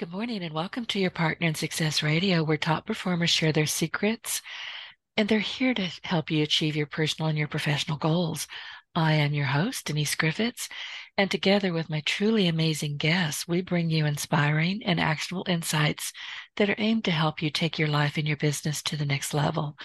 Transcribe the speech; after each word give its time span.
Good 0.00 0.12
morning 0.12 0.42
and 0.42 0.54
welcome 0.54 0.86
to 0.86 0.98
your 0.98 1.10
Partner 1.10 1.46
in 1.46 1.54
Success 1.54 2.02
Radio, 2.02 2.42
where 2.42 2.56
top 2.56 2.86
performers 2.86 3.28
share 3.28 3.52
their 3.52 3.66
secrets 3.66 4.40
and 5.14 5.28
they're 5.28 5.40
here 5.40 5.74
to 5.74 5.90
help 6.04 6.30
you 6.30 6.42
achieve 6.42 6.74
your 6.74 6.86
personal 6.86 7.28
and 7.28 7.36
your 7.36 7.48
professional 7.48 7.98
goals. 7.98 8.48
I 8.94 9.12
am 9.12 9.34
your 9.34 9.44
host, 9.44 9.84
Denise 9.84 10.14
Griffiths, 10.14 10.70
and 11.18 11.30
together 11.30 11.74
with 11.74 11.90
my 11.90 12.00
truly 12.06 12.46
amazing 12.48 12.96
guests, 12.96 13.46
we 13.46 13.60
bring 13.60 13.90
you 13.90 14.06
inspiring 14.06 14.80
and 14.86 14.98
actionable 14.98 15.44
insights 15.46 16.14
that 16.56 16.70
are 16.70 16.76
aimed 16.78 17.04
to 17.04 17.10
help 17.10 17.42
you 17.42 17.50
take 17.50 17.78
your 17.78 17.88
life 17.88 18.16
and 18.16 18.26
your 18.26 18.38
business 18.38 18.82
to 18.84 18.96
the 18.96 19.04
next 19.04 19.34
level. 19.34 19.76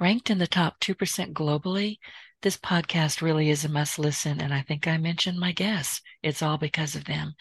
Ranked 0.00 0.30
in 0.30 0.38
the 0.38 0.46
top 0.46 0.80
2% 0.80 1.34
globally, 1.34 1.98
this 2.40 2.56
podcast 2.56 3.20
really 3.20 3.50
is 3.50 3.66
a 3.66 3.68
must 3.68 3.98
listen, 3.98 4.40
and 4.40 4.54
I 4.54 4.62
think 4.62 4.88
I 4.88 4.96
mentioned 4.96 5.38
my 5.38 5.52
guests. 5.52 6.00
It's 6.22 6.40
all 6.40 6.56
because 6.56 6.96
of 6.96 7.04
them. 7.04 7.34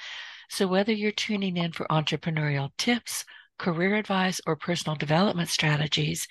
So, 0.49 0.67
whether 0.67 0.91
you're 0.91 1.11
tuning 1.11 1.57
in 1.57 1.71
for 1.71 1.85
entrepreneurial 1.87 2.71
tips, 2.77 3.25
career 3.57 3.95
advice, 3.95 4.39
or 4.47 4.55
personal 4.55 4.95
development 4.95 5.49
strategies, 5.49 6.27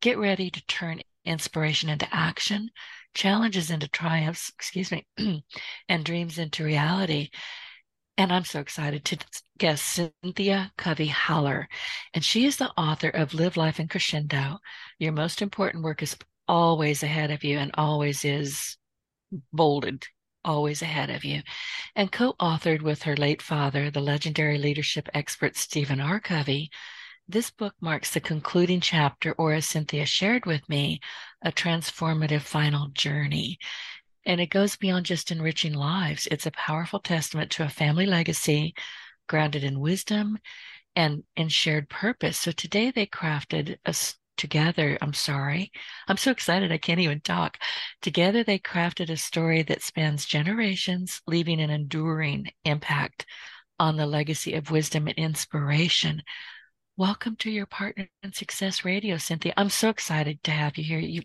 get 0.00 0.18
ready 0.18 0.50
to 0.50 0.66
turn 0.66 1.00
inspiration 1.24 1.88
into 1.88 2.08
action, 2.14 2.70
challenges 3.14 3.70
into 3.70 3.88
triumphs, 3.88 4.50
excuse 4.54 4.92
me, 4.92 5.06
and 5.88 6.04
dreams 6.04 6.38
into 6.38 6.64
reality. 6.64 7.30
And 8.18 8.32
I'm 8.32 8.44
so 8.44 8.60
excited 8.60 9.04
to 9.06 9.18
guest 9.58 9.84
Cynthia 10.22 10.72
Covey 10.78 11.08
Haller. 11.08 11.68
And 12.14 12.24
she 12.24 12.46
is 12.46 12.56
the 12.56 12.70
author 12.78 13.10
of 13.10 13.34
Live 13.34 13.56
Life 13.56 13.78
in 13.78 13.88
Crescendo. 13.88 14.58
Your 14.98 15.12
most 15.12 15.42
important 15.42 15.84
work 15.84 16.02
is 16.02 16.16
always 16.48 17.02
ahead 17.02 17.30
of 17.30 17.44
you 17.44 17.58
and 17.58 17.72
always 17.74 18.24
is 18.24 18.76
bolded 19.52 20.06
always 20.46 20.80
ahead 20.80 21.10
of 21.10 21.24
you, 21.24 21.42
and 21.94 22.10
co 22.10 22.32
authored 22.40 22.80
with 22.80 23.02
her 23.02 23.16
late 23.16 23.42
father, 23.42 23.90
the 23.90 24.00
legendary 24.00 24.56
leadership 24.56 25.08
expert 25.12 25.56
Stephen 25.56 26.00
R. 26.00 26.20
Covey. 26.20 26.70
This 27.28 27.50
book 27.50 27.74
marks 27.80 28.12
the 28.12 28.20
concluding 28.20 28.80
chapter, 28.80 29.32
or 29.32 29.52
as 29.52 29.68
Cynthia 29.68 30.06
shared 30.06 30.46
with 30.46 30.66
me, 30.68 31.00
a 31.42 31.52
transformative 31.52 32.42
final 32.42 32.88
journey. 32.94 33.58
And 34.24 34.40
it 34.40 34.46
goes 34.46 34.76
beyond 34.76 35.06
just 35.06 35.30
enriching 35.30 35.74
lives. 35.74 36.26
It's 36.30 36.46
a 36.46 36.52
powerful 36.52 37.00
testament 37.00 37.50
to 37.52 37.64
a 37.64 37.68
family 37.68 38.06
legacy 38.06 38.74
grounded 39.28 39.64
in 39.64 39.80
wisdom 39.80 40.38
and 40.94 41.24
in 41.36 41.48
shared 41.48 41.88
purpose. 41.88 42.38
So 42.38 42.52
today 42.52 42.90
they 42.90 43.06
crafted 43.06 43.76
a 43.84 43.94
together, 44.36 44.98
I'm 45.00 45.12
sorry, 45.12 45.72
I'm 46.08 46.16
so 46.16 46.30
excited 46.30 46.72
I 46.72 46.78
can't 46.78 47.00
even 47.00 47.20
talk. 47.20 47.58
Together, 48.02 48.44
they 48.44 48.58
crafted 48.58 49.10
a 49.10 49.16
story 49.16 49.62
that 49.62 49.82
spans 49.82 50.24
generations, 50.26 51.22
leaving 51.26 51.60
an 51.60 51.70
enduring 51.70 52.50
impact 52.64 53.26
on 53.78 53.96
the 53.96 54.06
legacy 54.06 54.54
of 54.54 54.70
wisdom 54.70 55.08
and 55.08 55.18
inspiration. 55.18 56.22
Welcome 56.98 57.36
to 57.40 57.50
your 57.50 57.66
Partner 57.66 58.08
in 58.22 58.32
Success 58.32 58.82
Radio, 58.82 59.18
Cynthia. 59.18 59.52
I'm 59.58 59.68
so 59.68 59.90
excited 59.90 60.42
to 60.44 60.50
have 60.50 60.78
you 60.78 60.84
here. 60.84 60.98
You, 60.98 61.22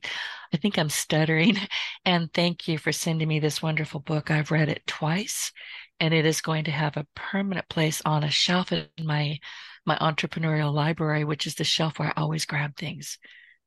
I 0.53 0.57
think 0.57 0.77
I'm 0.77 0.89
stuttering. 0.89 1.57
And 2.05 2.33
thank 2.33 2.67
you 2.67 2.77
for 2.77 2.91
sending 2.91 3.27
me 3.27 3.39
this 3.39 3.61
wonderful 3.61 3.99
book. 3.99 4.31
I've 4.31 4.51
read 4.51 4.69
it 4.69 4.85
twice, 4.87 5.51
and 5.99 6.13
it 6.13 6.25
is 6.25 6.41
going 6.41 6.65
to 6.65 6.71
have 6.71 6.97
a 6.97 7.07
permanent 7.15 7.69
place 7.69 8.01
on 8.03 8.23
a 8.23 8.31
shelf 8.31 8.71
in 8.71 8.87
my 9.03 9.39
my 9.85 9.97
entrepreneurial 9.97 10.73
library, 10.73 11.23
which 11.23 11.47
is 11.47 11.55
the 11.55 11.63
shelf 11.63 11.99
where 11.99 12.09
I 12.09 12.21
always 12.21 12.45
grab 12.45 12.75
things. 12.75 13.17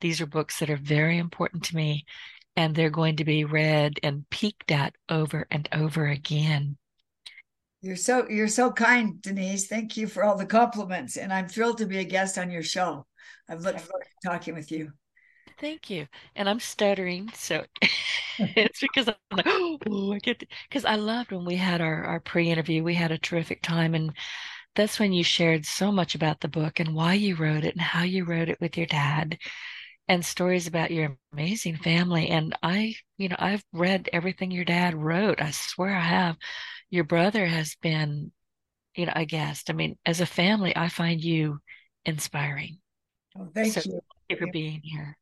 These 0.01 0.21
are 0.21 0.27
books 0.27 0.59
that 0.59 0.71
are 0.71 0.77
very 0.77 1.19
important 1.19 1.65
to 1.65 1.77
me, 1.77 2.05
and 2.57 2.75
they're 2.75 2.91
going 2.91 3.17
to 3.17 3.25
be 3.25 3.45
read 3.45 3.99
and 4.03 4.29
peeked 4.31 4.71
at 4.71 4.95
over 5.09 5.47
and 5.51 5.69
over 5.73 6.07
again. 6.07 6.77
You're 7.81 7.97
so 7.97 8.29
you're 8.29 8.49
so 8.49 8.73
kind, 8.73 9.21
Denise. 9.21 9.67
Thank 9.67 9.97
you 9.97 10.07
for 10.07 10.25
all 10.25 10.37
the 10.37 10.47
compliments, 10.47 11.17
and 11.17 11.33
I'm 11.33 11.49
thrilled 11.49 11.79
to 11.79 11.87
be 11.87 11.99
a 11.99 12.05
guest 12.05 12.39
on 12.39 12.51
your 12.51 12.63
show. 12.63 13.07
I've 13.49 13.61
looked 13.61 13.81
forward 13.81 14.07
to 14.23 14.29
talking 14.29 14.55
with 14.55 14.73
you. 14.73 14.93
Thank 15.61 15.91
you. 15.91 16.07
And 16.35 16.49
I'm 16.49 16.61
stuttering, 16.61 17.31
so 17.35 17.65
it's 18.39 18.81
because 18.81 19.09
I'm 19.09 19.37
like, 19.37 19.47
oh, 19.89 20.13
I 20.13 20.19
get 20.19 20.43
because 20.69 20.85
I 20.85 20.97
loved 20.97 21.33
when 21.33 21.45
we 21.45 21.57
had 21.57 21.81
our 21.81 22.05
our 22.05 22.21
pre-interview. 22.21 22.83
We 22.83 22.95
had 22.95 23.13
a 23.13 23.19
terrific 23.19 23.63
time, 23.63 23.95
and 23.95 24.13
that's 24.75 24.99
when 24.99 25.13
you 25.13 25.25
shared 25.25 25.67
so 25.67 25.93
much 25.93 26.15
about 26.15 26.41
the 26.41 26.49
book 26.49 26.81
and 26.81 26.95
why 26.95 27.15
you 27.15 27.37
wrote 27.37 27.65
it 27.65 27.75
and 27.75 27.81
how 27.81 28.03
you 28.03 28.25
wrote 28.25 28.49
it 28.49 28.61
with 28.61 28.77
your 28.77 28.87
dad 28.87 29.39
and 30.09 30.25
stories 30.25 30.67
about 30.67 30.91
your 30.91 31.17
amazing 31.33 31.77
family. 31.77 32.29
And 32.29 32.57
I, 32.63 32.95
you 33.17 33.29
know, 33.29 33.37
I've 33.39 33.65
read 33.73 34.09
everything 34.13 34.51
your 34.51 34.65
dad 34.65 34.95
wrote. 34.95 35.41
I 35.41 35.51
swear 35.53 35.95
I 35.95 36.01
have. 36.01 36.37
Your 36.91 37.05
brother 37.05 37.47
has 37.47 37.77
been, 37.81 38.33
you 38.95 39.07
know, 39.07 39.13
a 39.17 39.25
guest. 39.25 39.71
I 39.71 39.73
mean, 39.73 39.97
as 40.05 40.21
a 40.21 40.27
family, 40.27 40.77
I 40.77 40.89
find 40.89 41.23
you 41.23 41.61
inspiring. 42.05 42.79
Oh, 43.39 43.49
thank 43.55 43.73
so 43.73 43.81
you. 43.85 43.93
Thank 44.29 44.41
you 44.41 44.47
for 44.47 44.53
being 44.53 44.81
here 44.83 45.17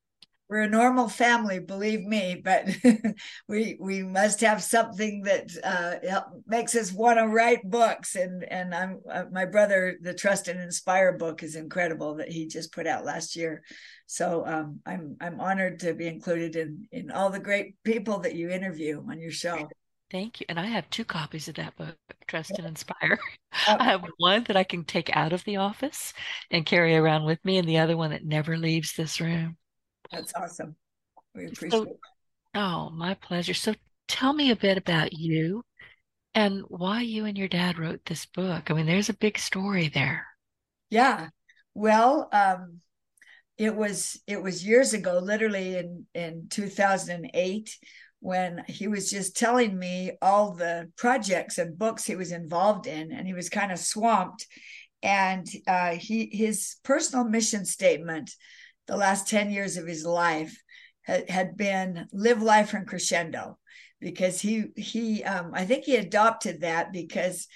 we're 0.53 0.61
a 0.61 0.69
normal 0.69 1.09
family, 1.09 1.61
believe 1.61 2.05
me, 2.05 2.39
but 2.45 2.69
we 3.49 3.79
we 3.81 4.03
must 4.03 4.43
have 4.43 4.63
something 4.63 5.23
that 5.23 5.49
uh, 5.65 6.21
makes 6.47 6.75
us 6.75 6.93
want 6.93 7.19
to 7.19 7.27
write 7.27 7.63
books. 7.65 8.17
And 8.17 8.45
and 8.45 8.75
I'm 8.75 9.01
uh, 9.11 9.25
my 9.33 9.47
brother, 9.47 9.97
the 10.03 10.13
Trust 10.13 10.49
and 10.49 10.61
Inspire 10.61 11.17
book 11.17 11.43
is 11.43 11.57
incredible 11.57 12.17
that 12.17 12.29
he 12.29 12.49
just 12.49 12.71
put 12.71 12.87
out 12.87 13.07
last 13.07 13.35
year. 13.35 13.63
So 14.05 14.45
um, 14.47 14.81
I'm 14.85 15.17
I'm 15.23 15.41
honored 15.41 15.79
to 15.81 15.95
be 15.95 16.07
included 16.07 16.55
in 16.55 16.87
in 16.93 17.11
all 17.11 17.31
the 17.31 17.41
great 17.41 17.83
people 17.83 18.19
that 18.19 18.35
you 18.35 18.51
interview 18.51 19.03
on 19.09 19.21
your 19.21 19.33
show. 19.33 19.71
Thank 20.11 20.41
you. 20.41 20.47
And 20.51 20.61
I 20.61 20.67
have 20.67 20.91
two 20.91 21.07
copies 21.07 21.49
of 21.49 21.55
that 21.55 21.77
book, 21.77 21.97
Trust 22.27 22.59
and 22.59 22.67
Inspire. 22.67 23.19
Oh. 23.69 23.77
I 23.81 23.85
have 23.85 24.05
one 24.19 24.45
that 24.45 24.57
I 24.59 24.65
can 24.65 24.85
take 24.85 25.17
out 25.17 25.33
of 25.33 25.45
the 25.45 25.57
office 25.57 26.13
and 26.51 26.67
carry 26.67 26.95
around 26.95 27.25
with 27.25 27.43
me, 27.43 27.57
and 27.57 27.67
the 27.67 27.79
other 27.79 27.97
one 27.97 28.11
that 28.11 28.27
never 28.27 28.59
leaves 28.59 28.93
this 28.93 29.19
room. 29.19 29.57
That's 30.13 30.33
awesome. 30.35 30.77
We 31.35 31.47
appreciate 31.47 31.73
so, 31.73 31.83
it. 31.85 32.01
Oh, 32.55 32.91
my 32.91 33.15
pleasure. 33.15 33.55
So 33.55 33.75
tell 34.09 34.33
me 34.33 34.51
a 34.51 34.57
bit 34.57 34.77
about 34.77 35.13
you 35.13 35.65
and 36.35 36.63
why 36.69 37.01
you 37.03 37.25
and 37.25 37.37
your 37.37 37.49
dad 37.49 37.79
wrote 37.79 38.05
this 38.05 38.27
book. 38.27 38.71
I 38.71 38.75
mean, 38.75 38.87
there's 38.87 39.09
a 39.09 39.15
big 39.15 39.39
story 39.39 39.89
there. 39.89 40.27
Yeah. 40.91 41.29
Well, 41.75 42.29
um, 42.33 42.81
it 43.59 43.75
was 43.75 44.21
it 44.27 44.43
was 44.43 44.67
years 44.67 44.93
ago, 44.93 45.19
literally 45.19 45.77
in 45.77 46.07
in 46.15 46.47
2008, 46.51 47.79
when 48.21 48.65
he 48.69 48.89
was 48.89 49.11
just 49.11 49.37
telling 49.37 49.79
me 49.79 50.13
all 50.21 50.53
the 50.53 50.91
projects 50.97 51.59
and 51.59 51.79
books 51.79 52.05
he 52.05 52.17
was 52.17 52.33
involved 52.33 52.87
in, 52.87 53.13
and 53.13 53.27
he 53.27 53.35
was 53.35 53.49
kind 53.49 53.73
of 53.73 53.79
swamped. 53.79 54.47
And 55.03 55.47
uh, 55.67 55.93
he 55.93 56.29
his 56.33 56.77
personal 56.85 57.25
mission 57.25 57.65
statement 57.65 58.31
the 58.87 58.97
last 58.97 59.29
10 59.29 59.51
years 59.51 59.77
of 59.77 59.87
his 59.87 60.05
life 60.05 60.61
had, 61.03 61.29
had 61.29 61.57
been 61.57 62.07
live 62.13 62.43
life 62.43 62.75
in 62.75 62.85
crescendo 62.85 63.59
because 64.01 64.41
he 64.41 64.67
he 64.77 65.23
um, 65.25 65.53
I 65.55 65.65
think 65.65 65.85
he 65.85 65.97
adopted 65.97 66.61
that 66.61 66.93
because 66.93 67.47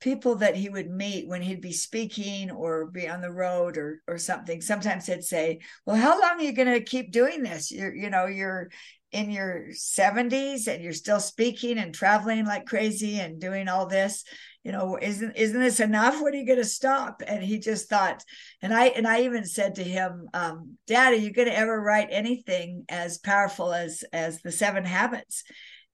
people 0.00 0.36
that 0.36 0.54
he 0.54 0.68
would 0.68 0.90
meet 0.90 1.26
when 1.26 1.40
he'd 1.40 1.62
be 1.62 1.72
speaking 1.72 2.50
or 2.50 2.86
be 2.86 3.08
on 3.08 3.22
the 3.22 3.32
road 3.32 3.78
or 3.78 4.02
or 4.06 4.18
something 4.18 4.60
sometimes 4.60 5.06
they'd 5.06 5.24
say 5.24 5.60
well 5.86 5.96
how 5.96 6.20
long 6.20 6.38
are 6.38 6.42
you 6.42 6.52
going 6.52 6.72
to 6.72 6.80
keep 6.80 7.10
doing 7.10 7.42
this? 7.42 7.70
You're 7.70 7.94
you 7.94 8.10
know 8.10 8.26
you're 8.26 8.70
in 9.12 9.30
your 9.30 9.68
70s 9.70 10.66
and 10.66 10.82
you're 10.82 10.92
still 10.92 11.20
speaking 11.20 11.78
and 11.78 11.94
traveling 11.94 12.44
like 12.44 12.66
crazy 12.66 13.20
and 13.20 13.40
doing 13.40 13.68
all 13.68 13.86
this 13.86 14.24
you 14.64 14.72
know 14.72 14.98
isn't 15.00 15.36
isn't 15.36 15.60
this 15.60 15.78
enough? 15.78 16.20
When 16.20 16.32
are 16.32 16.36
you 16.36 16.46
going 16.46 16.58
to 16.58 16.64
stop? 16.64 17.22
And 17.26 17.44
he 17.44 17.58
just 17.58 17.88
thought 17.88 18.24
and 18.62 18.72
i 18.74 18.86
and 18.86 19.06
i 19.06 19.22
even 19.22 19.44
said 19.44 19.74
to 19.74 19.84
him 19.84 20.28
um, 20.32 20.76
dad 20.86 21.12
are 21.12 21.16
you 21.16 21.32
going 21.32 21.48
to 21.48 21.56
ever 21.56 21.80
write 21.80 22.08
anything 22.10 22.84
as 22.88 23.18
powerful 23.18 23.72
as 23.72 24.02
as 24.12 24.40
the 24.40 24.50
seven 24.50 24.84
habits 24.84 25.44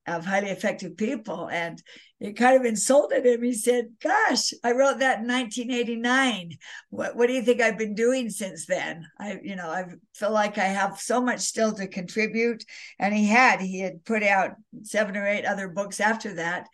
of 0.07 0.25
highly 0.25 0.49
effective 0.49 0.97
people? 0.97 1.49
And 1.49 1.81
it 2.21 2.37
kind 2.37 2.57
of 2.57 2.65
insulted 2.65 3.27
him. 3.27 3.43
He 3.43 3.55
said 3.55 3.89
gosh 4.01 4.53
i 4.63 4.71
wrote 4.71 5.01
that 5.01 5.21
in 5.21 5.27
1989 5.27 6.53
what, 6.91 7.17
what 7.17 7.27
do 7.27 7.33
you 7.33 7.43
think 7.43 7.61
i've 7.61 7.79
been 7.79 7.97
doing 7.97 8.31
since 8.31 8.67
then? 8.67 9.05
I 9.19 9.41
you 9.43 9.57
know 9.57 9.69
i 9.69 9.85
feel 10.15 10.31
like 10.33 10.59
i 10.59 10.65
have 10.65 11.01
so 11.01 11.21
much 11.21 11.41
still 11.41 11.73
to 11.75 11.89
contribute. 11.89 12.63
And 13.01 13.13
he 13.13 13.27
had 13.27 13.61
he 13.61 13.81
had 13.81 14.05
put 14.05 14.23
out 14.23 14.53
seven 14.83 15.17
or 15.17 15.27
eight 15.27 15.45
other 15.45 15.69
books 15.69 15.99
after 15.99 16.35
that 16.35 16.69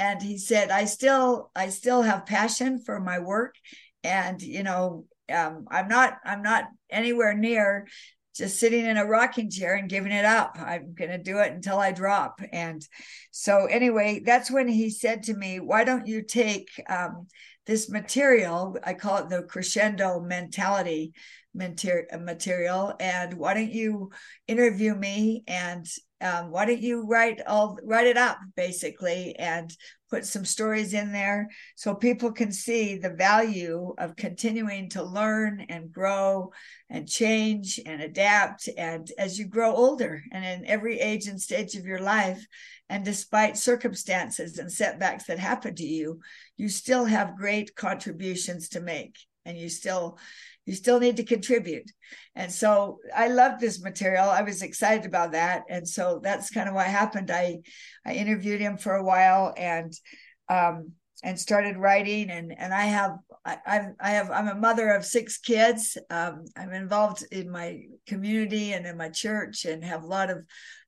and 0.00 0.20
he 0.20 0.36
said 0.36 0.72
i 0.72 0.84
still 0.84 1.52
i 1.54 1.68
still 1.68 2.02
have 2.02 2.26
passion 2.26 2.82
for 2.84 2.98
my 2.98 3.20
work 3.20 3.54
and 4.02 4.42
you 4.42 4.64
know 4.64 5.04
um, 5.30 5.66
I'm 5.70 5.88
not 5.88 6.18
I'm 6.24 6.42
not 6.42 6.64
anywhere 6.90 7.34
near 7.34 7.86
just 8.34 8.58
sitting 8.58 8.86
in 8.86 8.96
a 8.96 9.04
rocking 9.04 9.50
chair 9.50 9.74
and 9.74 9.88
giving 9.88 10.12
it 10.12 10.24
up. 10.24 10.56
I'm 10.58 10.94
going 10.94 11.10
to 11.10 11.18
do 11.18 11.38
it 11.38 11.52
until 11.52 11.78
I 11.78 11.92
drop. 11.92 12.40
And 12.52 12.86
so, 13.32 13.66
anyway, 13.66 14.22
that's 14.24 14.50
when 14.50 14.68
he 14.68 14.88
said 14.88 15.24
to 15.24 15.34
me, 15.34 15.60
Why 15.60 15.84
don't 15.84 16.06
you 16.06 16.22
take 16.22 16.68
um, 16.88 17.26
this 17.66 17.90
material? 17.90 18.76
I 18.84 18.94
call 18.94 19.18
it 19.18 19.28
the 19.28 19.42
crescendo 19.42 20.20
mentality 20.20 21.12
material. 21.54 22.94
And 23.00 23.34
why 23.34 23.54
don't 23.54 23.72
you 23.72 24.10
interview 24.46 24.94
me 24.94 25.42
and 25.48 25.86
um, 26.20 26.50
why 26.50 26.66
don't 26.66 26.80
you 26.80 27.06
write 27.06 27.40
all 27.46 27.78
write 27.84 28.06
it 28.06 28.16
up 28.16 28.38
basically 28.56 29.34
and 29.36 29.74
put 30.10 30.26
some 30.26 30.44
stories 30.44 30.92
in 30.92 31.12
there 31.12 31.48
so 31.76 31.94
people 31.94 32.32
can 32.32 32.50
see 32.50 32.96
the 32.96 33.10
value 33.10 33.94
of 33.98 34.16
continuing 34.16 34.88
to 34.90 35.02
learn 35.02 35.64
and 35.68 35.92
grow 35.92 36.50
and 36.90 37.08
change 37.08 37.78
and 37.86 38.02
adapt 38.02 38.68
and 38.76 39.10
as 39.18 39.38
you 39.38 39.46
grow 39.46 39.74
older 39.74 40.22
and 40.32 40.44
in 40.44 40.66
every 40.66 40.98
age 40.98 41.26
and 41.26 41.40
stage 41.40 41.76
of 41.76 41.86
your 41.86 42.00
life 42.00 42.44
and 42.88 43.04
despite 43.04 43.56
circumstances 43.56 44.58
and 44.58 44.70
setbacks 44.70 45.24
that 45.24 45.38
happen 45.38 45.74
to 45.74 45.86
you 45.86 46.20
you 46.56 46.68
still 46.68 47.04
have 47.04 47.36
great 47.36 47.74
contributions 47.76 48.68
to 48.70 48.80
make 48.80 49.16
and 49.44 49.56
you 49.56 49.68
still 49.68 50.18
you 50.70 50.76
still 50.76 51.00
need 51.00 51.16
to 51.16 51.24
contribute. 51.24 51.90
And 52.36 52.50
so 52.52 53.00
i 53.14 53.26
loved 53.26 53.60
this 53.60 53.82
material. 53.82 54.30
I 54.30 54.42
was 54.42 54.62
excited 54.62 55.04
about 55.04 55.32
that. 55.32 55.64
And 55.68 55.86
so 55.86 56.20
that's 56.22 56.48
kind 56.48 56.68
of 56.68 56.76
what 56.76 56.86
happened. 56.86 57.28
I 57.28 57.58
i 58.06 58.12
interviewed 58.12 58.60
him 58.60 58.76
for 58.78 58.94
a 58.94 59.02
while 59.02 59.52
and 59.56 59.92
um 60.48 60.92
and 61.24 61.38
started 61.38 61.76
writing. 61.76 62.30
And 62.30 62.54
and 62.56 62.72
i 62.72 62.84
have 62.84 63.16
I'm, 63.44 63.96
i 64.00 64.10
have 64.10 64.30
i'm 64.30 64.46
a 64.46 64.54
mother 64.54 64.90
of 64.90 65.04
six 65.04 65.38
kids. 65.38 65.98
Um 66.08 66.44
i'm 66.56 66.72
involved 66.72 67.26
in 67.32 67.50
my 67.50 67.68
community 68.06 68.72
and 68.74 68.86
in 68.86 68.96
my 68.96 69.08
church 69.08 69.64
and 69.64 69.84
have 69.84 70.04
a 70.04 70.12
lot 70.18 70.30
of 70.30 70.38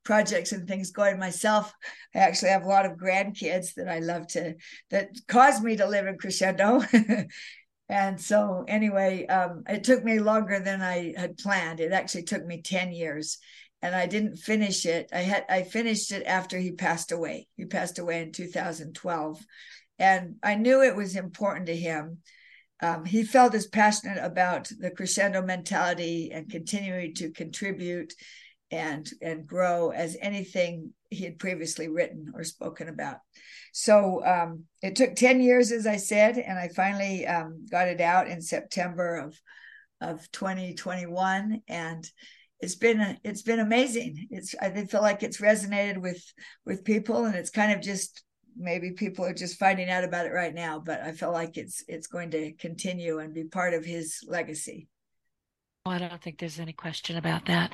projects 0.05 0.53
and 0.53 0.65
things 0.65 0.91
going 0.91 1.19
myself. 1.19 1.73
I 2.15 2.19
actually 2.19 2.51
have 2.51 2.63
a 2.63 2.73
lot 2.75 2.85
of 2.85 2.93
grandkids 3.03 3.73
that 3.75 3.89
i 3.89 3.99
love 3.99 4.27
to 4.35 4.55
that 4.91 5.09
caused 5.27 5.61
me 5.61 5.75
to 5.75 5.87
live 5.87 6.07
in 6.07 6.17
crescendo 6.17 6.69
and 7.93 8.19
so 8.19 8.65
anyway 8.67 9.23
um, 9.27 9.61
it 9.69 9.83
took 9.83 10.03
me 10.03 10.17
longer 10.17 10.59
than 10.59 10.81
i 10.81 11.13
had 11.15 11.37
planned. 11.37 11.79
It 11.79 11.91
actually 11.91 12.23
took 12.23 12.43
me 12.43 12.61
10 12.61 12.91
years 12.91 13.37
and 13.83 13.95
i 13.95 14.07
didn't 14.07 14.37
finish 14.37 14.87
it. 14.87 15.09
I 15.13 15.19
had 15.19 15.45
i 15.47 15.61
finished 15.61 16.11
it 16.11 16.25
after 16.25 16.57
he 16.57 16.71
passed 16.71 17.11
away. 17.11 17.47
He 17.55 17.65
passed 17.65 17.99
away 17.99 18.23
in 18.23 18.31
2012 18.31 19.45
and 19.99 20.35
i 20.41 20.55
knew 20.55 20.81
it 20.81 20.95
was 20.95 21.15
important 21.15 21.67
to 21.67 21.75
him. 21.75 22.17
Um, 22.81 23.05
he 23.05 23.23
felt 23.23 23.53
as 23.53 23.67
passionate 23.67 24.17
about 24.21 24.69
the 24.79 24.89
crescendo 24.89 25.43
mentality 25.43 26.31
and 26.33 26.49
continuing 26.49 27.13
to 27.15 27.29
contribute 27.29 28.13
and 28.71 29.09
and 29.21 29.45
grow 29.45 29.89
as 29.89 30.17
anything 30.21 30.91
he 31.09 31.25
had 31.25 31.37
previously 31.37 31.87
written 31.87 32.31
or 32.35 32.43
spoken 32.43 32.89
about 32.89 33.17
so 33.73 34.23
um, 34.23 34.65
it 34.83 34.95
took 34.95 35.15
10 35.15 35.41
years, 35.41 35.71
as 35.71 35.87
I 35.87 35.97
said, 35.97 36.37
and 36.37 36.57
I 36.57 36.69
finally 36.69 37.25
um, 37.25 37.65
got 37.69 37.87
it 37.87 37.99
out 37.99 38.27
in 38.27 38.39
September 38.39 39.15
of, 39.15 39.39
of 39.99 40.31
2021. 40.31 41.63
And 41.67 42.07
it's 42.59 42.75
been 42.75 43.17
it's 43.23 43.41
been 43.41 43.59
amazing. 43.59 44.27
It's 44.29 44.53
I 44.61 44.69
feel 44.85 45.01
like 45.01 45.23
it's 45.23 45.41
resonated 45.41 45.97
with 45.97 46.23
with 46.65 46.85
people, 46.85 47.25
and 47.25 47.35
it's 47.35 47.49
kind 47.49 47.73
of 47.73 47.81
just 47.81 48.23
maybe 48.55 48.91
people 48.91 49.25
are 49.25 49.33
just 49.33 49.59
finding 49.59 49.89
out 49.89 50.03
about 50.03 50.27
it 50.27 50.33
right 50.33 50.53
now. 50.53 50.79
But 50.79 51.01
I 51.01 51.11
feel 51.11 51.31
like 51.31 51.57
it's 51.57 51.83
it's 51.87 52.07
going 52.07 52.29
to 52.31 52.53
continue 52.53 53.19
and 53.19 53.33
be 53.33 53.45
part 53.45 53.73
of 53.73 53.83
his 53.83 54.19
legacy. 54.27 54.87
I 55.85 55.97
don't 55.97 56.21
think 56.21 56.39
there's 56.39 56.59
any 56.59 56.73
question 56.73 57.17
about 57.17 57.45
that. 57.47 57.71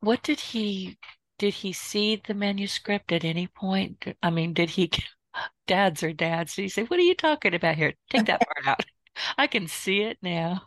What 0.00 0.22
did 0.22 0.40
he 0.40 0.98
did 1.38 1.54
he 1.54 1.72
see 1.72 2.20
the 2.26 2.34
manuscript 2.34 3.12
at 3.12 3.24
any 3.24 3.46
point? 3.46 4.04
I 4.22 4.30
mean, 4.30 4.52
did 4.52 4.70
he 4.70 4.90
dads 5.66 6.02
or 6.02 6.12
dads. 6.12 6.54
So 6.54 6.62
you 6.62 6.68
say, 6.68 6.84
what 6.84 6.98
are 6.98 7.04
you 7.04 7.14
talking 7.14 7.54
about 7.54 7.76
here? 7.76 7.94
Take 8.10 8.26
that 8.26 8.40
part 8.40 8.66
out. 8.66 8.84
I 9.38 9.46
can 9.46 9.66
see 9.68 10.02
it 10.02 10.18
now. 10.22 10.62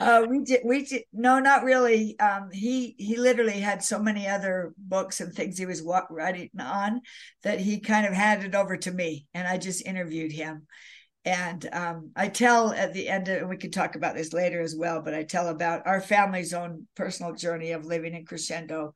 Uh, 0.00 0.26
we 0.28 0.40
did. 0.40 0.60
We 0.64 0.84
did. 0.84 1.02
No, 1.12 1.38
not 1.38 1.62
really. 1.62 2.18
Um, 2.18 2.50
he 2.52 2.96
he 2.98 3.16
literally 3.16 3.60
had 3.60 3.82
so 3.82 4.00
many 4.00 4.26
other 4.26 4.74
books 4.76 5.20
and 5.20 5.32
things 5.32 5.56
he 5.56 5.66
was 5.66 5.86
writing 6.10 6.50
on 6.58 7.00
that 7.44 7.60
he 7.60 7.78
kind 7.78 8.04
of 8.04 8.12
handed 8.12 8.56
over 8.56 8.76
to 8.76 8.90
me, 8.90 9.26
and 9.34 9.46
I 9.46 9.56
just 9.56 9.86
interviewed 9.86 10.32
him. 10.32 10.66
And 11.24 11.66
um, 11.72 12.10
I 12.14 12.28
tell 12.28 12.72
at 12.72 12.92
the 12.92 13.08
end, 13.08 13.28
of, 13.28 13.48
we 13.48 13.56
can 13.56 13.70
talk 13.70 13.96
about 13.96 14.14
this 14.14 14.32
later 14.32 14.60
as 14.60 14.76
well. 14.76 15.00
But 15.00 15.14
I 15.14 15.22
tell 15.22 15.48
about 15.48 15.86
our 15.86 16.00
family's 16.00 16.52
own 16.52 16.86
personal 16.94 17.34
journey 17.34 17.72
of 17.72 17.86
living 17.86 18.14
in 18.14 18.26
crescendo, 18.26 18.94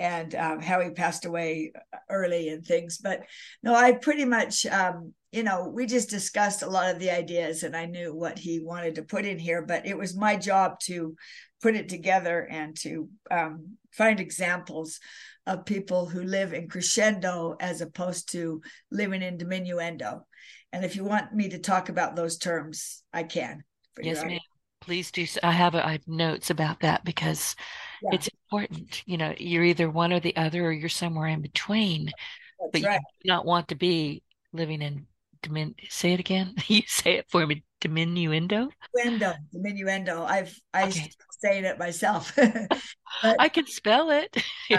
and 0.00 0.34
um, 0.34 0.60
how 0.60 0.80
he 0.80 0.88
passed 0.90 1.26
away 1.26 1.72
early 2.08 2.48
and 2.48 2.64
things. 2.64 2.96
But 2.96 3.20
no, 3.62 3.74
I 3.74 3.92
pretty 3.92 4.24
much, 4.24 4.64
um, 4.64 5.12
you 5.30 5.42
know, 5.42 5.68
we 5.68 5.84
just 5.84 6.08
discussed 6.08 6.62
a 6.62 6.70
lot 6.70 6.90
of 6.90 6.98
the 6.98 7.10
ideas 7.10 7.64
and 7.64 7.76
I 7.76 7.84
knew 7.84 8.14
what 8.14 8.38
he 8.38 8.60
wanted 8.60 8.94
to 8.94 9.02
put 9.02 9.26
in 9.26 9.38
here, 9.38 9.60
but 9.60 9.86
it 9.86 9.98
was 9.98 10.16
my 10.16 10.36
job 10.36 10.80
to 10.84 11.14
put 11.62 11.76
it 11.76 11.90
together 11.90 12.48
and 12.50 12.74
to 12.78 13.10
um, 13.30 13.76
find 13.92 14.20
examples 14.20 15.00
of 15.46 15.66
people 15.66 16.06
who 16.06 16.22
live 16.22 16.54
in 16.54 16.66
crescendo 16.66 17.56
as 17.60 17.82
opposed 17.82 18.32
to 18.32 18.62
living 18.90 19.20
in 19.20 19.36
diminuendo. 19.36 20.22
And 20.72 20.84
if 20.84 20.96
you 20.96 21.04
want 21.04 21.34
me 21.34 21.48
to 21.48 21.58
talk 21.58 21.88
about 21.88 22.16
those 22.16 22.38
terms, 22.38 23.02
I 23.12 23.24
can. 23.24 23.64
Yes, 24.00 24.24
ma'am. 24.24 24.38
Please 24.80 25.10
do. 25.10 25.26
I 25.42 25.50
have, 25.52 25.74
I 25.74 25.92
have 25.92 26.08
notes 26.08 26.50
about 26.50 26.80
that 26.80 27.04
because 27.04 27.54
yeah. 28.02 28.10
it's 28.14 28.28
important. 28.28 29.02
You 29.06 29.18
know, 29.18 29.34
you're 29.38 29.64
either 29.64 29.90
one 29.90 30.12
or 30.12 30.20
the 30.20 30.36
other, 30.36 30.66
or 30.66 30.72
you're 30.72 30.88
somewhere 30.88 31.28
in 31.28 31.42
between. 31.42 32.06
That's 32.06 32.70
but 32.72 32.82
right. 32.82 33.00
you 33.00 33.24
do 33.24 33.28
not 33.28 33.44
want 33.44 33.68
to 33.68 33.74
be 33.74 34.22
living 34.52 34.80
in 34.80 35.06
dimin. 35.42 35.74
Say 35.88 36.12
it 36.12 36.20
again. 36.20 36.54
you 36.66 36.82
say 36.86 37.18
it 37.18 37.26
for 37.28 37.46
me. 37.46 37.64
Diminuendo. 37.80 38.68
Diminuendo. 38.96 39.36
Diminuendo. 39.54 40.26
I've 40.26 40.54
I 40.74 40.88
okay. 40.88 41.10
saying 41.40 41.64
it 41.64 41.78
myself. 41.78 42.34
but, 43.22 43.36
I 43.38 43.48
can 43.48 43.66
spell 43.66 44.10
it. 44.10 44.36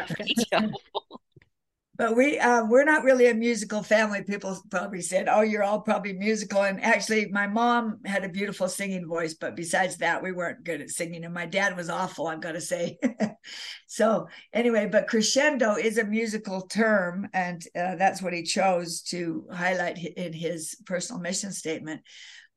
but 2.02 2.16
we 2.16 2.40
uh, 2.40 2.66
we're 2.66 2.84
not 2.84 3.04
really 3.04 3.28
a 3.28 3.34
musical 3.36 3.84
family. 3.84 4.24
People 4.24 4.60
probably 4.72 5.02
said, 5.02 5.28
"Oh, 5.30 5.42
you're 5.42 5.62
all 5.62 5.82
probably 5.82 6.14
musical." 6.14 6.64
And 6.64 6.84
actually, 6.84 7.28
my 7.28 7.46
mom 7.46 8.00
had 8.06 8.24
a 8.24 8.30
beautiful 8.30 8.68
singing 8.68 9.08
voice, 9.08 9.36
but 9.36 9.56
besides 9.56 9.98
that, 9.98 10.24
we 10.24 10.32
weren't 10.32 10.64
good 10.64 10.82
at 10.82 10.90
singing. 10.90 11.26
And 11.26 11.34
my 11.36 11.46
dad 11.46 11.78
was 11.78 11.92
awful, 11.92 12.26
I've 12.26 12.42
got 12.42 12.54
to 12.54 12.62
say. 12.62 12.98
so 13.88 14.28
anyway, 14.52 14.90
but 14.92 15.06
crescendo 15.06 15.76
is 15.76 16.00
a 16.00 16.04
musical 16.04 16.62
term, 16.62 17.30
and 17.36 17.62
uh, 17.76 17.98
that's 17.98 18.20
what 18.20 18.34
he 18.34 18.42
chose 18.42 19.04
to 19.04 19.46
highlight 19.54 20.00
in 20.04 20.34
his 20.34 20.76
personal 20.88 21.22
mission 21.22 21.52
statement. 21.52 22.02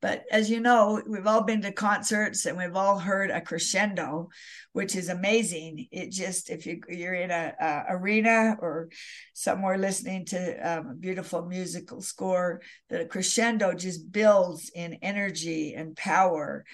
But 0.05 0.25
as 0.31 0.51
you 0.51 0.61
know, 0.61 1.01
we've 1.07 1.27
all 1.27 1.45
been 1.45 1.63
to 1.63 1.73
concerts 1.73 2.45
and 2.45 2.59
we've 2.59 2.77
all 2.77 2.99
heard 2.99 3.31
a 3.31 3.41
crescendo, 3.41 4.29
which 4.75 4.97
is 4.97 5.09
amazing. 5.09 5.87
It 5.91 6.11
just, 6.11 6.51
if 6.51 6.67
you, 6.67 6.83
you're 6.91 7.15
in 7.15 7.31
a, 7.31 7.55
a 7.59 7.85
arena 7.89 8.55
or 8.59 8.91
somewhere 9.33 9.79
listening 9.79 10.27
to 10.27 10.57
um, 10.59 10.89
a 10.89 10.95
beautiful 10.95 11.47
musical 11.47 12.03
score, 12.03 12.61
the 12.91 13.07
crescendo 13.07 13.73
just 13.73 14.13
builds 14.13 14.71
in 14.75 14.99
energy 15.01 15.73
and 15.73 15.97
power 15.97 16.67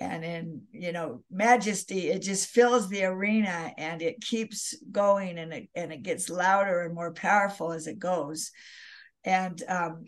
and 0.00 0.24
in 0.24 0.62
you 0.70 0.92
know 0.92 1.24
majesty 1.28 2.08
it 2.08 2.22
just 2.22 2.50
fills 2.50 2.88
the 2.88 3.02
arena 3.02 3.72
and 3.76 4.00
it 4.00 4.20
keeps 4.20 4.76
going 4.92 5.38
and 5.38 5.52
it, 5.52 5.68
and 5.74 5.92
it 5.92 6.04
gets 6.04 6.30
louder 6.30 6.82
and 6.82 6.94
more 6.94 7.12
powerful 7.12 7.72
as 7.72 7.88
it 7.88 7.98
goes 7.98 8.52
and 9.24 9.60
um, 9.68 10.04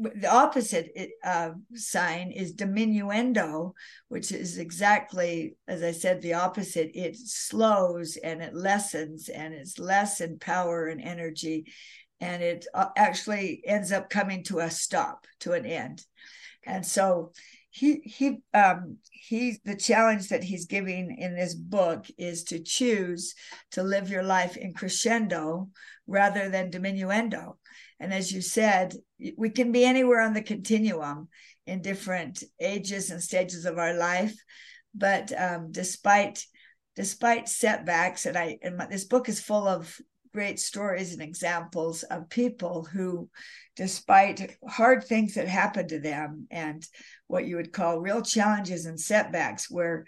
the 0.00 0.32
opposite 0.32 0.92
uh, 1.22 1.50
sign 1.74 2.30
is 2.30 2.54
diminuendo, 2.54 3.72
which 4.08 4.32
is 4.32 4.58
exactly, 4.58 5.56
as 5.68 5.82
I 5.82 5.92
said, 5.92 6.22
the 6.22 6.34
opposite. 6.34 6.90
It 6.94 7.16
slows 7.16 8.16
and 8.16 8.42
it 8.42 8.54
lessens 8.54 9.28
and 9.28 9.52
it's 9.52 9.78
less 9.78 10.20
in 10.20 10.38
power 10.38 10.86
and 10.86 11.00
energy. 11.00 11.66
And 12.20 12.42
it 12.42 12.66
uh, 12.74 12.86
actually 12.96 13.62
ends 13.66 13.92
up 13.92 14.10
coming 14.10 14.42
to 14.44 14.60
a 14.60 14.70
stop, 14.70 15.26
to 15.40 15.52
an 15.52 15.66
end. 15.66 16.04
And 16.64 16.84
so 16.84 17.32
he 17.70 18.00
he 18.04 18.38
um 18.52 18.98
he 19.12 19.58
the 19.64 19.76
challenge 19.76 20.28
that 20.28 20.42
he's 20.42 20.66
giving 20.66 21.16
in 21.16 21.36
this 21.36 21.54
book 21.54 22.04
is 22.18 22.44
to 22.44 22.58
choose 22.58 23.34
to 23.70 23.82
live 23.82 24.10
your 24.10 24.24
life 24.24 24.56
in 24.56 24.74
crescendo 24.74 25.68
rather 26.08 26.48
than 26.48 26.70
diminuendo 26.70 27.54
and 28.00 28.14
as 28.14 28.32
you 28.32 28.40
said, 28.40 28.94
we 29.36 29.50
can 29.50 29.72
be 29.72 29.84
anywhere 29.84 30.20
on 30.20 30.32
the 30.32 30.42
continuum 30.42 31.28
in 31.66 31.82
different 31.82 32.42
ages 32.58 33.10
and 33.10 33.22
stages 33.22 33.66
of 33.66 33.78
our 33.78 33.94
life. 33.94 34.34
But 34.94 35.32
um, 35.38 35.70
despite 35.70 36.44
despite 36.96 37.48
setbacks, 37.48 38.26
and 38.26 38.36
I 38.36 38.58
and 38.62 38.78
my, 38.78 38.86
this 38.86 39.04
book 39.04 39.28
is 39.28 39.38
full 39.38 39.68
of 39.68 40.00
great 40.32 40.58
stories 40.58 41.12
and 41.12 41.22
examples 41.22 42.02
of 42.04 42.30
people 42.30 42.84
who, 42.84 43.28
despite 43.76 44.56
hard 44.68 45.04
things 45.04 45.34
that 45.34 45.48
happened 45.48 45.90
to 45.90 46.00
them 46.00 46.46
and 46.50 46.86
what 47.26 47.46
you 47.46 47.56
would 47.56 47.72
call 47.72 48.00
real 48.00 48.22
challenges 48.22 48.86
and 48.86 48.98
setbacks, 48.98 49.70
where 49.70 50.06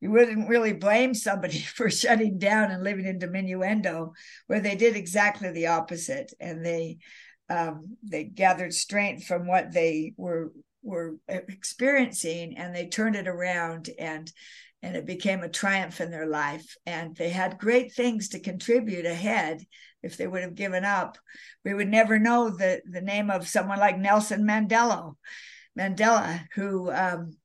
you 0.00 0.10
wouldn't 0.10 0.48
really 0.48 0.72
blame 0.72 1.14
somebody 1.14 1.58
for 1.76 1.90
shutting 1.90 2.38
down 2.38 2.70
and 2.70 2.82
living 2.82 3.06
in 3.06 3.18
diminuendo, 3.18 4.12
where 4.46 4.60
they 4.60 4.76
did 4.76 4.96
exactly 4.96 5.50
the 5.50 5.66
opposite 5.66 6.32
and 6.40 6.64
they 6.64 6.98
um, 7.50 7.96
they 8.02 8.24
gathered 8.24 8.72
strength 8.72 9.24
from 9.24 9.46
what 9.46 9.72
they 9.72 10.14
were 10.16 10.52
were 10.82 11.16
experiencing 11.28 12.58
and 12.58 12.74
they 12.74 12.86
turned 12.86 13.16
it 13.16 13.26
around 13.26 13.88
and 13.98 14.30
and 14.82 14.96
it 14.96 15.06
became 15.06 15.42
a 15.42 15.48
triumph 15.48 16.02
in 16.02 16.10
their 16.10 16.26
life. 16.26 16.76
And 16.84 17.16
they 17.16 17.30
had 17.30 17.56
great 17.56 17.94
things 17.94 18.28
to 18.28 18.38
contribute 18.38 19.06
ahead 19.06 19.64
if 20.02 20.18
they 20.18 20.26
would 20.26 20.42
have 20.42 20.54
given 20.54 20.84
up. 20.84 21.16
We 21.64 21.72
would 21.72 21.88
never 21.88 22.18
know 22.18 22.50
the 22.50 22.82
the 22.84 23.00
name 23.00 23.30
of 23.30 23.48
someone 23.48 23.78
like 23.78 23.98
nelson 23.98 24.44
mandela 24.44 25.14
mandela 25.78 26.44
who 26.54 26.92
um, 26.92 27.36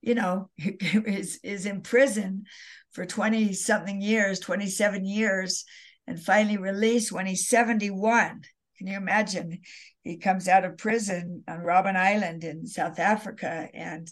you 0.00 0.14
know 0.14 0.50
is 0.58 1.38
is 1.42 1.66
in 1.66 1.82
prison 1.82 2.44
for 2.92 3.06
20 3.06 3.52
something 3.52 4.00
years 4.00 4.40
27 4.40 5.04
years 5.04 5.64
and 6.06 6.20
finally 6.20 6.56
released 6.56 7.12
when 7.12 7.26
he's 7.26 7.48
71 7.48 8.42
can 8.78 8.86
you 8.86 8.96
imagine 8.96 9.58
he 10.02 10.16
comes 10.16 10.48
out 10.48 10.64
of 10.64 10.78
prison 10.78 11.42
on 11.48 11.58
robben 11.58 11.96
island 11.96 12.44
in 12.44 12.66
south 12.66 12.98
africa 12.98 13.68
and 13.74 14.10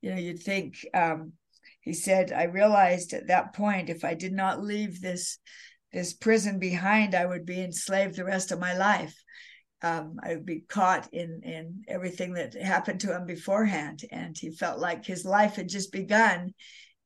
you 0.00 0.10
know 0.10 0.20
you'd 0.20 0.42
think 0.42 0.76
um, 0.94 1.32
he 1.82 1.94
said, 1.94 2.32
I 2.32 2.44
realized 2.44 3.12
at 3.12 3.26
that 3.26 3.54
point 3.54 3.90
if 3.90 4.04
I 4.04 4.14
did 4.14 4.32
not 4.32 4.62
leave 4.62 5.00
this 5.00 5.38
this 5.92 6.14
prison 6.14 6.58
behind, 6.58 7.14
I 7.14 7.26
would 7.26 7.44
be 7.44 7.60
enslaved 7.60 8.16
the 8.16 8.24
rest 8.24 8.50
of 8.50 8.58
my 8.58 8.72
life. 8.72 9.14
Um, 9.82 10.16
I 10.22 10.28
would 10.34 10.46
be 10.46 10.60
caught 10.60 11.12
in 11.12 11.42
in 11.42 11.82
everything 11.88 12.34
that 12.34 12.54
happened 12.54 13.00
to 13.00 13.14
him 13.14 13.26
beforehand, 13.26 14.04
and 14.10 14.36
he 14.38 14.50
felt 14.50 14.78
like 14.78 15.04
his 15.04 15.24
life 15.24 15.56
had 15.56 15.68
just 15.68 15.92
begun. 15.92 16.54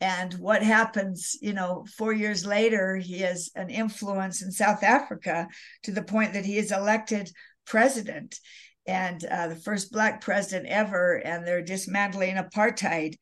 And 0.01 0.35
what 0.35 0.63
happens, 0.63 1.37
you 1.41 1.55
know, 1.55 1.87
four 1.97 2.13
years 2.13 2.45
later, 2.45 2.97
he 2.97 3.21
has 3.21 3.51
an 3.55 3.71
influence 3.71 4.43
in 4.43 4.51
South 4.51 4.83
Africa 4.83 5.49
to 5.85 5.93
the 5.93 6.03
point 6.03 6.35
that 6.35 6.45
he 6.45 6.59
is 6.59 6.71
elected 6.71 7.31
president. 7.67 8.39
And 8.87 9.25
uh, 9.25 9.49
the 9.49 9.57
first 9.57 9.91
black 9.91 10.21
president 10.21 10.69
ever, 10.69 11.17
and 11.17 11.47
they're 11.47 11.63
dismantling 11.63 12.37
apartheid. 12.37 13.15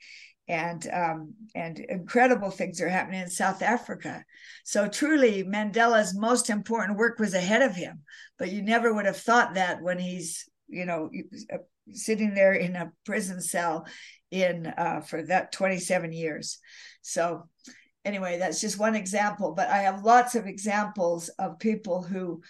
And 0.46 0.86
um, 0.92 1.32
and 1.54 1.78
incredible 1.78 2.50
things 2.50 2.78
are 2.82 2.88
happening 2.88 3.22
in 3.22 3.30
South 3.30 3.62
Africa. 3.62 4.22
So 4.62 4.86
truly, 4.86 5.42
Mandela's 5.42 6.14
most 6.14 6.50
important 6.50 6.98
work 6.98 7.18
was 7.18 7.32
ahead 7.32 7.62
of 7.62 7.74
him, 7.74 8.02
but 8.38 8.50
you 8.50 8.60
never 8.60 8.92
would 8.92 9.06
have 9.06 9.16
thought 9.16 9.54
that 9.54 9.80
when 9.80 9.98
he's 9.98 10.46
you 10.68 10.84
know 10.84 11.08
uh, 11.50 11.58
sitting 11.92 12.34
there 12.34 12.52
in 12.52 12.76
a 12.76 12.92
prison 13.06 13.40
cell 13.40 13.86
in 14.34 14.66
uh, 14.66 15.00
for 15.00 15.22
that 15.22 15.52
27 15.52 16.12
years. 16.12 16.58
So 17.02 17.48
anyway, 18.04 18.38
that's 18.38 18.60
just 18.60 18.78
one 18.78 18.96
example, 18.96 19.52
but 19.52 19.68
I 19.68 19.78
have 19.78 20.04
lots 20.04 20.34
of 20.34 20.46
examples 20.46 21.28
of 21.38 21.58
people 21.58 22.02
who 22.02 22.42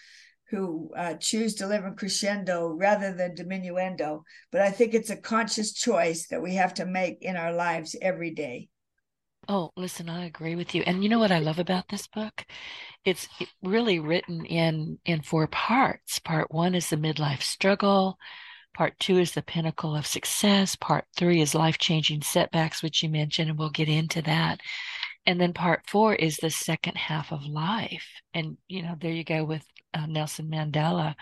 who 0.50 0.90
uh, 0.96 1.14
choose 1.14 1.54
to 1.56 1.66
live 1.66 1.84
in 1.84 1.96
crescendo 1.96 2.68
rather 2.68 3.12
than 3.12 3.34
diminuendo. 3.34 4.22
But 4.52 4.60
I 4.60 4.70
think 4.70 4.94
it's 4.94 5.10
a 5.10 5.16
conscious 5.16 5.72
choice 5.72 6.28
that 6.28 6.42
we 6.42 6.54
have 6.54 6.74
to 6.74 6.86
make 6.86 7.22
in 7.22 7.36
our 7.36 7.52
lives 7.52 7.96
every 8.00 8.30
day. 8.30 8.68
Oh, 9.48 9.72
listen, 9.76 10.08
I 10.08 10.26
agree 10.26 10.54
with 10.54 10.74
you. 10.74 10.82
And 10.86 11.02
you 11.02 11.10
know 11.10 11.18
what 11.18 11.32
I 11.32 11.38
love 11.38 11.58
about 11.58 11.88
this 11.88 12.06
book? 12.06 12.44
It's 13.04 13.28
really 13.62 13.98
written 13.98 14.46
in 14.46 14.98
in 15.04 15.22
four 15.22 15.46
parts. 15.48 16.18
Part 16.18 16.52
1 16.52 16.74
is 16.74 16.88
the 16.88 16.96
midlife 16.96 17.42
struggle. 17.42 18.16
Part 18.74 18.98
2 18.98 19.18
is 19.18 19.32
the 19.32 19.42
pinnacle 19.42 19.94
of 19.96 20.06
success. 20.06 20.76
Part 20.76 21.06
3 21.16 21.40
is 21.40 21.54
life-changing 21.54 22.22
setbacks 22.22 22.82
which 22.82 23.02
you 23.02 23.08
mentioned 23.08 23.50
and 23.50 23.58
we'll 23.58 23.70
get 23.70 23.88
into 23.88 24.20
that. 24.22 24.60
And 25.26 25.40
then 25.40 25.52
part 25.52 25.88
4 25.88 26.16
is 26.16 26.36
the 26.36 26.50
second 26.50 26.96
half 26.96 27.32
of 27.32 27.44
life. 27.44 28.06
And 28.34 28.58
you 28.68 28.82
know, 28.82 28.96
there 29.00 29.12
you 29.12 29.24
go 29.24 29.44
with 29.44 29.64
uh, 29.94 30.06
Nelson 30.06 30.50
Mandela. 30.50 31.14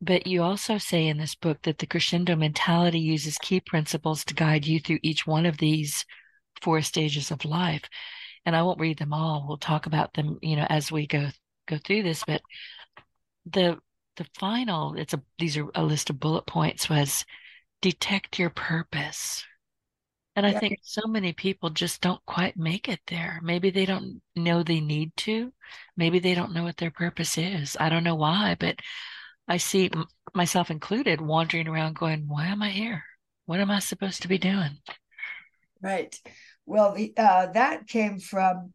But 0.00 0.26
you 0.26 0.42
also 0.42 0.78
say 0.78 1.08
in 1.08 1.18
this 1.18 1.34
book 1.34 1.62
that 1.62 1.78
the 1.78 1.86
crescendo 1.86 2.36
mentality 2.36 3.00
uses 3.00 3.36
key 3.38 3.60
principles 3.60 4.24
to 4.26 4.34
guide 4.34 4.66
you 4.66 4.78
through 4.78 5.00
each 5.02 5.26
one 5.26 5.46
of 5.46 5.58
these 5.58 6.04
four 6.62 6.82
stages 6.82 7.30
of 7.30 7.44
life. 7.44 7.82
And 8.44 8.54
I 8.54 8.62
won't 8.62 8.80
read 8.80 8.98
them 8.98 9.12
all. 9.12 9.44
We'll 9.48 9.56
talk 9.56 9.86
about 9.86 10.14
them, 10.14 10.38
you 10.42 10.56
know, 10.56 10.66
as 10.68 10.92
we 10.92 11.06
go 11.06 11.28
go 11.66 11.78
through 11.78 12.04
this. 12.04 12.22
But 12.24 12.42
the 13.46 13.78
the 14.18 14.26
final, 14.38 14.94
it's 14.96 15.14
a 15.14 15.22
these 15.38 15.56
are 15.56 15.68
a 15.74 15.82
list 15.82 16.10
of 16.10 16.20
bullet 16.20 16.46
points 16.46 16.90
was 16.90 17.24
detect 17.80 18.38
your 18.38 18.50
purpose. 18.50 19.44
And 20.36 20.46
I 20.46 20.52
think 20.52 20.78
so 20.82 21.02
many 21.08 21.32
people 21.32 21.70
just 21.70 22.00
don't 22.00 22.24
quite 22.24 22.56
make 22.56 22.88
it 22.88 23.00
there. 23.08 23.40
Maybe 23.42 23.70
they 23.70 23.84
don't 23.84 24.22
know 24.36 24.62
they 24.62 24.80
need 24.80 25.16
to. 25.18 25.52
Maybe 25.96 26.20
they 26.20 26.34
don't 26.34 26.52
know 26.52 26.62
what 26.62 26.76
their 26.76 26.92
purpose 26.92 27.36
is. 27.38 27.76
I 27.80 27.88
don't 27.88 28.04
know 28.04 28.14
why, 28.14 28.56
but 28.60 28.76
I 29.48 29.56
see 29.56 29.90
myself 30.34 30.70
included 30.70 31.20
wandering 31.20 31.66
around 31.66 31.96
going, 31.96 32.28
why 32.28 32.46
am 32.46 32.62
I 32.62 32.70
here? 32.70 33.02
What 33.46 33.58
am 33.58 33.70
I 33.70 33.80
supposed 33.80 34.22
to 34.22 34.28
be 34.28 34.38
doing? 34.38 34.78
Right. 35.82 36.14
Well, 36.66 36.94
the, 36.94 37.14
uh, 37.16 37.46
that 37.54 37.88
came 37.88 38.20
from 38.20 38.72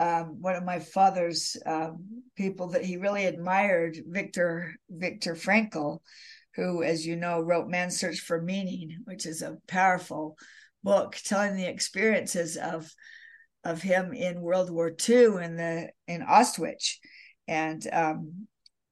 um, 0.00 0.40
one 0.40 0.56
of 0.56 0.64
my 0.64 0.80
father's 0.80 1.56
um, 1.66 2.22
people 2.36 2.68
that 2.68 2.84
he 2.84 2.96
really 2.96 3.26
admired, 3.26 3.96
Victor 4.06 4.74
Viktor 4.90 5.34
Frankl, 5.34 5.98
who, 6.56 6.82
as 6.82 7.06
you 7.06 7.16
know, 7.16 7.40
wrote 7.40 7.68
Man's 7.68 7.98
Search 7.98 8.20
for 8.20 8.40
Meaning, 8.40 9.02
which 9.04 9.26
is 9.26 9.42
a 9.42 9.56
powerful 9.68 10.36
book 10.82 11.16
telling 11.24 11.56
the 11.56 11.68
experiences 11.68 12.56
of 12.56 12.90
of 13.64 13.80
him 13.80 14.12
in 14.12 14.42
World 14.42 14.70
War 14.70 14.92
II 15.08 15.42
in 15.42 15.56
the 15.56 15.88
in 16.06 16.22
Auschwitz 16.22 16.96
and 17.48 17.86
um, 17.92 18.46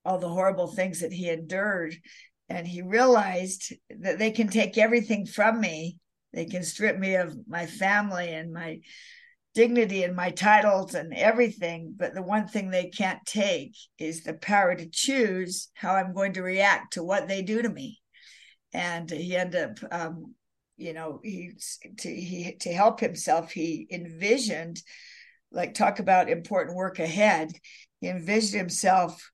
all 0.04 0.18
the 0.18 0.28
horrible 0.28 0.68
things 0.68 1.00
that 1.00 1.12
he 1.12 1.28
endured. 1.28 1.94
And 2.48 2.66
he 2.66 2.82
realized 2.82 3.72
that 4.00 4.18
they 4.18 4.30
can 4.30 4.48
take 4.48 4.76
everything 4.76 5.26
from 5.26 5.60
me. 5.60 5.98
They 6.32 6.46
can 6.46 6.62
strip 6.64 6.98
me 6.98 7.16
of 7.16 7.36
my 7.46 7.66
family 7.66 8.30
and 8.30 8.52
my 8.52 8.80
dignity 9.54 10.02
and 10.02 10.16
my 10.16 10.30
titles 10.30 10.94
and 10.94 11.14
everything. 11.14 11.94
But 11.96 12.14
the 12.14 12.22
one 12.22 12.46
thing 12.46 12.70
they 12.70 12.88
can't 12.88 13.24
take 13.26 13.74
is 13.98 14.22
the 14.22 14.34
power 14.34 14.74
to 14.74 14.88
choose 14.88 15.70
how 15.74 15.94
I'm 15.94 16.14
going 16.14 16.34
to 16.34 16.42
react 16.42 16.94
to 16.94 17.04
what 17.04 17.28
they 17.28 17.42
do 17.42 17.62
to 17.62 17.68
me. 17.68 18.00
And 18.72 19.10
he 19.10 19.36
ended 19.36 19.80
up 19.82 19.92
um, 19.92 20.34
you 20.82 20.92
know 20.92 21.20
he 21.22 21.52
to 21.98 22.14
he 22.14 22.56
to 22.60 22.72
help 22.72 23.00
himself 23.00 23.52
he 23.52 23.86
envisioned 23.90 24.80
like 25.52 25.74
talk 25.74 26.00
about 26.00 26.28
important 26.28 26.76
work 26.76 26.98
ahead 26.98 27.52
he 28.00 28.08
envisioned 28.08 28.58
himself 28.58 29.30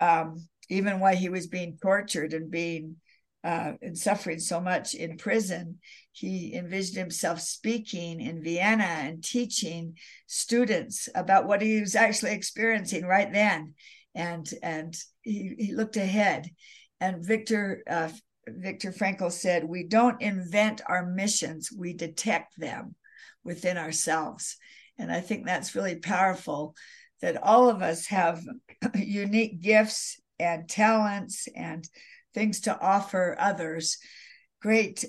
um, 0.00 0.36
even 0.68 0.98
while 0.98 1.14
he 1.14 1.28
was 1.28 1.46
being 1.46 1.78
tortured 1.80 2.32
and 2.32 2.50
being 2.50 2.96
uh, 3.42 3.72
and 3.80 3.96
suffering 3.96 4.38
so 4.38 4.60
much 4.60 4.94
in 4.94 5.16
prison 5.16 5.78
he 6.12 6.54
envisioned 6.54 6.98
himself 6.98 7.40
speaking 7.40 8.20
in 8.20 8.42
vienna 8.42 8.84
and 8.84 9.24
teaching 9.24 9.94
students 10.26 11.08
about 11.14 11.46
what 11.46 11.62
he 11.62 11.80
was 11.80 11.94
actually 11.94 12.32
experiencing 12.32 13.04
right 13.04 13.32
then 13.32 13.74
and 14.14 14.50
and 14.62 14.96
he, 15.22 15.54
he 15.58 15.74
looked 15.74 15.96
ahead 15.96 16.48
and 17.00 17.24
Viktor 17.24 17.82
uh, 17.88 18.10
Viktor 18.48 18.92
Frankl 18.92 19.30
said, 19.30 19.64
we 19.64 19.84
don't 19.84 20.20
invent 20.20 20.80
our 20.86 21.06
missions, 21.06 21.70
we 21.72 21.92
detect 21.92 22.58
them 22.58 22.94
within 23.44 23.76
ourselves. 23.76 24.56
And 24.98 25.10
I 25.10 25.20
think 25.20 25.46
that's 25.46 25.74
really 25.74 25.96
powerful 25.96 26.74
that 27.22 27.42
all 27.42 27.68
of 27.68 27.82
us 27.82 28.06
have 28.06 28.42
unique 28.94 29.60
gifts 29.60 30.20
and 30.38 30.68
talents 30.68 31.48
and 31.54 31.86
things 32.34 32.60
to 32.60 32.80
offer 32.80 33.36
others. 33.38 33.98
Great, 34.60 35.04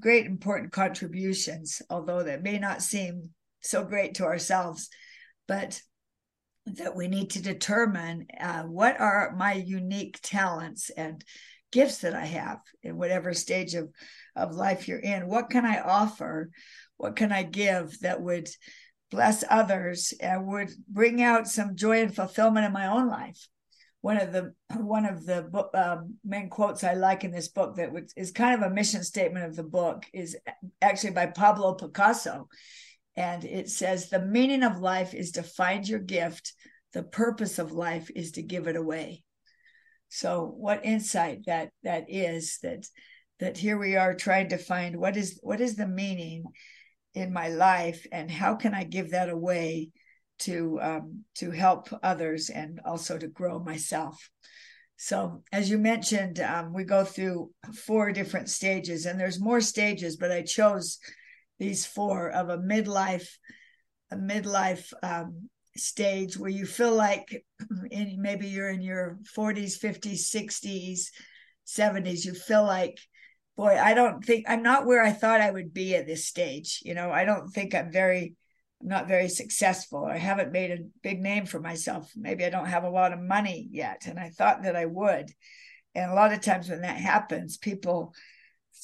great, 0.00 0.26
important 0.26 0.72
contributions, 0.72 1.82
although 1.90 2.22
that 2.22 2.42
may 2.42 2.58
not 2.58 2.82
seem 2.82 3.30
so 3.60 3.84
great 3.84 4.14
to 4.14 4.24
ourselves, 4.24 4.88
but 5.46 5.80
that 6.66 6.96
we 6.96 7.06
need 7.06 7.30
to 7.30 7.42
determine 7.42 8.26
uh, 8.40 8.62
what 8.62 8.98
are 8.98 9.34
my 9.36 9.52
unique 9.52 10.18
talents 10.22 10.90
and 10.90 11.22
gifts 11.70 11.98
that 11.98 12.14
I 12.14 12.24
have 12.24 12.60
in 12.82 12.96
whatever 12.96 13.34
stage 13.34 13.74
of, 13.74 13.90
of 14.34 14.54
life 14.54 14.88
you're 14.88 14.98
in. 14.98 15.28
What 15.28 15.50
can 15.50 15.64
I 15.64 15.80
offer? 15.80 16.50
What 16.96 17.16
can 17.16 17.32
I 17.32 17.42
give 17.42 18.00
that 18.00 18.20
would 18.20 18.48
bless 19.10 19.44
others 19.48 20.12
and 20.20 20.46
would 20.46 20.70
bring 20.88 21.22
out 21.22 21.46
some 21.46 21.76
joy 21.76 22.02
and 22.02 22.14
fulfillment 22.14 22.66
in 22.66 22.72
my 22.72 22.86
own 22.86 23.08
life? 23.08 23.46
One 24.06 24.20
of 24.20 24.32
the 24.32 24.54
one 24.76 25.04
of 25.04 25.26
the 25.26 25.50
um, 25.74 26.14
main 26.24 26.48
quotes 26.48 26.84
I 26.84 26.94
like 26.94 27.24
in 27.24 27.32
this 27.32 27.48
book 27.48 27.74
that 27.74 27.90
is 28.16 28.30
kind 28.30 28.54
of 28.54 28.62
a 28.62 28.72
mission 28.72 29.02
statement 29.02 29.46
of 29.46 29.56
the 29.56 29.64
book 29.64 30.06
is 30.12 30.36
actually 30.80 31.10
by 31.10 31.26
Pablo 31.26 31.74
Picasso, 31.74 32.48
and 33.16 33.44
it 33.44 33.68
says 33.68 34.08
the 34.08 34.24
meaning 34.24 34.62
of 34.62 34.78
life 34.78 35.12
is 35.12 35.32
to 35.32 35.42
find 35.42 35.88
your 35.88 35.98
gift, 35.98 36.52
the 36.92 37.02
purpose 37.02 37.58
of 37.58 37.72
life 37.72 38.08
is 38.14 38.30
to 38.32 38.44
give 38.44 38.68
it 38.68 38.76
away. 38.76 39.24
So 40.08 40.54
what 40.56 40.84
insight 40.84 41.46
that 41.46 41.70
that 41.82 42.04
is 42.06 42.60
that 42.62 42.86
that 43.40 43.58
here 43.58 43.76
we 43.76 43.96
are 43.96 44.14
trying 44.14 44.50
to 44.50 44.56
find 44.56 44.94
what 45.00 45.16
is 45.16 45.40
what 45.42 45.60
is 45.60 45.74
the 45.74 45.88
meaning 45.88 46.44
in 47.14 47.32
my 47.32 47.48
life 47.48 48.06
and 48.12 48.30
how 48.30 48.54
can 48.54 48.72
I 48.72 48.84
give 48.84 49.10
that 49.10 49.30
away 49.30 49.90
to 50.40 50.78
um, 50.80 51.24
to 51.36 51.50
help 51.50 51.88
others 52.02 52.50
and 52.50 52.80
also 52.84 53.18
to 53.18 53.28
grow 53.28 53.58
myself. 53.58 54.30
So, 54.96 55.42
as 55.52 55.68
you 55.68 55.78
mentioned, 55.78 56.40
um, 56.40 56.72
we 56.72 56.84
go 56.84 57.04
through 57.04 57.50
four 57.86 58.12
different 58.12 58.48
stages, 58.48 59.04
and 59.04 59.20
there's 59.20 59.40
more 59.40 59.60
stages, 59.60 60.16
but 60.16 60.32
I 60.32 60.42
chose 60.42 60.98
these 61.58 61.84
four 61.84 62.30
of 62.30 62.48
a 62.48 62.58
midlife, 62.58 63.28
a 64.10 64.16
midlife 64.16 64.92
um, 65.02 65.48
stage 65.76 66.38
where 66.38 66.50
you 66.50 66.66
feel 66.66 66.94
like 66.94 67.44
in, 67.90 68.20
maybe 68.20 68.48
you're 68.48 68.70
in 68.70 68.80
your 68.80 69.18
40s, 69.36 69.78
50s, 69.78 70.34
60s, 70.34 71.10
70s. 71.66 72.24
You 72.24 72.34
feel 72.34 72.64
like, 72.64 72.98
boy, 73.56 73.78
I 73.78 73.94
don't 73.94 74.24
think 74.24 74.46
I'm 74.48 74.62
not 74.62 74.86
where 74.86 75.02
I 75.02 75.12
thought 75.12 75.40
I 75.40 75.50
would 75.50 75.74
be 75.74 75.94
at 75.94 76.06
this 76.06 76.26
stage. 76.26 76.80
You 76.84 76.94
know, 76.94 77.10
I 77.10 77.24
don't 77.24 77.48
think 77.50 77.74
I'm 77.74 77.92
very 77.92 78.34
not 78.86 79.08
very 79.08 79.28
successful. 79.28 80.04
I 80.04 80.16
haven't 80.16 80.52
made 80.52 80.70
a 80.70 80.84
big 81.02 81.20
name 81.20 81.44
for 81.44 81.58
myself. 81.58 82.10
Maybe 82.14 82.44
I 82.44 82.50
don't 82.50 82.66
have 82.66 82.84
a 82.84 82.90
lot 82.90 83.12
of 83.12 83.18
money 83.18 83.68
yet. 83.72 84.06
And 84.06 84.18
I 84.18 84.30
thought 84.30 84.62
that 84.62 84.76
I 84.76 84.86
would. 84.86 85.30
And 85.96 86.10
a 86.10 86.14
lot 86.14 86.32
of 86.32 86.40
times 86.40 86.68
when 86.68 86.82
that 86.82 86.96
happens, 86.96 87.56
people 87.56 88.14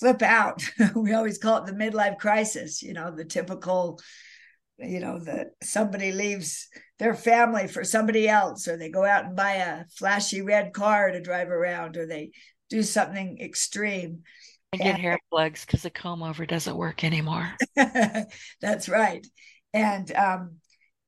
flip 0.00 0.21
out. 0.21 0.68
we 0.97 1.12
always 1.12 1.38
call 1.38 1.59
it 1.59 1.66
the 1.66 1.73
midlife 1.73 2.18
crisis, 2.18 2.82
you 2.82 2.94
know, 2.94 3.14
the 3.14 3.25
typical, 3.25 4.00
you 4.76 4.99
know, 4.99 5.21
that 5.21 5.50
somebody 5.62 6.11
leaves 6.11 6.68
their 6.99 7.14
family 7.14 7.68
for 7.68 7.85
somebody 7.85 8.28
else, 8.28 8.66
or 8.66 8.76
they 8.76 8.90
go 8.90 9.04
out 9.04 9.26
and 9.26 9.37
buy 9.37 9.54
a 9.54 9.85
flashy 9.97 10.42
red 10.42 10.73
car 10.73 11.12
to 11.12 11.21
drive 11.21 11.49
around, 11.49 11.97
or 11.97 12.06
they 12.06 12.32
do 12.71 12.82
something 12.82 13.38
extreme. 13.40 14.23
And 14.73 14.82
get 14.82 14.99
hair 14.99 15.18
plugs 15.30 15.64
because 15.64 15.82
the 15.82 15.90
comb 15.90 16.23
over 16.23 16.47
doesn't 16.47 16.76
work 16.76 17.04
anymore. 17.04 17.52
That's 18.61 18.88
right 18.88 19.25
and 19.72 20.12
um, 20.12 20.56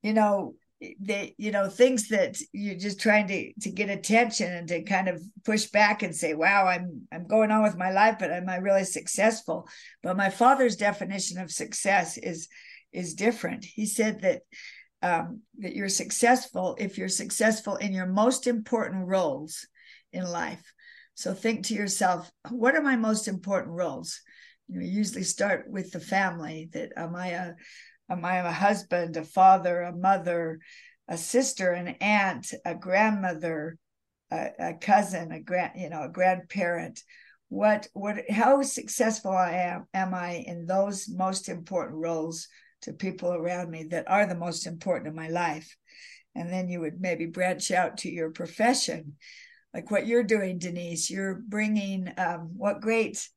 you 0.02 0.12
know 0.12 0.54
they 1.00 1.34
you 1.38 1.50
know 1.50 1.68
things 1.68 2.08
that 2.08 2.36
you're 2.52 2.74
just 2.74 3.00
trying 3.00 3.26
to 3.26 3.52
to 3.60 3.70
get 3.70 3.88
attention 3.88 4.52
and 4.52 4.68
to 4.68 4.82
kind 4.82 5.08
of 5.08 5.22
push 5.44 5.66
back 5.66 6.02
and 6.02 6.14
say 6.14 6.34
wow 6.34 6.66
i'm 6.66 7.06
i'm 7.10 7.26
going 7.26 7.50
on 7.50 7.62
with 7.62 7.76
my 7.78 7.90
life 7.90 8.16
but 8.18 8.30
am 8.30 8.50
i 8.50 8.56
really 8.56 8.84
successful? 8.84 9.68
But 10.02 10.16
my 10.16 10.30
father's 10.30 10.76
definition 10.76 11.38
of 11.38 11.50
success 11.50 12.16
is 12.18 12.48
is 12.92 13.14
different. 13.14 13.64
He 13.64 13.86
said 13.86 14.20
that 14.22 14.42
um, 15.02 15.42
that 15.58 15.74
you're 15.74 15.88
successful 15.88 16.76
if 16.78 16.96
you're 16.96 17.08
successful 17.08 17.76
in 17.76 17.92
your 17.92 18.06
most 18.06 18.46
important 18.46 19.06
roles 19.06 19.66
in 20.12 20.24
life. 20.24 20.62
So 21.14 21.34
think 21.34 21.66
to 21.66 21.74
yourself 21.74 22.30
what 22.50 22.74
are 22.74 22.82
my 22.82 22.96
most 22.96 23.28
important 23.28 23.74
roles? 23.74 24.20
You 24.68 24.80
know, 24.80 24.86
usually 24.86 25.24
start 25.24 25.66
with 25.68 25.90
the 25.90 26.00
family 26.00 26.70
that 26.72 26.92
am 26.96 27.14
i 27.14 27.28
a 27.28 27.52
um, 28.08 28.24
I 28.24 28.36
a 28.36 28.52
husband, 28.52 29.16
a 29.16 29.24
father, 29.24 29.82
a 29.82 29.96
mother, 29.96 30.60
a 31.08 31.16
sister, 31.16 31.72
an 31.72 31.88
aunt, 32.00 32.52
a 32.64 32.74
grandmother, 32.74 33.78
a, 34.30 34.48
a 34.58 34.74
cousin, 34.74 35.32
a 35.32 35.40
grand, 35.40 35.72
you 35.76 35.90
know, 35.90 36.02
a 36.02 36.08
grandparent. 36.08 37.02
What, 37.48 37.88
what, 37.92 38.28
how 38.30 38.62
successful 38.62 39.30
I 39.30 39.52
am, 39.52 39.86
am 39.94 40.14
I 40.14 40.44
in 40.46 40.66
those 40.66 41.08
most 41.08 41.48
important 41.48 41.98
roles 41.98 42.48
to 42.82 42.92
people 42.92 43.32
around 43.32 43.70
me 43.70 43.84
that 43.90 44.10
are 44.10 44.26
the 44.26 44.34
most 44.34 44.66
important 44.66 45.08
in 45.08 45.14
my 45.14 45.28
life? 45.28 45.76
And 46.34 46.52
then 46.52 46.68
you 46.68 46.80
would 46.80 47.00
maybe 47.00 47.26
branch 47.26 47.70
out 47.70 47.98
to 47.98 48.10
your 48.10 48.30
profession, 48.30 49.14
like 49.72 49.90
what 49.90 50.06
you're 50.06 50.24
doing, 50.24 50.58
Denise. 50.58 51.10
You're 51.10 51.40
bringing 51.46 52.12
um, 52.18 52.54
what 52.56 52.80
great 52.80 53.28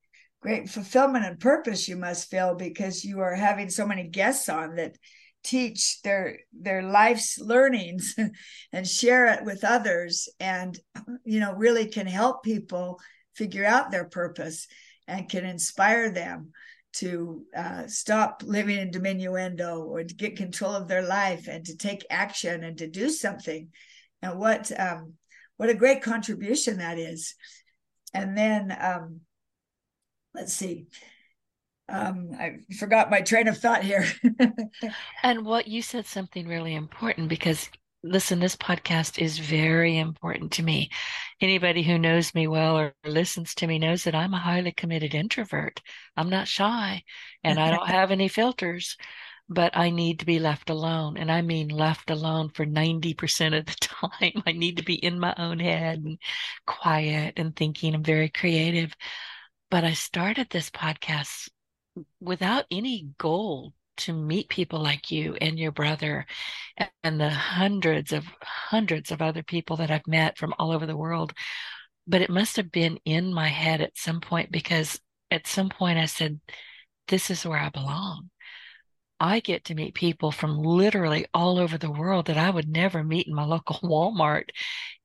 great 0.47 0.69
fulfillment 0.69 1.25
and 1.25 1.41
purpose 1.41 1.89
you 1.89 1.97
must 1.97 2.29
feel 2.31 2.55
because 2.55 3.03
you 3.03 3.19
are 3.19 3.35
having 3.35 3.69
so 3.69 3.85
many 3.85 4.07
guests 4.07 4.47
on 4.47 4.75
that 4.75 4.95
teach 5.43 6.01
their 6.03 6.39
their 6.53 6.81
life's 6.81 7.37
learnings 7.37 8.15
and 8.71 8.87
share 8.87 9.25
it 9.25 9.43
with 9.43 9.65
others 9.65 10.29
and 10.39 10.79
you 11.25 11.41
know 11.41 11.53
really 11.53 11.85
can 11.85 12.07
help 12.07 12.43
people 12.43 12.97
figure 13.35 13.65
out 13.65 13.91
their 13.91 14.05
purpose 14.05 14.67
and 15.05 15.27
can 15.27 15.45
inspire 15.45 16.09
them 16.11 16.51
to 16.93 17.43
uh, 17.53 17.85
stop 17.87 18.41
living 18.45 18.77
in 18.77 18.89
diminuendo 18.89 19.85
or 19.85 20.01
to 20.01 20.15
get 20.15 20.37
control 20.37 20.71
of 20.71 20.87
their 20.87 21.03
life 21.03 21.49
and 21.49 21.65
to 21.65 21.75
take 21.75 22.05
action 22.09 22.63
and 22.63 22.77
to 22.77 22.87
do 22.87 23.09
something. 23.09 23.67
And 24.21 24.39
what 24.39 24.71
um, 24.79 25.15
what 25.57 25.69
a 25.69 25.75
great 25.75 26.01
contribution 26.01 26.77
that 26.77 26.97
is. 26.97 27.35
And 28.13 28.37
then 28.37 28.75
um, 28.79 29.21
let's 30.37 30.53
see 30.53 30.87
um, 31.89 32.31
I 32.37 32.57
forgot 32.77 33.09
my 33.09 33.21
train 33.21 33.47
of 33.47 33.57
thought 33.57 33.83
here. 33.83 34.05
and 35.23 35.45
what 35.45 35.67
you 35.69 35.81
said 35.81 36.05
something 36.05 36.45
really 36.45 36.75
important 36.75 37.29
because 37.29 37.69
listen, 38.03 38.39
this 38.39 38.55
podcast 38.55 39.19
is 39.19 39.39
very 39.39 39.97
important 39.97 40.51
to 40.53 40.63
me. 40.63 40.89
Anybody 41.41 41.83
who 41.83 41.97
knows 41.97 42.33
me 42.35 42.47
well 42.47 42.77
or 42.77 42.93
listens 43.05 43.55
to 43.55 43.67
me 43.67 43.79
knows 43.79 44.03
that 44.03 44.15
I'm 44.15 44.33
a 44.33 44.39
highly 44.39 44.71
committed 44.71 45.15
introvert. 45.15 45.81
I'm 46.15 46.29
not 46.29 46.47
shy 46.47 47.03
and 47.43 47.59
I 47.59 47.71
don't 47.71 47.87
have 47.89 48.11
any 48.11 48.27
filters, 48.27 48.97
but 49.49 49.75
I 49.75 49.89
need 49.89 50.19
to 50.19 50.25
be 50.25 50.39
left 50.39 50.69
alone. 50.69 51.17
And 51.17 51.31
I 51.31 51.41
mean 51.41 51.69
left 51.69 52.09
alone 52.09 52.49
for 52.49 52.65
90% 52.65 53.57
of 53.57 53.65
the 53.65 53.75
time. 53.81 54.43
I 54.45 54.51
need 54.51 54.77
to 54.77 54.83
be 54.83 54.95
in 54.95 55.19
my 55.19 55.33
own 55.37 55.59
head 55.59 55.99
and 55.99 56.17
quiet 56.65 57.35
and 57.37 57.55
thinking. 57.55 57.95
I'm 57.95 58.03
very 58.03 58.29
creative. 58.29 58.93
But 59.69 59.83
I 59.83 59.93
started 59.93 60.49
this 60.49 60.69
podcast 60.69 61.49
without 62.19 62.65
any 62.71 63.09
goal 63.17 63.73
to 63.97 64.13
meet 64.13 64.49
people 64.49 64.79
like 64.79 65.11
you 65.11 65.35
and 65.41 65.57
your 65.57 65.71
brother 65.71 66.25
and 67.03 67.19
the 67.19 67.29
hundreds 67.29 68.13
of 68.13 68.25
hundreds 68.41 69.11
of 69.11 69.21
other 69.21 69.43
people 69.43 69.77
that 69.77 69.91
I've 69.91 70.07
met 70.07 70.37
from 70.37 70.53
all 70.57 70.71
over 70.71 70.85
the 70.85 70.97
world. 70.97 71.33
But 72.05 72.21
it 72.21 72.29
must 72.29 72.55
have 72.55 72.71
been 72.71 72.99
in 73.05 73.33
my 73.33 73.47
head 73.47 73.81
at 73.81 73.97
some 73.97 74.21
point 74.21 74.51
because 74.51 74.99
at 75.31 75.47
some 75.47 75.69
point 75.69 75.99
I 75.99 76.05
said, 76.05 76.39
This 77.07 77.29
is 77.29 77.45
where 77.45 77.59
I 77.59 77.69
belong. 77.69 78.29
I 79.19 79.39
get 79.39 79.65
to 79.65 79.75
meet 79.75 79.95
people 79.95 80.31
from 80.31 80.59
literally 80.59 81.25
all 81.33 81.57
over 81.57 81.77
the 81.77 81.91
world 81.91 82.27
that 82.27 82.37
I 82.37 82.51
would 82.51 82.69
never 82.69 83.03
meet 83.03 83.27
in 83.27 83.33
my 83.33 83.45
local 83.45 83.79
Walmart. 83.83 84.49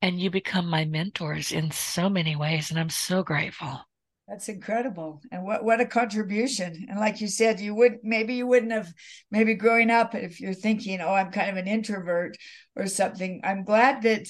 And 0.03 0.21
you 0.21 0.31
become 0.31 0.67
my 0.69 0.85
mentors 0.85 1.51
in 1.51 1.71
so 1.71 2.09
many 2.09 2.37
ways. 2.37 2.71
And 2.71 2.79
I'm 2.79 2.91
so 2.91 3.23
grateful. 3.23 3.81
That's 4.29 4.49
incredible. 4.49 5.21
And 5.31 5.45
what 5.45 5.65
what 5.65 5.81
a 5.81 5.87
contribution. 5.87 6.87
And 6.89 6.99
like 6.99 7.21
you 7.21 7.29
said, 7.29 7.61
you 7.61 7.75
would 7.75 7.99
maybe 8.03 8.35
you 8.35 8.47
wouldn't 8.47 8.73
have 8.73 8.93
maybe 9.31 9.55
growing 9.55 9.91
up 9.91 10.15
if 10.15 10.41
you're 10.41 10.55
thinking, 10.55 11.01
"Oh, 11.01 11.13
I'm 11.13 11.33
kind 11.33 11.51
of 11.51 11.57
an 11.57 11.67
introvert 11.67 12.37
or 12.77 12.87
something." 12.87 13.41
I'm 13.45 13.65
glad 13.65 14.03
that 14.03 14.29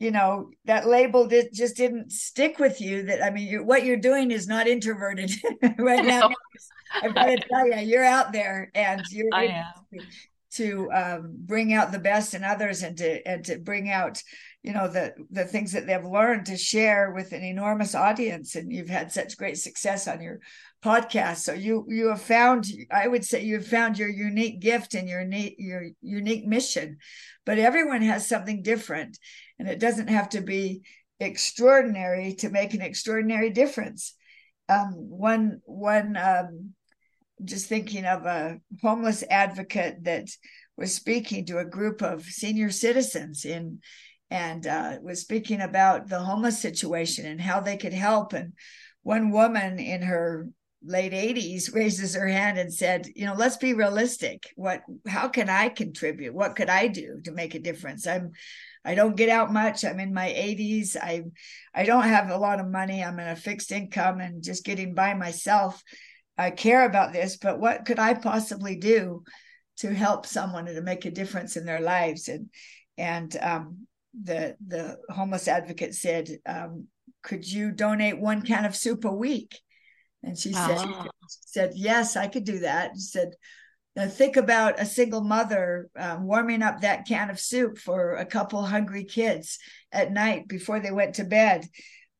you 0.00 0.10
know 0.10 0.50
that 0.64 0.88
label 0.88 1.26
did, 1.26 1.50
just 1.52 1.76
didn't 1.76 2.10
stick 2.10 2.58
with 2.58 2.80
you 2.80 3.02
that 3.02 3.22
i 3.22 3.30
mean 3.30 3.46
you, 3.46 3.62
what 3.62 3.84
you're 3.84 3.96
doing 3.98 4.30
is 4.30 4.48
not 4.48 4.66
introverted 4.66 5.30
right 5.78 6.04
now 6.04 6.28
i've 7.02 7.14
got 7.14 7.26
to 7.26 7.36
tell 7.36 7.66
you 7.66 7.76
you're 7.76 8.02
out 8.02 8.32
there 8.32 8.70
and 8.74 9.02
you're 9.10 9.28
to 10.52 10.90
um, 10.92 11.36
bring 11.46 11.72
out 11.72 11.92
the 11.92 11.98
best 11.98 12.34
in 12.34 12.42
others 12.42 12.82
and 12.82 12.96
to 12.96 13.28
and 13.28 13.44
to 13.44 13.58
bring 13.58 13.90
out 13.90 14.22
you 14.62 14.72
know 14.74 14.88
the 14.88 15.14
the 15.30 15.44
things 15.44 15.72
that 15.72 15.86
they've 15.86 16.04
learned 16.04 16.46
to 16.46 16.56
share 16.56 17.12
with 17.12 17.32
an 17.32 17.42
enormous 17.42 17.94
audience 17.94 18.56
and 18.56 18.70
you've 18.70 18.90
had 18.90 19.10
such 19.10 19.38
great 19.38 19.58
success 19.58 20.06
on 20.06 20.20
your 20.20 20.40
podcast. 20.84 21.38
So 21.38 21.52
you 21.52 21.86
you 21.88 22.08
have 22.08 22.20
found 22.20 22.66
i 22.90 23.08
would 23.08 23.24
say 23.24 23.42
you've 23.42 23.66
found 23.66 23.98
your 23.98 24.08
unique 24.08 24.60
gift 24.60 24.94
and 24.94 25.08
your 25.08 25.22
unique 25.22 25.56
your 25.58 25.84
unique 26.02 26.46
mission. 26.46 26.98
But 27.46 27.58
everyone 27.58 28.02
has 28.02 28.28
something 28.28 28.62
different 28.62 29.18
and 29.58 29.68
it 29.68 29.80
doesn't 29.80 30.08
have 30.08 30.28
to 30.30 30.42
be 30.42 30.82
extraordinary 31.20 32.34
to 32.34 32.50
make 32.50 32.74
an 32.74 32.82
extraordinary 32.82 33.50
difference. 33.50 34.14
Um, 34.68 34.92
one 34.92 35.60
one 35.64 36.16
um, 36.16 36.74
just 37.44 37.66
thinking 37.66 38.04
of 38.04 38.26
a 38.26 38.60
homeless 38.82 39.24
advocate 39.30 40.04
that 40.04 40.28
was 40.76 40.94
speaking 40.94 41.46
to 41.46 41.58
a 41.58 41.64
group 41.64 42.02
of 42.02 42.24
senior 42.24 42.70
citizens 42.70 43.44
in 43.44 43.80
and 44.30 44.66
uh, 44.66 44.98
was 45.02 45.20
speaking 45.20 45.60
about 45.60 46.08
the 46.08 46.20
homeless 46.20 46.60
situation 46.60 47.26
and 47.26 47.40
how 47.40 47.60
they 47.60 47.76
could 47.76 47.92
help. 47.92 48.32
And 48.32 48.52
one 49.02 49.30
woman 49.30 49.78
in 49.78 50.02
her 50.02 50.48
late 50.82 51.12
80s 51.12 51.74
raises 51.74 52.14
her 52.14 52.28
hand 52.28 52.58
and 52.58 52.72
said, 52.72 53.08
"You 53.14 53.26
know, 53.26 53.34
let's 53.34 53.56
be 53.56 53.74
realistic. 53.74 54.48
What? 54.56 54.82
How 55.06 55.28
can 55.28 55.50
I 55.50 55.68
contribute? 55.68 56.34
What 56.34 56.56
could 56.56 56.70
I 56.70 56.86
do 56.86 57.20
to 57.24 57.32
make 57.32 57.54
a 57.54 57.60
difference? 57.60 58.06
I'm." 58.06 58.32
I 58.82 58.94
don't 58.94 59.16
get 59.16 59.28
out 59.28 59.52
much. 59.52 59.84
I'm 59.84 60.00
in 60.00 60.14
my 60.14 60.28
80s. 60.28 60.96
I 60.96 61.24
I 61.74 61.84
don't 61.84 62.04
have 62.04 62.30
a 62.30 62.38
lot 62.38 62.60
of 62.60 62.66
money. 62.66 63.04
I'm 63.04 63.18
in 63.18 63.28
a 63.28 63.36
fixed 63.36 63.72
income 63.72 64.20
and 64.20 64.42
just 64.42 64.64
getting 64.64 64.94
by 64.94 65.14
myself. 65.14 65.82
I 66.38 66.50
care 66.50 66.86
about 66.86 67.12
this, 67.12 67.36
but 67.36 67.60
what 67.60 67.84
could 67.84 67.98
I 67.98 68.14
possibly 68.14 68.76
do 68.76 69.24
to 69.78 69.92
help 69.92 70.24
someone 70.24 70.66
and 70.66 70.76
to 70.76 70.82
make 70.82 71.04
a 71.04 71.10
difference 71.10 71.56
in 71.56 71.66
their 71.66 71.80
lives? 71.80 72.28
And 72.28 72.48
and 72.96 73.36
um, 73.40 73.86
the 74.18 74.56
the 74.66 74.98
homeless 75.08 75.48
advocate 75.48 75.94
said, 75.94 76.28
um, 76.46 76.86
"Could 77.22 77.50
you 77.50 77.70
donate 77.72 78.18
one 78.18 78.42
can 78.42 78.64
of 78.64 78.76
soup 78.76 79.04
a 79.04 79.12
week?" 79.12 79.58
And 80.22 80.38
she 80.38 80.52
said, 80.52 80.76
oh. 80.78 81.06
said, 81.28 81.72
yes, 81.74 82.14
I 82.14 82.26
could 82.26 82.44
do 82.44 82.58
that. 82.58 82.90
She 82.94 83.00
said, 83.00 83.32
think 84.08 84.36
about 84.36 84.80
a 84.80 84.86
single 84.86 85.20
mother 85.20 85.90
um, 85.96 86.24
warming 86.24 86.62
up 86.62 86.80
that 86.80 87.06
can 87.06 87.30
of 87.30 87.40
soup 87.40 87.78
for 87.78 88.14
a 88.14 88.24
couple 88.24 88.62
hungry 88.62 89.04
kids 89.04 89.58
at 89.92 90.12
night 90.12 90.48
before 90.48 90.80
they 90.80 90.92
went 90.92 91.16
to 91.16 91.24
bed 91.24 91.66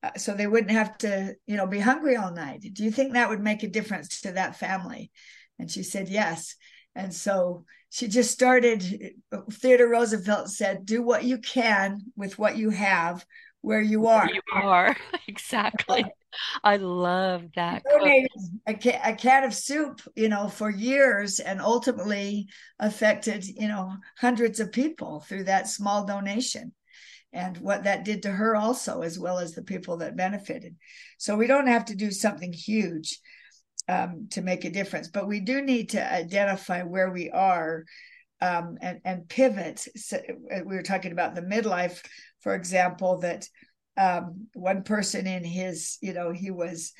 uh, 0.02 0.10
so 0.16 0.34
they 0.34 0.46
wouldn't 0.46 0.72
have 0.72 0.96
to 0.98 1.34
you 1.46 1.56
know 1.56 1.66
be 1.66 1.78
hungry 1.78 2.16
all 2.16 2.32
night 2.32 2.60
do 2.72 2.84
you 2.84 2.90
think 2.90 3.12
that 3.12 3.28
would 3.28 3.40
make 3.40 3.62
a 3.62 3.68
difference 3.68 4.20
to 4.20 4.32
that 4.32 4.58
family 4.58 5.10
and 5.58 5.70
she 5.70 5.82
said 5.82 6.08
yes 6.08 6.56
and 6.94 7.14
so 7.14 7.64
she 7.90 8.08
just 8.08 8.30
started 8.30 9.14
theodore 9.52 9.88
roosevelt 9.88 10.48
said 10.48 10.86
do 10.86 11.02
what 11.02 11.24
you 11.24 11.38
can 11.38 12.00
with 12.16 12.38
what 12.38 12.56
you 12.56 12.70
have 12.70 13.24
where 13.60 13.80
you 13.80 14.06
are 14.06 14.26
where 14.26 14.34
you 14.34 14.42
are 14.52 14.96
exactly 15.28 16.04
I 16.62 16.76
love 16.76 17.44
that. 17.56 17.82
A, 17.90 18.28
a 18.68 19.14
can 19.14 19.44
of 19.44 19.54
soup, 19.54 20.00
you 20.14 20.28
know, 20.28 20.48
for 20.48 20.70
years 20.70 21.40
and 21.40 21.60
ultimately 21.60 22.48
affected, 22.78 23.44
you 23.44 23.68
know, 23.68 23.96
hundreds 24.16 24.60
of 24.60 24.72
people 24.72 25.20
through 25.20 25.44
that 25.44 25.68
small 25.68 26.04
donation 26.04 26.72
and 27.32 27.56
what 27.58 27.84
that 27.84 28.04
did 28.04 28.22
to 28.22 28.30
her 28.30 28.56
also, 28.56 29.02
as 29.02 29.18
well 29.18 29.38
as 29.38 29.54
the 29.54 29.62
people 29.62 29.98
that 29.98 30.16
benefited. 30.16 30.76
So 31.18 31.36
we 31.36 31.46
don't 31.46 31.68
have 31.68 31.86
to 31.86 31.96
do 31.96 32.10
something 32.10 32.52
huge 32.52 33.18
um, 33.88 34.28
to 34.30 34.42
make 34.42 34.64
a 34.64 34.70
difference, 34.70 35.08
but 35.08 35.28
we 35.28 35.40
do 35.40 35.62
need 35.62 35.90
to 35.90 36.12
identify 36.12 36.82
where 36.82 37.10
we 37.10 37.30
are 37.30 37.84
um, 38.40 38.78
and, 38.80 39.00
and 39.04 39.28
pivot. 39.28 39.86
So 39.96 40.18
uh, 40.18 40.60
we 40.64 40.76
were 40.76 40.82
talking 40.82 41.12
about 41.12 41.34
the 41.34 41.42
midlife, 41.42 42.02
for 42.40 42.54
example, 42.54 43.18
that 43.18 43.48
um, 43.96 44.46
one 44.54 44.82
person 44.82 45.26
in 45.26 45.44
his, 45.44 45.98
you 46.00 46.14
know, 46.14 46.32
he 46.32 46.50
was 46.50 46.92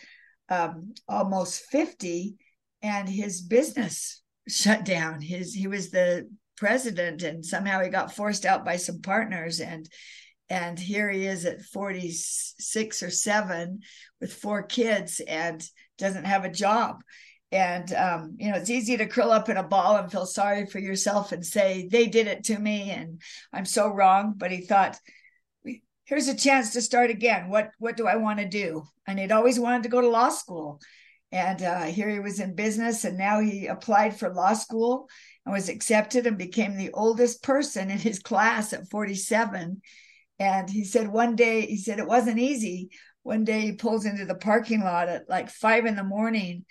um, 0.49 0.95
almost 1.09 1.65
50 1.71 2.37
and 2.83 3.09
his 3.09 3.41
business 3.41 4.23
shut 4.49 4.85
down. 4.85 5.21
His 5.21 5.55
he 5.55 5.67
was 5.67 5.91
the 5.91 6.29
president 6.57 7.23
and 7.23 7.45
somehow 7.45 7.83
he 7.83 7.89
got 7.89 8.15
forced 8.15 8.45
out 8.45 8.65
by 8.65 8.77
some 8.77 9.01
partners 9.01 9.61
and 9.61 9.89
and 10.51 10.79
here 10.79 11.09
he 11.09 11.25
is 11.25 11.45
at 11.47 11.63
46 11.63 13.03
or 13.05 13.11
7 13.11 13.81
with 14.21 14.35
four 14.35 14.65
kids 14.65 15.21
and 15.21 15.65
doesn't 16.01 16.25
have 16.25 16.45
a 16.45 16.51
job 16.51 17.03
and 17.53 17.93
um, 17.95 18.37
you 18.39 18.51
know 18.51 18.57
it's 18.57 18.71
easy 18.71 18.97
to 18.97 19.07
curl 19.07 19.31
up 19.31 19.49
in 19.49 19.57
a 19.57 19.63
ball 19.63 19.97
and 19.97 20.11
feel 20.11 20.27
sorry 20.27 20.67
for 20.67 20.79
yourself 20.79 21.33
and 21.33 21.45
say 21.45 21.89
they 21.91 22.07
did 22.07 22.27
it 22.27 22.45
to 22.45 22.59
me 22.59 22.91
and 22.91 23.21
i'm 23.53 23.65
so 23.65 23.89
wrong 23.89 24.35
but 24.37 24.51
he 24.51 24.61
thought 24.61 24.99
here's 26.11 26.27
a 26.27 26.35
chance 26.35 26.73
to 26.73 26.83
start 26.83 27.09
again. 27.09 27.49
What 27.49 27.71
what 27.79 27.97
do 27.97 28.09
I 28.09 28.17
want 28.17 28.41
to 28.41 28.49
do? 28.49 28.83
And 29.07 29.19
he'd 29.19 29.31
always 29.33 29.61
wanted 29.61 29.85
to 29.85 29.89
go 29.89 30.01
to 30.01 30.09
law 30.09 30.29
school. 30.29 30.81
And 31.33 31.63
uh, 31.63 31.85
here 31.85 32.09
he 32.09 32.19
was 32.19 32.41
in 32.41 32.57
business, 32.57 33.05
and 33.05 33.17
now 33.17 33.39
he 33.39 33.69
applied 33.69 34.19
for 34.19 34.35
law 34.35 34.53
school 34.53 35.09
and 35.47 35.53
was 35.55 35.69
accepted 35.69 36.27
and 36.27 36.37
became 36.37 36.77
the 36.77 36.91
oldest 36.93 37.45
person 37.45 37.89
in 37.89 37.99
his 37.99 38.19
class 38.19 38.73
at 38.73 38.91
47. 38.91 39.81
And 40.41 40.69
he 40.69 40.83
said 40.83 41.07
one 41.07 41.37
day, 41.37 41.67
he 41.67 41.77
said 41.77 42.01
it 42.01 42.09
wasn't 42.09 42.41
easy. 42.41 42.91
One 43.23 43.45
day 43.45 43.61
he 43.61 43.73
pulls 43.73 44.07
into 44.07 44.25
the 44.25 44.35
parking 44.35 44.81
lot 44.81 45.09
at 45.09 45.29
like 45.29 45.51
five 45.51 45.87
in 45.87 45.97
the 45.97 46.05
morning 46.05 46.65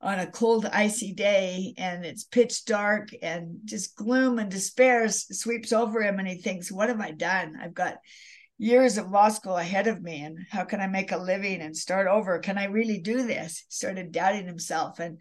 on 0.00 0.18
a 0.18 0.30
cold, 0.30 0.66
icy 0.66 1.14
day, 1.14 1.72
and 1.78 2.04
it's 2.04 2.24
pitch 2.24 2.66
dark, 2.66 3.08
and 3.22 3.60
just 3.64 3.96
gloom 3.96 4.38
and 4.38 4.50
despair 4.50 5.08
sweeps 5.08 5.72
over 5.72 6.02
him. 6.02 6.18
And 6.18 6.28
he 6.28 6.36
thinks, 6.36 6.70
What 6.70 6.90
have 6.90 7.00
I 7.00 7.12
done? 7.12 7.56
I've 7.60 7.74
got 7.74 7.96
years 8.58 8.98
of 8.98 9.10
law 9.10 9.28
school 9.28 9.56
ahead 9.56 9.86
of 9.86 10.00
me 10.00 10.22
and 10.22 10.38
how 10.50 10.64
can 10.64 10.80
i 10.80 10.86
make 10.86 11.10
a 11.10 11.16
living 11.16 11.60
and 11.60 11.76
start 11.76 12.06
over 12.06 12.38
can 12.38 12.56
i 12.56 12.64
really 12.64 12.98
do 12.98 13.26
this 13.26 13.58
he 13.58 13.64
started 13.68 14.12
doubting 14.12 14.46
himself 14.46 15.00
and 15.00 15.20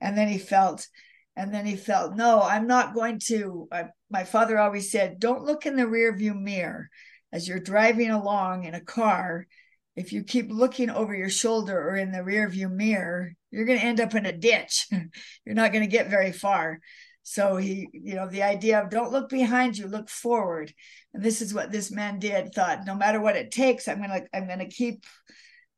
and 0.00 0.16
then 0.16 0.28
he 0.28 0.38
felt 0.38 0.88
and 1.36 1.52
then 1.52 1.66
he 1.66 1.76
felt 1.76 2.16
no 2.16 2.40
i'm 2.40 2.66
not 2.66 2.94
going 2.94 3.18
to 3.18 3.68
I, 3.70 3.84
my 4.10 4.24
father 4.24 4.58
always 4.58 4.90
said 4.90 5.20
don't 5.20 5.44
look 5.44 5.66
in 5.66 5.76
the 5.76 5.86
rear 5.86 6.16
view 6.16 6.32
mirror 6.32 6.88
as 7.32 7.46
you're 7.46 7.60
driving 7.60 8.10
along 8.10 8.64
in 8.64 8.74
a 8.74 8.80
car 8.80 9.46
if 9.96 10.12
you 10.12 10.22
keep 10.22 10.50
looking 10.50 10.90
over 10.90 11.14
your 11.14 11.30
shoulder 11.30 11.78
or 11.78 11.96
in 11.96 12.12
the 12.12 12.24
rear 12.24 12.48
view 12.48 12.68
mirror 12.68 13.32
you're 13.50 13.64
going 13.64 13.78
to 13.78 13.84
end 13.84 14.00
up 14.00 14.14
in 14.14 14.26
a 14.26 14.32
ditch 14.32 14.86
you're 15.44 15.54
not 15.54 15.72
going 15.72 15.84
to 15.84 15.90
get 15.90 16.10
very 16.10 16.32
far 16.32 16.80
so 17.22 17.56
he, 17.56 17.88
you 17.92 18.14
know, 18.14 18.28
the 18.28 18.42
idea 18.42 18.80
of 18.80 18.90
don't 18.90 19.12
look 19.12 19.28
behind 19.28 19.78
you, 19.78 19.86
look 19.86 20.08
forward. 20.08 20.72
And 21.14 21.22
this 21.22 21.40
is 21.40 21.54
what 21.54 21.70
this 21.70 21.90
man 21.90 22.18
did, 22.18 22.52
thought 22.52 22.86
no 22.86 22.96
matter 22.96 23.20
what 23.20 23.36
it 23.36 23.52
takes, 23.52 23.86
I'm 23.86 24.00
gonna, 24.00 24.22
I'm 24.34 24.48
gonna 24.48 24.66
keep 24.66 25.04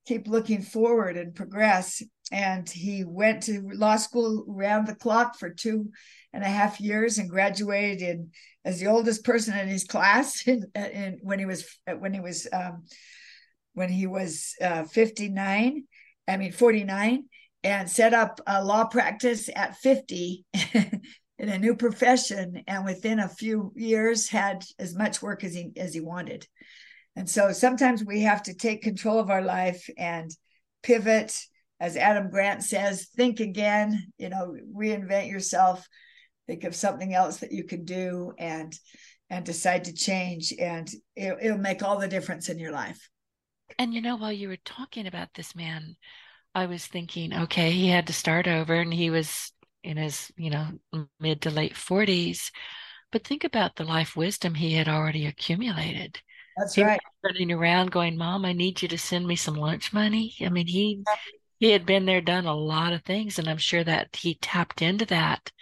keep 0.07 0.27
looking 0.27 0.62
forward 0.62 1.18
and 1.18 1.35
progress. 1.35 2.03
And 2.31 2.66
he 2.68 3.05
went 3.05 3.42
to 3.42 3.68
law 3.75 3.96
school 3.96 4.44
round 4.48 4.87
the 4.87 4.94
clock 4.94 5.38
for 5.38 5.51
two 5.51 5.90
and 6.33 6.42
a 6.42 6.48
half 6.48 6.81
years 6.81 7.18
and 7.18 7.29
graduated 7.29 8.01
in 8.01 8.31
as 8.64 8.81
the 8.81 8.87
oldest 8.87 9.22
person 9.22 9.59
in 9.59 9.68
his 9.68 9.85
class 9.85 10.42
in, 10.46 10.64
in 10.75 11.18
when 11.22 11.38
he 11.38 11.44
was 11.44 11.79
when 11.98 12.14
he 12.14 12.20
was 12.20 12.48
um, 12.53 12.85
when 13.74 13.88
he 13.88 14.06
was 14.06 14.54
uh, 14.61 14.85
59 14.85 15.85
i 16.28 16.37
mean 16.37 16.52
49 16.52 17.24
and 17.64 17.88
set 17.88 18.12
up 18.12 18.40
a 18.46 18.64
law 18.64 18.85
practice 18.85 19.48
at 19.54 19.76
50 19.76 20.44
in 21.42 21.48
a 21.48 21.58
new 21.58 21.74
profession 21.74 22.62
and 22.66 22.85
within 22.85 23.18
a 23.18 23.28
few 23.28 23.72
years 23.76 24.28
had 24.28 24.64
as 24.78 24.94
much 24.94 25.22
work 25.22 25.44
as 25.44 25.54
he 25.54 25.70
as 25.76 25.94
he 25.94 26.00
wanted. 26.00 26.46
And 27.16 27.28
so 27.28 27.52
sometimes 27.52 28.04
we 28.04 28.22
have 28.22 28.42
to 28.44 28.54
take 28.54 28.82
control 28.82 29.18
of 29.18 29.30
our 29.30 29.42
life 29.42 29.88
and 29.98 30.30
pivot. 30.82 31.37
As 31.78 31.96
adam 31.96 32.30
grant 32.30 32.62
says 32.62 33.08
think 33.16 33.40
again. 33.40 34.12
You 34.18 34.28
know 34.30 34.56
reinvent 34.74 35.28
yourself. 35.28 35.87
Think 36.46 36.64
of 36.64 36.74
something 36.74 37.14
else 37.14 37.38
that 37.38 37.52
you 37.52 37.64
can 37.64 37.85
do 37.85 38.32
and 38.38 38.72
and 39.30 39.44
decide 39.44 39.85
to 39.85 39.94
change 39.94 40.52
and 40.58 40.88
it, 41.16 41.37
it'll 41.40 41.56
make 41.56 41.82
all 41.82 41.98
the 41.98 42.08
difference 42.08 42.50
in 42.50 42.58
your 42.58 42.72
life 42.72 43.08
and 43.78 43.94
you 43.94 44.00
know 44.00 44.16
while 44.16 44.32
you 44.32 44.48
were 44.48 44.58
talking 44.64 45.06
about 45.06 45.28
this 45.35 45.54
man 45.54 45.96
i 46.54 46.66
was 46.66 46.87
thinking 46.87 47.35
okay 47.35 47.70
he 47.70 47.88
had 47.88 48.06
to 48.06 48.12
start 48.12 48.46
over 48.46 48.74
and 48.74 48.92
he 48.92 49.11
was 49.11 49.52
in 49.82 49.96
his, 49.96 50.30
you 50.37 50.50
know, 50.50 50.68
mid 51.20 51.42
to 51.42 51.50
late 51.50 51.74
40s. 51.74 52.50
But 53.11 53.24
think 53.24 53.44
about 53.44 53.76
the 53.76 53.85
life 53.85 54.16
wisdom 54.16 54.54
he 54.54 54.72
had 54.72 54.88
already 54.88 55.26
accumulated. 55.26 56.20
That's 56.56 56.74
he 56.74 56.82
right. 56.82 57.00
running 57.22 57.50
around 57.50 57.90
going, 57.90 58.16
Mom, 58.16 58.44
I 58.44 58.52
need 58.52 58.82
you 58.82 58.88
to 58.88 58.98
send 58.98 59.26
me 59.26 59.37
some 59.37 59.54
lunch 59.54 59.92
money. 59.92 60.35
I 60.40 60.48
mean, 60.48 60.66
he 60.66 61.02
he 61.58 61.70
had 61.70 61.87
been 61.87 62.06
there, 62.06 62.20
done 62.20 62.46
a 62.46 62.54
lot 62.54 62.92
of 62.92 63.02
things, 63.02 63.38
and 63.38 63.48
I'm 63.48 63.58
sure 63.58 63.85
that 63.85 64.16
he 64.16 64.35
tapped 64.35 64.82
into 64.82 65.06
that 65.06 65.52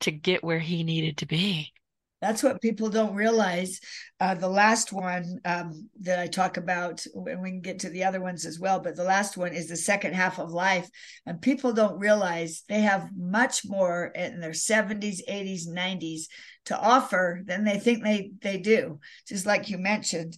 to 0.00 0.10
get 0.10 0.42
where 0.44 0.58
he 0.58 0.82
needed 0.82 1.18
to 1.18 1.26
be. 1.26 1.72
That's 2.20 2.42
what 2.42 2.60
people 2.60 2.88
don't 2.88 3.14
realize. 3.14 3.78
Uh, 4.18 4.34
the 4.34 4.48
last 4.48 4.92
one 4.92 5.38
um, 5.44 5.88
that 6.00 6.18
I 6.18 6.26
talk 6.26 6.56
about, 6.56 7.04
and 7.14 7.40
we 7.40 7.50
can 7.50 7.60
get 7.60 7.80
to 7.80 7.90
the 7.90 8.04
other 8.04 8.20
ones 8.20 8.44
as 8.44 8.58
well, 8.58 8.80
but 8.80 8.96
the 8.96 9.04
last 9.04 9.36
one 9.36 9.52
is 9.52 9.68
the 9.68 9.76
second 9.76 10.14
half 10.14 10.40
of 10.40 10.50
life. 10.50 10.88
And 11.26 11.40
people 11.40 11.72
don't 11.72 12.00
realize 12.00 12.64
they 12.68 12.80
have 12.80 13.10
much 13.16 13.62
more 13.64 14.06
in 14.06 14.40
their 14.40 14.50
70s, 14.50 15.20
80s, 15.28 15.68
90s 15.68 16.22
to 16.66 16.78
offer 16.78 17.42
than 17.44 17.64
they 17.64 17.78
think 17.78 18.02
they, 18.02 18.32
they 18.42 18.58
do. 18.58 18.98
Just 19.28 19.46
like 19.46 19.70
you 19.70 19.78
mentioned, 19.78 20.36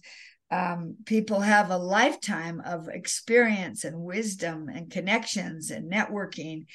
um, 0.51 0.97
people 1.05 1.39
have 1.39 1.71
a 1.71 1.77
lifetime 1.77 2.61
of 2.65 2.89
experience 2.89 3.85
and 3.85 4.01
wisdom 4.01 4.67
and 4.67 4.91
connections 4.91 5.71
and 5.71 5.91
networking 5.91 6.65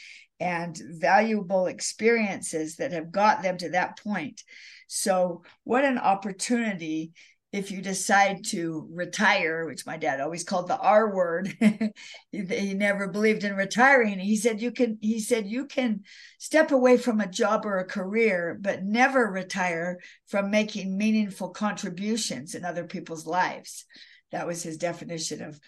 and 0.40 0.78
valuable 1.00 1.66
experiences 1.66 2.76
that 2.76 2.92
have 2.92 3.10
got 3.10 3.42
them 3.42 3.56
to 3.58 3.70
that 3.70 3.98
point. 4.02 4.42
So, 4.88 5.42
what 5.64 5.84
an 5.84 5.98
opportunity 5.98 7.12
if 7.52 7.70
you 7.70 7.80
decide 7.80 8.44
to 8.44 8.86
retire, 8.92 9.64
which 9.64 9.86
my 9.86 9.96
dad 9.96 10.20
always 10.20 10.44
called 10.44 10.68
the 10.68 10.78
R 10.78 11.14
word. 11.14 11.56
he, 12.32 12.44
he 12.44 12.74
never 12.74 13.08
believed 13.08 13.44
in 13.44 13.56
retiring. 13.56 14.18
He 14.18 14.36
said 14.36 14.60
you 14.60 14.72
can 14.72 14.98
he 15.00 15.20
said 15.20 15.46
you 15.46 15.66
can 15.66 16.02
step 16.38 16.70
away 16.70 16.98
from 16.98 17.20
a 17.20 17.30
job 17.30 17.64
or 17.64 17.78
a 17.78 17.84
career 17.84 18.58
but 18.60 18.84
never 18.84 19.30
retire 19.30 20.00
from 20.26 20.50
making 20.50 20.98
meaningful 20.98 21.50
contributions 21.50 22.54
in 22.54 22.64
other 22.64 22.84
people's 22.84 23.26
lives. 23.26 23.86
That 24.32 24.46
was 24.46 24.62
his 24.62 24.76
definition 24.76 25.42
of 25.42 25.58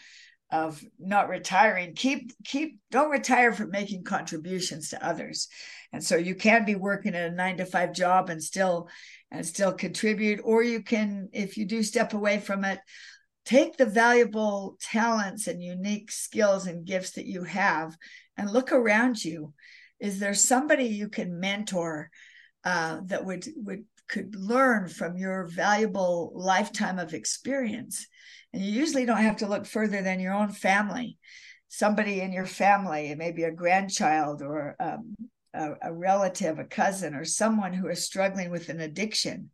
of 0.51 0.83
not 0.99 1.29
retiring 1.29 1.95
keep 1.95 2.33
keep 2.45 2.79
don't 2.91 3.11
retire 3.11 3.53
from 3.53 3.71
making 3.71 4.03
contributions 4.03 4.91
to 4.91 5.07
others 5.07 5.49
and 5.93 6.03
so 6.03 6.17
you 6.17 6.35
can 6.35 6.65
be 6.65 6.75
working 6.75 7.15
at 7.15 7.31
a 7.31 7.35
9 7.35 7.59
to 7.59 7.67
5 7.67 7.93
job 7.93 8.31
and 8.31 8.43
still 8.43 8.89
and 9.31 9.45
still 9.45 9.73
contribute 9.73 10.41
or 10.43 10.63
you 10.63 10.83
can 10.83 11.29
if 11.33 11.57
you 11.57 11.67
do 11.67 11.83
step 11.83 12.15
away 12.15 12.39
from 12.39 12.65
it 12.65 12.81
take 13.45 13.77
the 13.77 13.87
valuable 13.87 14.77
talents 14.81 15.47
and 15.47 15.63
unique 15.63 16.11
skills 16.11 16.67
and 16.67 16.87
gifts 16.87 17.13
that 17.13 17.27
you 17.27 17.45
have 17.45 17.95
and 18.37 18.51
look 18.51 18.73
around 18.73 19.23
you 19.23 19.53
is 20.01 20.19
there 20.19 20.35
somebody 20.35 20.85
you 20.85 21.09
can 21.09 21.41
mentor 21.41 22.11
uh, 22.65 23.01
that 23.05 23.25
would 23.25 23.47
would 23.57 23.85
could 24.09 24.35
learn 24.35 24.89
from 24.89 25.17
your 25.17 25.47
valuable 25.47 26.33
lifetime 26.35 26.99
of 26.99 27.15
experience. 27.15 28.07
And 28.53 28.63
you 28.65 28.73
usually 28.73 29.05
don't 29.05 29.19
have 29.19 29.39
to 29.39 29.49
look 29.49 29.67
further 29.67 30.03
than 30.03 30.21
your 30.21 30.35
own 30.35 30.51
family. 30.51 31.19
Somebody 31.69 32.21
in 32.21 32.33
your 32.33 32.47
family, 32.47 33.15
maybe 33.15 33.43
a 33.45 33.53
grandchild 33.53 34.43
or 34.43 34.75
um, 34.81 35.15
a, 35.53 35.73
a 35.83 35.93
relative, 35.93 36.59
a 36.59 36.65
cousin, 36.65 37.15
or 37.15 37.25
someone 37.25 37.73
who 37.73 37.89
is 37.89 38.05
struggling 38.05 38.51
with 38.51 38.71
an 38.71 38.81
addiction, 38.81 39.51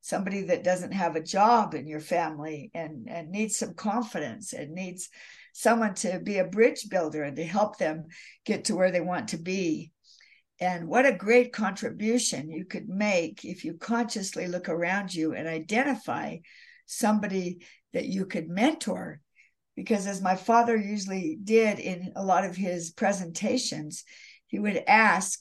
somebody 0.00 0.42
that 0.42 0.64
doesn't 0.64 0.92
have 0.92 1.16
a 1.16 1.22
job 1.22 1.74
in 1.74 1.86
your 1.86 2.00
family 2.00 2.70
and, 2.74 3.08
and 3.08 3.30
needs 3.30 3.56
some 3.56 3.74
confidence 3.74 4.52
and 4.52 4.72
needs 4.72 5.08
someone 5.52 5.94
to 5.94 6.18
be 6.18 6.38
a 6.38 6.44
bridge 6.44 6.88
builder 6.90 7.22
and 7.22 7.36
to 7.36 7.44
help 7.44 7.78
them 7.78 8.04
get 8.44 8.64
to 8.64 8.74
where 8.74 8.90
they 8.90 9.00
want 9.00 9.28
to 9.28 9.38
be. 9.38 9.92
And 10.60 10.88
what 10.88 11.06
a 11.06 11.12
great 11.12 11.52
contribution 11.52 12.50
you 12.50 12.64
could 12.64 12.88
make 12.88 13.44
if 13.44 13.64
you 13.64 13.74
consciously 13.74 14.46
look 14.46 14.68
around 14.68 15.14
you 15.14 15.34
and 15.34 15.46
identify 15.46 16.38
somebody 16.86 17.64
that 17.94 18.06
you 18.06 18.26
could 18.26 18.48
mentor. 18.48 19.20
Because 19.74 20.06
as 20.06 20.22
my 20.22 20.36
father 20.36 20.76
usually 20.76 21.36
did 21.42 21.80
in 21.80 22.12
a 22.14 22.24
lot 22.24 22.44
of 22.44 22.54
his 22.54 22.90
presentations, 22.90 24.04
he 24.46 24.58
would 24.58 24.84
ask 24.86 25.40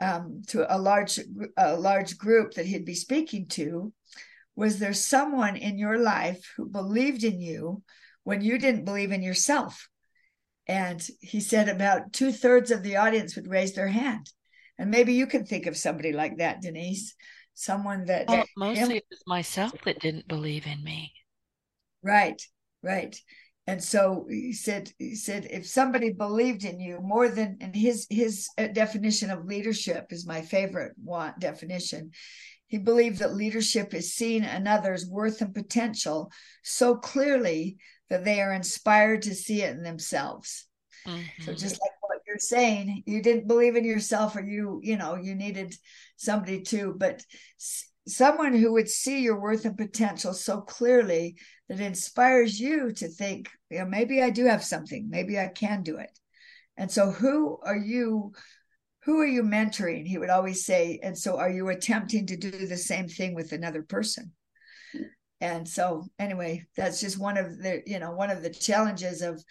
um, 0.00 0.42
to 0.48 0.66
a 0.74 0.78
large 0.78 1.20
a 1.56 1.76
large 1.76 2.18
group 2.18 2.54
that 2.54 2.66
he'd 2.66 2.84
be 2.84 2.94
speaking 2.94 3.46
to, 3.48 3.92
was 4.56 4.78
there 4.78 4.92
someone 4.92 5.56
in 5.56 5.78
your 5.78 5.98
life 5.98 6.52
who 6.56 6.66
believed 6.66 7.22
in 7.22 7.40
you 7.40 7.82
when 8.24 8.40
you 8.40 8.58
didn't 8.58 8.84
believe 8.84 9.12
in 9.12 9.22
yourself? 9.22 9.88
And 10.66 11.06
he 11.20 11.40
said 11.40 11.68
about 11.68 12.12
two 12.12 12.32
thirds 12.32 12.70
of 12.70 12.82
the 12.82 12.96
audience 12.96 13.36
would 13.36 13.48
raise 13.50 13.74
their 13.74 13.88
hand. 13.88 14.30
And 14.78 14.90
maybe 14.90 15.12
you 15.12 15.26
can 15.26 15.44
think 15.44 15.66
of 15.66 15.76
somebody 15.76 16.12
like 16.12 16.38
that, 16.38 16.62
Denise, 16.62 17.14
someone 17.52 18.06
that. 18.06 18.28
Well, 18.28 18.44
mostly 18.56 18.96
it 18.96 19.04
was 19.10 19.22
myself 19.26 19.72
that 19.84 20.00
didn't 20.00 20.26
believe 20.26 20.66
in 20.66 20.82
me. 20.82 21.12
Right, 22.04 22.40
right. 22.82 23.16
And 23.66 23.82
so 23.82 24.26
he 24.28 24.52
said, 24.52 24.92
he 24.98 25.14
said, 25.14 25.48
if 25.50 25.66
somebody 25.66 26.12
believed 26.12 26.64
in 26.64 26.78
you 26.78 27.00
more 27.00 27.30
than, 27.30 27.56
and 27.62 27.74
his 27.74 28.06
his 28.10 28.50
uh, 28.58 28.66
definition 28.66 29.30
of 29.30 29.46
leadership 29.46 30.08
is 30.10 30.26
my 30.26 30.42
favorite 30.42 30.92
one 31.02 31.32
definition. 31.38 32.10
He 32.66 32.78
believed 32.78 33.20
that 33.20 33.34
leadership 33.34 33.94
is 33.94 34.14
seeing 34.14 34.44
another's 34.44 35.06
worth 35.06 35.40
and 35.40 35.54
potential 35.54 36.30
so 36.62 36.96
clearly 36.96 37.78
that 38.10 38.24
they 38.24 38.40
are 38.40 38.52
inspired 38.52 39.22
to 39.22 39.34
see 39.34 39.62
it 39.62 39.76
in 39.76 39.82
themselves. 39.82 40.66
Mm-hmm. 41.06 41.44
So 41.44 41.52
just 41.52 41.80
like 41.80 41.92
what 42.02 42.18
you're 42.26 42.38
saying, 42.38 43.02
you 43.06 43.22
didn't 43.22 43.48
believe 43.48 43.76
in 43.76 43.84
yourself, 43.84 44.36
or 44.36 44.42
you, 44.42 44.80
you 44.82 44.96
know, 44.96 45.16
you 45.16 45.34
needed 45.34 45.74
somebody 46.16 46.62
to, 46.62 46.94
but 46.98 47.24
someone 48.06 48.54
who 48.54 48.72
would 48.72 48.88
see 48.88 49.22
your 49.22 49.40
worth 49.40 49.64
and 49.64 49.76
potential 49.76 50.34
so 50.34 50.60
clearly 50.60 51.36
that 51.68 51.80
inspires 51.80 52.60
you 52.60 52.92
to 52.92 53.08
think, 53.08 53.50
you 53.70 53.78
know, 53.78 53.86
maybe 53.86 54.22
I 54.22 54.30
do 54.30 54.44
have 54.44 54.62
something, 54.62 55.08
maybe 55.08 55.38
I 55.38 55.48
can 55.48 55.82
do 55.82 55.96
it. 55.96 56.18
And 56.76 56.90
so, 56.90 57.10
who 57.10 57.58
are 57.62 57.76
you? 57.76 58.32
Who 59.04 59.20
are 59.20 59.26
you 59.26 59.42
mentoring? 59.42 60.06
He 60.06 60.16
would 60.16 60.30
always 60.30 60.64
say. 60.64 60.98
And 61.02 61.16
so, 61.16 61.38
are 61.38 61.50
you 61.50 61.68
attempting 61.68 62.26
to 62.26 62.36
do 62.36 62.50
the 62.50 62.76
same 62.76 63.06
thing 63.08 63.34
with 63.34 63.52
another 63.52 63.82
person? 63.82 64.32
And 65.40 65.68
so, 65.68 66.06
anyway, 66.18 66.64
that's 66.76 67.00
just 67.00 67.18
one 67.18 67.36
of 67.36 67.58
the, 67.58 67.82
you 67.86 67.98
know, 67.98 68.12
one 68.12 68.30
of 68.30 68.42
the 68.42 68.50
challenges 68.50 69.20
of, 69.20 69.42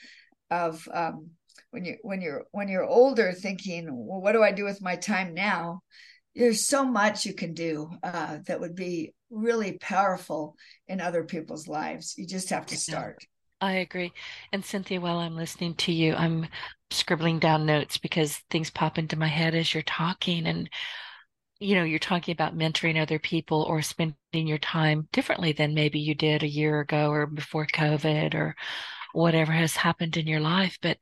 of 0.50 0.88
um, 0.92 1.30
when 1.72 1.86
you 1.86 1.98
when 2.02 2.22
you're 2.22 2.46
when 2.52 2.68
you're 2.68 2.86
older, 2.86 3.32
thinking, 3.32 3.88
well, 3.90 4.22
what 4.22 4.34
do 4.34 4.44
I 4.44 4.52
do 4.52 4.64
with 4.64 4.82
my 4.82 4.96
time 4.96 5.34
now? 5.34 5.82
There's 6.36 6.66
so 6.66 6.84
much 6.84 7.26
you 7.26 7.34
can 7.34 7.54
do 7.54 7.90
uh, 8.02 8.40
that 8.48 8.60
would 8.60 8.76
be 8.76 9.14
really 9.30 9.74
powerful 9.74 10.56
in 10.88 11.02
other 11.02 11.24
people's 11.24 11.68
lives. 11.68 12.16
You 12.18 12.26
just 12.26 12.50
have 12.50 12.66
to 12.68 12.78
start. 12.78 13.24
I 13.62 13.74
agree. 13.74 14.12
And 14.52 14.64
Cynthia, 14.64 15.00
while 15.00 15.20
I'm 15.20 15.36
listening 15.36 15.76
to 15.76 15.94
you, 15.94 16.16
I'm 16.16 16.48
scribbling 16.92 17.40
down 17.40 17.66
notes 17.66 17.98
because 17.98 18.42
things 18.50 18.70
pop 18.70 18.98
into 18.98 19.18
my 19.18 19.28
head 19.28 19.56
as 19.56 19.74
you're 19.74 19.84
talking. 19.84 20.48
And, 20.48 20.70
you 21.60 21.76
know, 21.76 21.84
you're 21.84 22.00
talking 22.00 22.34
about 22.34 22.58
mentoring 22.58 23.02
other 23.02 23.20
people 23.20 23.64
or 23.64 23.82
spending 23.82 24.16
your 24.34 24.58
time 24.58 25.08
differently 25.14 25.54
than 25.54 25.74
maybe 25.74 26.00
you 26.00 26.14
did 26.14 26.44
a 26.44 26.48
year 26.48 26.82
ago 26.82 27.10
or 27.10 27.26
before 27.26 27.66
COVID 27.68 28.36
or 28.36 28.56
whatever 29.14 29.52
has 29.52 29.76
happened 29.76 30.18
in 30.18 30.28
your 30.28 30.42
life. 30.42 30.78
But 30.82 30.98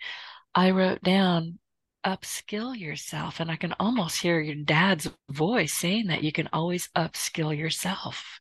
I 0.53 0.71
wrote 0.71 1.01
down 1.01 1.57
upskill 2.05 2.77
yourself. 2.77 3.39
And 3.39 3.51
I 3.51 3.55
can 3.55 3.73
almost 3.79 4.21
hear 4.21 4.39
your 4.39 4.55
dad's 4.55 5.09
voice 5.29 5.73
saying 5.73 6.07
that 6.07 6.23
you 6.23 6.31
can 6.31 6.49
always 6.53 6.89
upskill 6.95 7.55
yourself. 7.57 8.39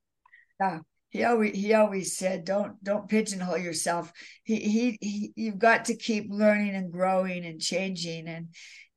Yeah. 0.61 0.81
He 1.11 1.25
always 1.25 1.57
he 1.57 1.75
always 1.75 2.17
said, 2.17 2.45
"Don't 2.45 2.83
don't 2.85 3.09
pigeonhole 3.09 3.59
yourself." 3.59 4.13
He 4.45 4.57
he, 4.61 4.99
he 5.01 5.33
you've 5.35 5.59
got 5.59 5.87
to 5.87 5.97
keep 5.97 6.27
learning 6.31 6.77
and 6.77 6.93
growing 6.93 7.45
and 7.45 7.61
changing 7.61 8.29
and 8.29 8.55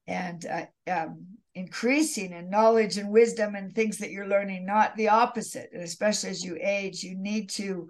and 0.08 0.46
uh, 0.46 0.92
um, 0.92 1.26
increasing 1.56 2.32
in 2.34 2.50
knowledge 2.50 2.98
and 2.98 3.10
wisdom 3.10 3.56
and 3.56 3.74
things 3.74 3.98
that 4.00 4.12
you're 4.12 4.28
learning, 4.28 4.66
not 4.66 4.96
the 4.96 5.10
opposite. 5.10 5.70
And 5.74 5.84
especially 5.84 6.30
as 6.30 6.44
you 6.44 6.58
age, 6.60 7.04
you 7.04 7.16
need 7.18 7.50
to. 7.52 7.90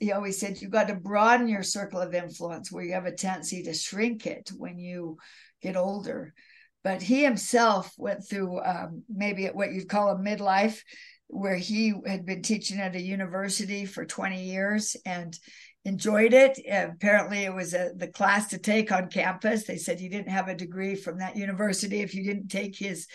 He 0.00 0.10
always 0.10 0.40
said 0.40 0.60
you've 0.60 0.72
got 0.72 0.88
to 0.88 0.94
broaden 0.96 1.48
your 1.48 1.62
circle 1.62 2.00
of 2.00 2.12
influence, 2.12 2.72
where 2.72 2.84
you 2.84 2.94
have 2.94 3.06
a 3.06 3.12
tendency 3.12 3.62
to 3.62 3.72
shrink 3.72 4.26
it 4.26 4.50
when 4.56 4.78
you 4.78 5.18
get 5.62 5.76
older. 5.76 6.34
But 6.82 7.00
he 7.00 7.22
himself 7.22 7.92
went 7.96 8.28
through 8.28 8.60
um, 8.60 9.02
maybe 9.08 9.46
what 9.46 9.72
you'd 9.72 9.88
call 9.88 10.10
a 10.10 10.18
midlife, 10.18 10.80
where 11.28 11.56
he 11.56 11.94
had 12.06 12.26
been 12.26 12.42
teaching 12.42 12.80
at 12.80 12.96
a 12.96 13.00
university 13.00 13.84
for 13.84 14.04
20 14.04 14.42
years 14.42 14.96
and 15.04 15.38
enjoyed 15.88 16.34
it. 16.34 16.58
apparently, 16.70 17.44
it 17.44 17.54
was 17.54 17.74
a, 17.74 17.90
the 17.96 18.08
class 18.08 18.48
to 18.48 18.58
take 18.58 18.92
on 18.92 19.08
campus. 19.08 19.64
They 19.64 19.78
said 19.78 20.00
you 20.00 20.10
didn't 20.10 20.30
have 20.30 20.48
a 20.48 20.54
degree 20.54 20.94
from 20.94 21.18
that 21.18 21.36
university 21.36 22.00
if 22.00 22.14
you 22.14 22.22
didn't 22.22 22.48
take 22.48 22.76
his 22.76 23.06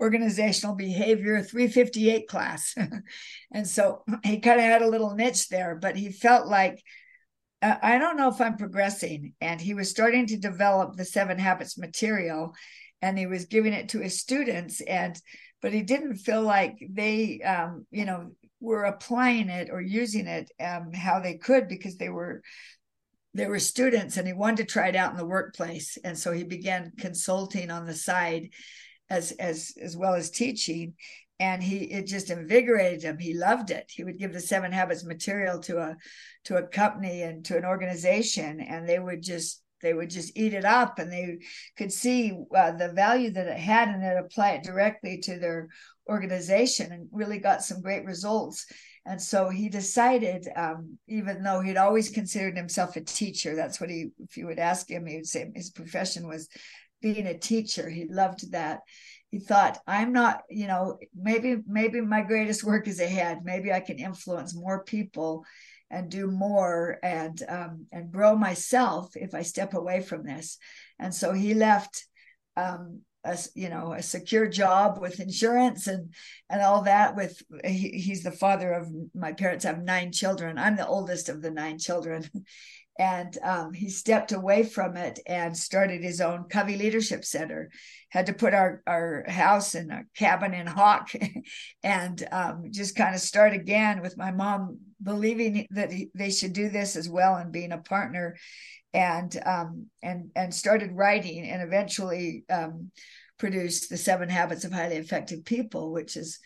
organizational 0.00 0.76
behavior 0.76 1.42
358 1.42 2.28
class. 2.28 2.74
and 3.52 3.66
so 3.66 4.04
he 4.22 4.40
kind 4.40 4.60
of 4.60 4.64
had 4.64 4.82
a 4.82 4.88
little 4.88 5.14
niche 5.14 5.48
there, 5.48 5.74
but 5.74 5.96
he 5.96 6.10
felt 6.10 6.46
like 6.46 6.80
I 7.62 7.98
don't 7.98 8.16
know 8.16 8.28
if 8.28 8.40
I'm 8.40 8.56
progressing. 8.56 9.34
And 9.40 9.60
he 9.60 9.74
was 9.74 9.90
starting 9.90 10.26
to 10.28 10.38
develop 10.38 10.96
the 10.96 11.04
Seven 11.04 11.38
Habits 11.38 11.76
material 11.76 12.54
and 13.02 13.18
he 13.18 13.26
was 13.26 13.46
giving 13.46 13.72
it 13.72 13.90
to 13.90 14.00
his 14.00 14.18
students. 14.18 14.80
And, 14.80 15.20
but 15.60 15.72
he 15.72 15.82
didn't 15.82 16.16
feel 16.16 16.42
like 16.42 16.78
they, 16.90 17.42
um, 17.42 17.86
you 17.90 18.06
know, 18.06 18.30
were 18.60 18.84
applying 18.84 19.48
it 19.48 19.70
or 19.70 19.80
using 19.80 20.26
it 20.26 20.50
um, 20.60 20.92
how 20.92 21.20
they 21.20 21.34
could 21.34 21.68
because 21.68 21.96
they 21.96 22.10
were 22.10 22.42
they 23.32 23.46
were 23.46 23.60
students 23.60 24.16
and 24.16 24.26
he 24.26 24.32
wanted 24.32 24.56
to 24.56 24.72
try 24.72 24.88
it 24.88 24.96
out 24.96 25.12
in 25.12 25.16
the 25.16 25.24
workplace. 25.24 25.96
And 26.02 26.18
so 26.18 26.32
he 26.32 26.42
began 26.42 26.92
consulting 26.98 27.70
on 27.70 27.86
the 27.86 27.94
side 27.94 28.50
as 29.08 29.32
as 29.32 29.72
as 29.80 29.96
well 29.96 30.14
as 30.14 30.30
teaching. 30.30 30.94
And 31.38 31.62
he 31.62 31.78
it 31.84 32.06
just 32.06 32.30
invigorated 32.30 33.02
him. 33.02 33.18
He 33.18 33.34
loved 33.34 33.70
it. 33.70 33.86
He 33.88 34.04
would 34.04 34.18
give 34.18 34.32
the 34.32 34.40
seven 34.40 34.72
habits 34.72 35.04
material 35.04 35.60
to 35.60 35.78
a 35.78 35.96
to 36.44 36.56
a 36.56 36.66
company 36.66 37.22
and 37.22 37.44
to 37.46 37.56
an 37.56 37.64
organization 37.64 38.60
and 38.60 38.88
they 38.88 38.98
would 38.98 39.22
just 39.22 39.62
they 39.80 39.94
would 39.94 40.10
just 40.10 40.36
eat 40.36 40.54
it 40.54 40.64
up 40.64 40.98
and 40.98 41.12
they 41.12 41.38
could 41.76 41.92
see 41.92 42.32
uh, 42.56 42.72
the 42.72 42.92
value 42.92 43.30
that 43.30 43.46
it 43.46 43.58
had 43.58 43.88
and 43.88 44.02
then 44.02 44.16
apply 44.16 44.52
it 44.52 44.62
directly 44.62 45.18
to 45.18 45.38
their 45.38 45.68
organization 46.08 46.92
and 46.92 47.08
really 47.12 47.38
got 47.38 47.62
some 47.62 47.80
great 47.80 48.04
results. 48.04 48.66
And 49.06 49.20
so 49.20 49.48
he 49.48 49.68
decided 49.68 50.46
um, 50.56 50.98
even 51.08 51.42
though 51.42 51.60
he'd 51.60 51.76
always 51.76 52.10
considered 52.10 52.56
himself 52.56 52.96
a 52.96 53.00
teacher 53.00 53.56
that's 53.56 53.80
what 53.80 53.90
he 53.90 54.10
if 54.18 54.36
you 54.36 54.46
would 54.46 54.58
ask 54.58 54.90
him 54.90 55.06
he 55.06 55.16
would 55.16 55.26
say 55.26 55.50
his 55.54 55.70
profession 55.70 56.28
was 56.28 56.48
being 57.00 57.26
a 57.26 57.38
teacher. 57.38 57.88
He 57.88 58.06
loved 58.08 58.52
that. 58.52 58.80
He 59.30 59.38
thought 59.38 59.78
i'm 59.86 60.12
not 60.12 60.42
you 60.50 60.66
know 60.66 60.98
maybe 61.14 61.58
maybe 61.66 62.00
my 62.00 62.20
greatest 62.20 62.64
work 62.64 62.88
is 62.88 63.00
ahead. 63.00 63.38
Maybe 63.44 63.72
i 63.72 63.80
can 63.80 63.98
influence 63.98 64.54
more 64.54 64.84
people 64.84 65.44
and 65.90 66.10
do 66.10 66.26
more 66.26 66.98
and 67.02 67.42
um, 67.48 67.86
and 67.92 68.12
grow 68.12 68.36
myself 68.36 69.16
if 69.16 69.34
i 69.34 69.42
step 69.42 69.74
away 69.74 70.00
from 70.00 70.24
this. 70.24 70.58
And 70.98 71.14
so 71.14 71.32
he 71.32 71.54
left 71.54 72.06
um, 72.56 73.00
a 73.24 73.38
you 73.54 73.68
know 73.68 73.92
a 73.92 74.02
secure 74.02 74.48
job 74.48 74.98
with 75.00 75.20
insurance 75.20 75.86
and 75.86 76.14
and 76.48 76.62
all 76.62 76.82
that 76.82 77.16
with 77.16 77.42
he, 77.64 77.90
he's 77.90 78.22
the 78.22 78.30
father 78.30 78.72
of 78.72 78.88
my 79.14 79.32
parents 79.32 79.64
have 79.64 79.82
nine 79.82 80.12
children. 80.12 80.58
I'm 80.58 80.76
the 80.76 80.86
oldest 80.86 81.28
of 81.28 81.42
the 81.42 81.50
nine 81.50 81.78
children. 81.78 82.28
And 82.98 83.38
um, 83.42 83.72
he 83.72 83.88
stepped 83.88 84.30
away 84.30 84.62
from 84.62 84.94
it 84.98 85.20
and 85.26 85.56
started 85.56 86.02
his 86.02 86.20
own 86.20 86.44
Covey 86.50 86.76
Leadership 86.76 87.24
Center. 87.24 87.70
Had 88.10 88.26
to 88.26 88.34
put 88.34 88.52
our 88.52 88.82
our 88.86 89.24
house 89.26 89.74
and 89.74 89.90
a 89.90 90.04
cabin 90.14 90.52
in 90.52 90.66
hock, 90.66 91.10
and 91.82 92.28
um, 92.30 92.64
just 92.70 92.96
kind 92.96 93.14
of 93.14 93.22
start 93.22 93.54
again 93.54 94.02
with 94.02 94.18
my 94.18 94.32
mom 94.32 94.80
believing 95.02 95.66
that 95.70 95.92
he, 95.92 96.10
they 96.14 96.30
should 96.30 96.52
do 96.52 96.68
this 96.68 96.96
as 96.96 97.08
well 97.08 97.36
and 97.36 97.52
being 97.52 97.72
a 97.72 97.78
partner, 97.78 98.36
and 98.92 99.40
um, 99.46 99.86
and 100.02 100.30
and 100.34 100.54
started 100.54 100.92
writing 100.92 101.48
and 101.48 101.62
eventually 101.62 102.44
um, 102.50 102.90
produced 103.38 103.88
the 103.88 103.96
Seven 103.96 104.28
Habits 104.28 104.64
of 104.64 104.72
Highly 104.72 104.96
Effective 104.96 105.44
People, 105.44 105.92
which 105.92 106.16
is 106.16 106.38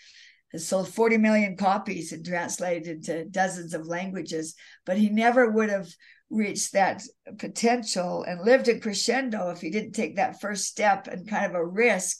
has 0.52 0.66
sold 0.66 0.88
40 0.88 1.18
million 1.18 1.56
copies 1.56 2.12
and 2.12 2.24
translated 2.24 2.86
into 2.86 3.24
dozens 3.24 3.74
of 3.74 3.88
languages, 3.88 4.54
but 4.86 4.96
he 4.96 5.08
never 5.10 5.50
would 5.50 5.68
have 5.68 5.88
reached 6.30 6.72
that 6.72 7.02
potential 7.38 8.22
and 8.22 8.40
lived 8.40 8.68
in 8.68 8.80
crescendo 8.80 9.50
if 9.50 9.60
he 9.60 9.70
didn't 9.70 9.92
take 9.92 10.16
that 10.16 10.40
first 10.40 10.66
step 10.66 11.08
and 11.08 11.28
kind 11.28 11.44
of 11.44 11.54
a 11.54 11.66
risk 11.66 12.18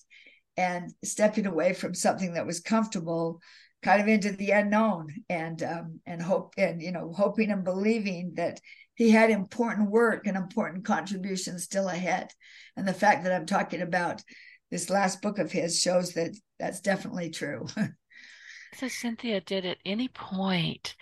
and 0.57 0.92
stepping 1.03 1.47
away 1.47 1.73
from 1.73 1.94
something 1.94 2.35
that 2.35 2.47
was 2.47 2.61
comfortable 2.61 3.40
kind 3.85 4.01
of 4.01 4.09
into 4.09 4.33
the 4.33 4.51
unknown 4.51 5.09
and 5.29 5.62
um, 5.62 6.01
and 6.07 6.20
hope 6.20 6.55
and 6.57 6.81
you 6.81 6.90
know 6.90 7.12
hoping 7.14 7.51
and 7.51 7.64
believing 7.64 8.33
that 8.37 8.61
he 8.94 9.11
had 9.11 9.31
important 9.31 9.90
work 9.90 10.27
and 10.27 10.37
important 10.37 10.85
contributions 10.85 11.64
still 11.64 11.88
ahead. 11.88 12.31
And 12.77 12.88
the 12.88 12.94
fact 12.94 13.23
that 13.23 13.33
i'm 13.33 13.47
talking 13.47 13.83
about 13.83 14.23
this 14.70 14.90
last 14.90 15.20
book 15.23 15.38
of 15.38 15.53
his 15.53 15.81
shows 15.81 16.14
that 16.14 16.35
that's 16.59 16.81
definitely 16.81 17.31
true. 17.31 17.66
So 18.77 18.88
cynthia 18.88 19.40
did 19.40 19.64
at 19.64 19.79
any 19.85 20.09
point 20.09 20.97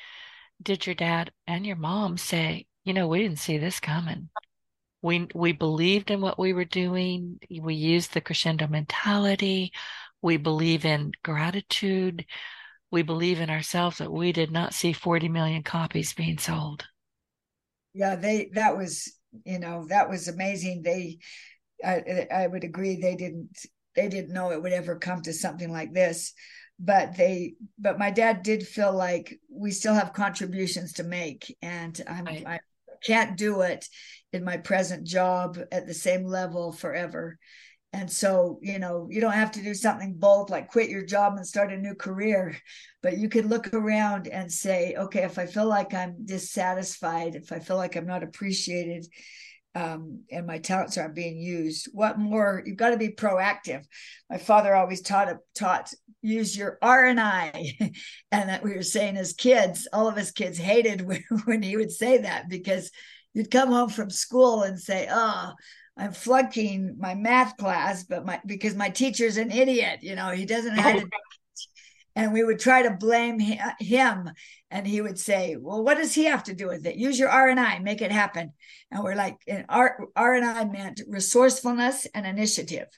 did 0.63 0.85
your 0.85 0.95
dad 0.95 1.33
and 1.47 1.65
your 1.65 1.77
mom 1.77 2.19
say 2.19 2.67
you 2.85 2.93
know 2.93 3.09
we 3.09 3.23
didn't 3.23 3.39
see 3.39 3.57
this 3.57 3.81
coming. 3.81 4.29
We 5.01 5.29
we 5.35 5.53
believed 5.53 6.11
in 6.11 6.21
what 6.21 6.39
we 6.39 6.53
were 6.53 6.67
doing. 6.67 7.39
We 7.51 7.75
used 7.75 8.13
the 8.13 8.21
crescendo 8.21 8.67
mentality. 8.67 9.73
We 10.21 10.37
believe 10.37 10.85
in 10.85 11.13
gratitude 11.25 12.27
we 12.93 13.03
believe 13.03 13.41
in 13.41 13.51
ourselves 13.51 13.99
that 13.99 14.13
we 14.13 14.33
did 14.33 14.51
not 14.51 14.75
see 14.75 14.93
40 14.93 15.29
million 15.29 15.63
copies 15.63 16.13
being 16.13 16.39
sold. 16.39 16.85
Yeah 17.95 18.17
they 18.17 18.51
that 18.55 18.77
was 18.77 19.13
you 19.45 19.59
know 19.59 19.87
that 19.89 20.09
was 20.09 20.29
amazing. 20.29 20.83
They 20.83 21.19
i 21.85 22.27
i 22.33 22.47
would 22.47 22.65
agree 22.65 23.01
they 23.01 23.17
didn't 23.17 23.59
they 23.97 24.09
didn't 24.09 24.33
know 24.33 24.53
it 24.53 24.63
would 24.63 24.73
ever 24.73 24.97
come 24.97 25.23
to 25.23 25.33
something 25.33 25.71
like 25.73 25.93
this 25.93 26.33
but 26.79 27.17
they 27.17 27.55
but 27.79 27.99
my 27.99 28.11
dad 28.11 28.43
did 28.43 28.67
feel 28.67 28.93
like 28.93 29.39
we 29.51 29.71
still 29.73 29.93
have 29.93 30.13
contributions 30.13 30.95
to 30.95 31.03
make 31.03 31.57
and 31.61 32.01
i'm 32.09 32.29
i 32.29 32.61
can't 33.03 33.37
do 33.37 33.63
it 33.63 33.89
in 34.33 34.45
my 34.45 34.57
present 34.57 35.07
job 35.07 35.59
at 35.71 35.87
the 35.87 35.95
same 35.95 36.25
level 36.25 36.73
forever. 36.73 37.39
And 37.95 38.11
so, 38.11 38.59
you 38.63 38.79
know, 38.79 39.07
you 39.11 39.21
don't 39.21 39.33
have 39.33 39.53
to 39.53 39.63
do 39.63 39.75
something 39.75 40.15
bold 40.15 40.49
like 40.49 40.71
quit 40.71 40.89
your 40.89 41.05
job 41.05 41.37
and 41.37 41.47
start 41.47 41.73
a 41.73 41.77
new 41.77 41.95
career, 41.95 42.57
but 43.03 43.19
you 43.19 43.29
can 43.29 43.49
look 43.49 43.75
around 43.75 44.29
and 44.29 44.51
say, 44.51 44.95
okay, 44.97 45.25
if 45.25 45.39
I 45.39 45.45
feel 45.45 45.67
like 45.67 45.93
I'm 45.93 46.25
dissatisfied, 46.25 47.35
if 47.35 47.53
I 47.53 47.59
feel 47.59 47.77
like 47.77 47.95
I'm 47.95 48.07
not 48.07 48.23
appreciated, 48.23 49.07
um, 49.75 50.21
and 50.31 50.47
my 50.47 50.59
talents 50.59 50.99
aren't 50.99 51.15
being 51.15 51.39
used, 51.39 51.89
what 51.93 52.19
more? 52.19 52.63
You've 52.65 52.77
got 52.77 52.91
to 52.91 52.99
be 52.99 53.09
proactive. 53.09 53.85
My 54.29 54.37
father 54.39 54.75
always 54.75 55.01
taught 55.01 55.35
taught 55.55 55.93
use 56.21 56.57
your 56.57 56.79
R 56.83 57.07
and 57.07 57.19
I, 57.21 57.53
and 58.33 58.49
that 58.49 58.63
we 58.63 58.75
were 58.75 58.83
saying 58.83 59.17
as 59.17 59.33
kids, 59.33 59.89
all 59.93 60.09
of 60.09 60.19
us 60.19 60.31
kids 60.31 60.59
hated 60.59 61.01
when, 61.01 61.25
when 61.45 61.63
he 61.63 61.77
would 61.77 61.91
say 61.91 62.19
that 62.19 62.49
because 62.49 62.91
you'd 63.33 63.51
come 63.51 63.71
home 63.71 63.89
from 63.89 64.11
school 64.11 64.63
and 64.63 64.79
say, 64.79 65.09
"Oh, 65.11 65.53
I'm 65.97 66.13
flunking 66.13 66.97
my 66.99 67.15
math 67.15 67.57
class, 67.57 68.05
but 68.05 68.25
my 68.25 68.41
because 68.47 68.75
my 68.75 68.89
teacher's 68.89 69.37
an 69.37 69.51
idiot. 69.51 70.01
You 70.03 70.17
know, 70.17 70.31
he 70.31 70.47
doesn't 70.47 70.77
have 70.77 71.01
to." 71.01 71.05
Oh. 71.05 71.19
And 72.15 72.35
we 72.35 72.45
would 72.45 72.59
try 72.59 72.83
to 72.83 72.91
blame 72.91 73.39
him, 73.39 74.31
and 74.71 74.87
he 74.87 75.01
would 75.01 75.19
say, 75.19 75.57
"Well, 75.59 75.83
what 75.83 75.97
does 75.97 76.15
he 76.15 76.25
have 76.25 76.45
to 76.45 76.55
do 76.55 76.69
with 76.69 76.85
it? 76.87 76.97
Use 76.97 77.19
your 77.19 77.31
R 77.31 77.49
and 77.49 77.59
I, 77.59 77.79
make 77.79 78.03
it 78.03 78.13
happen." 78.13 78.53
And 78.91 79.03
we're 79.03 79.15
like, 79.15 79.37
R 79.69 79.99
R 80.15 80.35
and 80.35 80.45
I 80.45 80.65
meant 80.65 81.01
resourcefulness 81.09 82.07
and 82.15 82.27
initiative. 82.27 82.89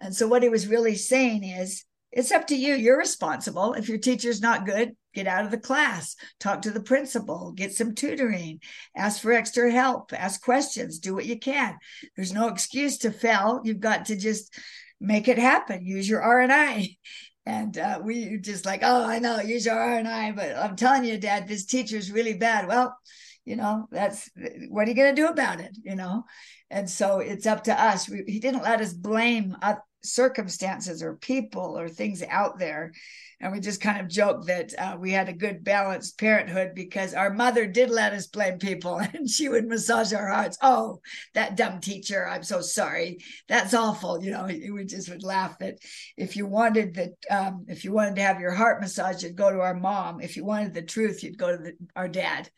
And 0.00 0.14
so 0.14 0.28
what 0.28 0.42
he 0.42 0.48
was 0.48 0.68
really 0.68 0.94
saying 0.94 1.42
is, 1.44 1.84
it's 2.12 2.30
up 2.30 2.46
to 2.48 2.56
you. 2.56 2.74
You're 2.74 2.98
responsible. 2.98 3.74
If 3.74 3.88
your 3.88 3.98
teacher's 3.98 4.40
not 4.40 4.66
good, 4.66 4.96
get 5.14 5.26
out 5.26 5.44
of 5.44 5.50
the 5.50 5.58
class, 5.58 6.16
talk 6.40 6.62
to 6.62 6.70
the 6.70 6.82
principal, 6.82 7.52
get 7.52 7.74
some 7.74 7.94
tutoring, 7.94 8.60
ask 8.96 9.20
for 9.20 9.32
extra 9.32 9.70
help, 9.70 10.12
ask 10.12 10.42
questions, 10.42 10.98
do 10.98 11.14
what 11.14 11.26
you 11.26 11.38
can. 11.38 11.76
There's 12.16 12.32
no 12.32 12.48
excuse 12.48 12.98
to 12.98 13.10
fail. 13.10 13.60
You've 13.64 13.80
got 13.80 14.06
to 14.06 14.16
just 14.16 14.54
make 15.00 15.28
it 15.28 15.38
happen. 15.38 15.84
Use 15.84 16.08
your 16.08 16.22
R 16.22 16.40
and 16.40 16.52
I. 16.52 16.88
And 17.44 17.76
uh, 17.76 17.98
we 18.00 18.38
just 18.38 18.64
like, 18.64 18.82
oh, 18.84 19.04
I 19.04 19.18
know, 19.18 19.40
use 19.40 19.66
your 19.66 19.74
R 19.74 19.98
and 19.98 20.06
I, 20.06 20.30
but 20.30 20.56
I'm 20.56 20.76
telling 20.76 21.04
you, 21.04 21.18
Dad, 21.18 21.48
this 21.48 21.66
teacher's 21.66 22.12
really 22.12 22.34
bad. 22.34 22.68
Well, 22.68 22.96
you 23.44 23.56
know, 23.56 23.88
that's 23.90 24.30
what 24.68 24.86
are 24.86 24.90
you 24.90 24.96
going 24.96 25.14
to 25.14 25.20
do 25.20 25.26
about 25.26 25.60
it? 25.60 25.76
You 25.82 25.96
know, 25.96 26.24
and 26.70 26.88
so 26.88 27.18
it's 27.18 27.46
up 27.46 27.64
to 27.64 27.80
us. 27.80 28.08
We, 28.08 28.22
he 28.28 28.38
didn't 28.38 28.62
let 28.62 28.80
us 28.80 28.92
blame 28.92 29.56
circumstances 30.04 31.02
or 31.02 31.16
people 31.16 31.78
or 31.78 31.88
things 31.88 32.22
out 32.22 32.58
there. 32.58 32.92
And 33.40 33.52
we 33.52 33.58
just 33.58 33.80
kind 33.80 34.00
of 34.00 34.08
joked 34.08 34.46
that 34.46 34.72
uh, 34.78 34.96
we 34.98 35.10
had 35.10 35.28
a 35.28 35.32
good 35.32 35.64
balanced 35.64 36.16
parenthood 36.18 36.72
because 36.74 37.12
our 37.12 37.32
mother 37.32 37.66
did 37.66 37.90
let 37.90 38.12
us 38.12 38.28
blame 38.28 38.58
people 38.58 38.96
and 39.14 39.28
she 39.28 39.48
would 39.48 39.66
massage 39.66 40.12
our 40.12 40.28
hearts. 40.28 40.58
Oh, 40.62 41.00
that 41.34 41.56
dumb 41.56 41.80
teacher. 41.80 42.26
I'm 42.26 42.44
so 42.44 42.60
sorry. 42.60 43.18
That's 43.48 43.74
awful. 43.74 44.22
You 44.22 44.30
know, 44.30 44.44
we 44.46 44.84
just 44.84 45.08
would 45.08 45.24
laugh 45.24 45.58
that 45.58 45.78
if 46.16 46.36
you 46.36 46.46
wanted 46.46 46.94
that, 46.94 47.12
um, 47.30 47.66
if 47.68 47.84
you 47.84 47.92
wanted 47.92 48.16
to 48.16 48.22
have 48.22 48.40
your 48.40 48.52
heart 48.52 48.80
massaged, 48.80 49.22
you'd 49.22 49.36
go 49.36 49.50
to 49.50 49.60
our 49.60 49.74
mom. 49.74 50.20
If 50.20 50.36
you 50.36 50.44
wanted 50.44 50.74
the 50.74 50.82
truth, 50.82 51.24
you'd 51.24 51.38
go 51.38 51.56
to 51.56 51.62
the, 51.62 51.72
our 51.96 52.08
dad. 52.08 52.48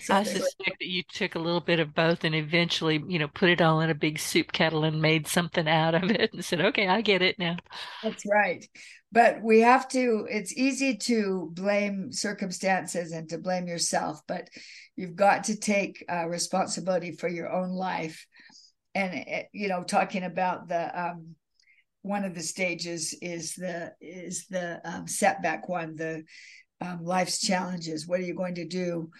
So 0.00 0.14
I 0.14 0.24
suspect 0.24 0.78
that 0.80 0.88
you 0.88 1.02
took 1.12 1.34
a 1.34 1.38
little 1.38 1.60
bit 1.60 1.78
of 1.78 1.94
both 1.94 2.24
and 2.24 2.34
eventually, 2.34 3.02
you 3.06 3.18
know, 3.18 3.28
put 3.28 3.48
it 3.48 3.62
all 3.62 3.80
in 3.80 3.90
a 3.90 3.94
big 3.94 4.18
soup 4.18 4.50
kettle 4.52 4.84
and 4.84 5.00
made 5.00 5.28
something 5.28 5.68
out 5.68 5.94
of 5.94 6.10
it 6.10 6.32
and 6.32 6.44
said, 6.44 6.60
okay, 6.60 6.88
I 6.88 7.00
get 7.00 7.22
it 7.22 7.38
now. 7.38 7.56
That's 8.02 8.24
right. 8.26 8.66
But 9.12 9.40
we 9.42 9.60
have 9.60 9.86
to, 9.90 10.26
it's 10.28 10.52
easy 10.52 10.96
to 10.96 11.50
blame 11.52 12.10
circumstances 12.10 13.12
and 13.12 13.28
to 13.28 13.38
blame 13.38 13.68
yourself, 13.68 14.20
but 14.26 14.48
you've 14.96 15.14
got 15.14 15.44
to 15.44 15.56
take 15.56 16.04
uh, 16.10 16.26
responsibility 16.28 17.12
for 17.12 17.28
your 17.28 17.52
own 17.52 17.70
life. 17.70 18.26
And, 18.96 19.14
eh, 19.14 19.44
you 19.52 19.68
know, 19.68 19.84
talking 19.84 20.24
about 20.24 20.68
the, 20.68 21.00
um, 21.00 21.36
one 22.04 22.24
of 22.24 22.34
the 22.34 22.42
stages 22.42 23.16
is 23.22 23.54
the 23.54 23.90
is 23.98 24.46
the 24.50 24.78
um, 24.84 25.08
setback 25.08 25.70
one 25.70 25.96
the 25.96 26.22
um, 26.82 27.02
life's 27.02 27.40
challenges 27.40 28.06
what 28.06 28.20
are 28.20 28.24
you 28.24 28.34
going 28.34 28.56
to 28.56 28.68
do 28.68 29.10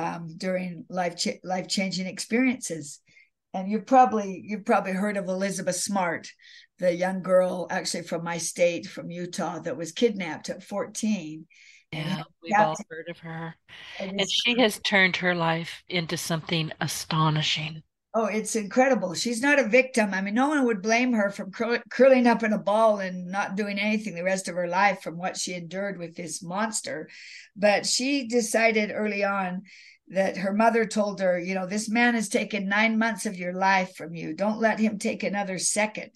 um, 0.00 0.28
during 0.36 0.86
life 0.88 1.16
ch- 1.16 1.40
life 1.44 1.68
changing 1.68 2.06
experiences. 2.06 3.00
And 3.52 3.68
you've 3.68 3.86
probably 3.86 4.42
you've 4.46 4.64
probably 4.64 4.92
heard 4.92 5.16
of 5.16 5.26
Elizabeth 5.28 5.76
Smart, 5.76 6.28
the 6.78 6.94
young 6.94 7.22
girl 7.22 7.66
actually 7.70 8.04
from 8.04 8.24
my 8.24 8.38
state, 8.38 8.86
from 8.86 9.10
Utah, 9.10 9.58
that 9.60 9.76
was 9.76 9.92
kidnapped 9.92 10.48
at 10.48 10.62
14. 10.62 11.46
Yeah, 11.92 12.22
we've 12.42 12.52
all 12.56 12.76
heard 12.88 13.08
of 13.10 13.18
her. 13.18 13.54
And 13.98 14.22
she 14.30 14.58
has 14.60 14.78
turned 14.78 15.16
her 15.16 15.34
life 15.34 15.82
into 15.88 16.16
something 16.16 16.70
astonishing. 16.80 17.82
Oh, 18.12 18.24
it's 18.26 18.56
incredible. 18.56 19.14
She's 19.14 19.40
not 19.40 19.60
a 19.60 19.68
victim. 19.68 20.12
I 20.12 20.20
mean, 20.20 20.34
no 20.34 20.48
one 20.48 20.64
would 20.64 20.82
blame 20.82 21.12
her 21.12 21.32
cur- 21.52 21.82
curling 21.90 22.26
up 22.26 22.42
in 22.42 22.52
a 22.52 22.58
ball 22.58 22.98
and 22.98 23.28
not 23.28 23.54
doing 23.54 23.78
anything 23.78 24.16
the 24.16 24.24
rest 24.24 24.48
of 24.48 24.56
her 24.56 24.66
life 24.66 25.00
from 25.00 25.16
what 25.16 25.36
she 25.36 25.54
endured 25.54 25.96
with 25.96 26.16
this 26.16 26.42
monster. 26.42 27.08
But 27.54 27.86
she 27.86 28.26
decided 28.26 28.90
early 28.92 29.22
on 29.22 29.62
that 30.08 30.38
her 30.38 30.52
mother 30.52 30.86
told 30.86 31.20
her, 31.20 31.38
you 31.38 31.54
know, 31.54 31.68
this 31.68 31.88
man 31.88 32.14
has 32.14 32.28
taken 32.28 32.68
nine 32.68 32.98
months 32.98 33.26
of 33.26 33.36
your 33.36 33.52
life 33.52 33.94
from 33.94 34.12
you. 34.12 34.34
Don't 34.34 34.58
let 34.58 34.80
him 34.80 34.98
take 34.98 35.22
another 35.22 35.58
second. 35.58 36.10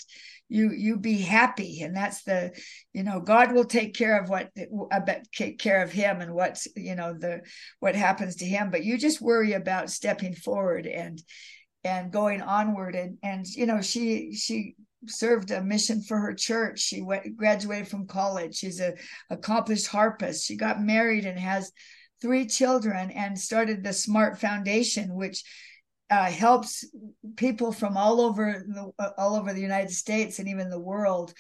You 0.49 0.73
you 0.73 0.99
be 0.99 1.19
happy, 1.19 1.81
and 1.83 1.97
that's 1.97 2.23
the, 2.25 2.53
you 2.93 3.03
know, 3.03 3.21
God 3.21 3.53
will 3.53 3.65
take 3.65 3.95
care 3.95 4.21
of 4.21 4.29
what 4.29 4.51
uh, 4.93 5.01
take 5.35 5.59
care 5.59 5.83
of 5.83 5.91
him 5.91 6.21
and 6.21 6.35
what's 6.35 6.69
you 6.77 6.95
know 6.97 7.15
the 7.15 7.41
what 7.81 7.95
happens 7.95 8.37
to 8.37 8.45
him. 8.45 8.71
But 8.71 8.85
you 8.85 8.99
just 8.99 9.23
worry 9.23 9.53
about 9.53 9.91
stepping 9.91 10.35
forward 10.35 10.87
and 10.87 11.23
and 11.85 12.11
going 12.11 12.41
onward. 12.41 12.95
And 12.95 13.19
and 13.23 13.47
you 13.47 13.67
know 13.67 13.81
she 13.81 14.35
she 14.35 14.75
served 15.07 15.51
a 15.51 15.63
mission 15.63 16.03
for 16.03 16.19
her 16.19 16.35
church. 16.35 16.81
She 16.81 17.03
went 17.03 17.37
graduated 17.37 17.89
from 17.89 18.07
college. 18.07 18.57
She's 18.57 18.81
a 18.81 18.95
accomplished 19.31 19.87
harpist. 19.87 20.47
She 20.47 20.57
got 20.57 20.83
married 20.83 21.27
and 21.27 21.39
has 21.39 21.73
three 22.21 22.47
children 22.47 23.11
and 23.11 23.39
started 23.39 23.83
the 23.83 23.93
smart 23.93 24.41
foundation 24.41 25.15
which 25.15 25.43
uh, 26.11 26.31
helps 26.31 26.85
people 27.37 27.73
from 27.73 27.97
all 27.97 28.21
over 28.21 28.65
the 28.67 29.13
all 29.19 29.35
over 29.35 29.53
the 29.53 29.61
united 29.61 29.91
states 29.91 30.39
and 30.39 30.49
even 30.49 30.71
the 30.71 30.81
world 30.81 31.35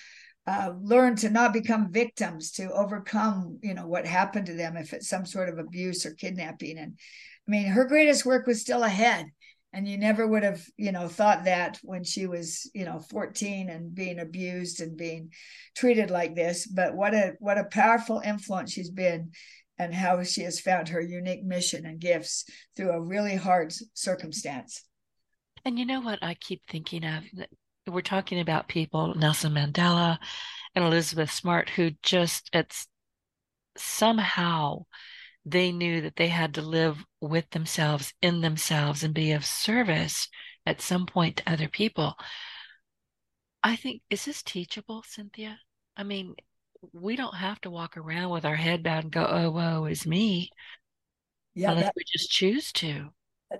uh, 0.46 0.72
learn 0.82 1.16
to 1.16 1.30
not 1.30 1.52
become 1.52 1.90
victims 1.90 2.50
to 2.50 2.70
overcome 2.72 3.58
you 3.62 3.72
know 3.72 3.86
what 3.86 4.06
happened 4.06 4.46
to 4.46 4.54
them 4.54 4.76
if 4.76 4.92
it's 4.92 5.08
some 5.08 5.24
sort 5.24 5.48
of 5.48 5.58
abuse 5.58 6.04
or 6.04 6.12
kidnapping. 6.12 6.76
And 6.76 6.98
i 7.46 7.50
mean 7.50 7.66
her 7.66 7.86
greatest 7.86 8.26
work 8.26 8.46
was 8.46 8.60
still 8.60 8.82
ahead 8.82 9.26
and 9.74 9.88
you 9.88 9.98
never 9.98 10.26
would 10.26 10.42
have 10.42 10.64
you 10.76 10.92
know 10.92 11.08
thought 11.08 11.44
that 11.44 11.78
when 11.82 12.04
she 12.04 12.26
was 12.26 12.70
you 12.74 12.84
know 12.84 13.00
14 13.10 13.68
and 13.68 13.94
being 13.94 14.18
abused 14.18 14.80
and 14.80 14.96
being 14.96 15.30
treated 15.76 16.10
like 16.10 16.34
this. 16.34 16.66
But 16.66 16.94
what 16.94 17.14
a 17.14 17.34
what 17.40 17.58
a 17.58 17.64
powerful 17.64 18.22
influence 18.24 18.72
she's 18.72 18.90
been 18.90 19.32
and 19.78 19.92
how 19.92 20.22
she 20.22 20.42
has 20.42 20.60
found 20.60 20.88
her 20.88 21.00
unique 21.00 21.44
mission 21.44 21.84
and 21.84 21.98
gifts 21.98 22.44
through 22.76 22.92
a 22.92 23.00
really 23.00 23.34
hard 23.34 23.74
circumstance. 23.92 24.84
And 25.64 25.78
you 25.78 25.86
know 25.86 26.00
what 26.00 26.20
i 26.22 26.34
keep 26.34 26.62
thinking 26.68 27.04
of? 27.04 27.24
We're 27.86 28.00
talking 28.00 28.40
about 28.40 28.68
people 28.68 29.14
nelson 29.14 29.52
mandela 29.54 30.18
and 30.74 30.84
Elizabeth 30.84 31.30
Smart, 31.30 31.68
who 31.70 31.92
just 32.02 32.50
it's 32.52 32.86
somehow 33.76 34.84
they 35.44 35.72
knew 35.72 36.00
that 36.00 36.16
they 36.16 36.28
had 36.28 36.54
to 36.54 36.62
live 36.62 37.04
with 37.20 37.48
themselves, 37.50 38.12
in 38.22 38.40
themselves, 38.40 39.02
and 39.02 39.12
be 39.12 39.32
of 39.32 39.44
service 39.44 40.28
at 40.66 40.80
some 40.80 41.06
point 41.06 41.36
to 41.36 41.52
other 41.52 41.68
people. 41.68 42.14
I 43.62 43.76
think, 43.76 44.02
is 44.10 44.24
this 44.24 44.42
teachable, 44.42 45.04
Cynthia? 45.06 45.58
I 45.96 46.02
mean, 46.02 46.34
we 46.92 47.16
don't 47.16 47.34
have 47.34 47.60
to 47.62 47.70
walk 47.70 47.96
around 47.96 48.30
with 48.30 48.44
our 48.44 48.56
head 48.56 48.82
bowed 48.82 49.04
and 49.04 49.12
go, 49.12 49.26
oh, 49.26 49.50
woe 49.50 49.84
is 49.86 50.06
me. 50.06 50.50
Yeah, 51.54 51.70
unless 51.70 51.86
that, 51.86 51.94
we 51.96 52.04
just 52.10 52.30
choose 52.30 52.72
to. 52.72 53.10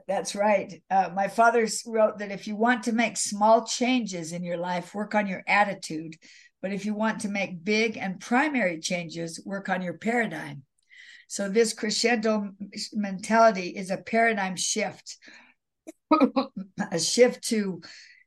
That's 0.09 0.35
right. 0.35 0.82
Uh, 0.91 1.11
my 1.14 1.28
father 1.28 1.66
wrote 1.87 2.18
that 2.18 2.32
if 2.32 2.47
you 2.47 2.57
want 2.57 2.82
to 2.85 2.93
make 2.93 3.16
small 3.16 3.64
changes 3.64 4.32
in 4.32 4.43
your 4.43 4.57
life, 4.57 4.95
work 4.95 5.14
on 5.14 5.26
your 5.26 5.45
attitude. 5.47 6.16
But 6.61 6.72
if 6.72 6.85
you 6.85 6.95
want 6.95 7.20
to 7.20 7.28
make 7.28 7.62
big 7.62 7.97
and 7.97 8.18
primary 8.18 8.80
changes, 8.80 9.41
work 9.45 9.68
on 9.68 9.82
your 9.82 9.99
paradigm. 9.99 10.62
So 11.35 11.49
this 11.49 11.72
crescendo 11.72 12.53
mentality 12.93 13.70
is 13.70 13.91
a 13.91 13.97
paradigm 13.97 14.55
shift, 14.55 15.16
a 16.93 17.01
shift 17.01 17.43
to 17.49 17.82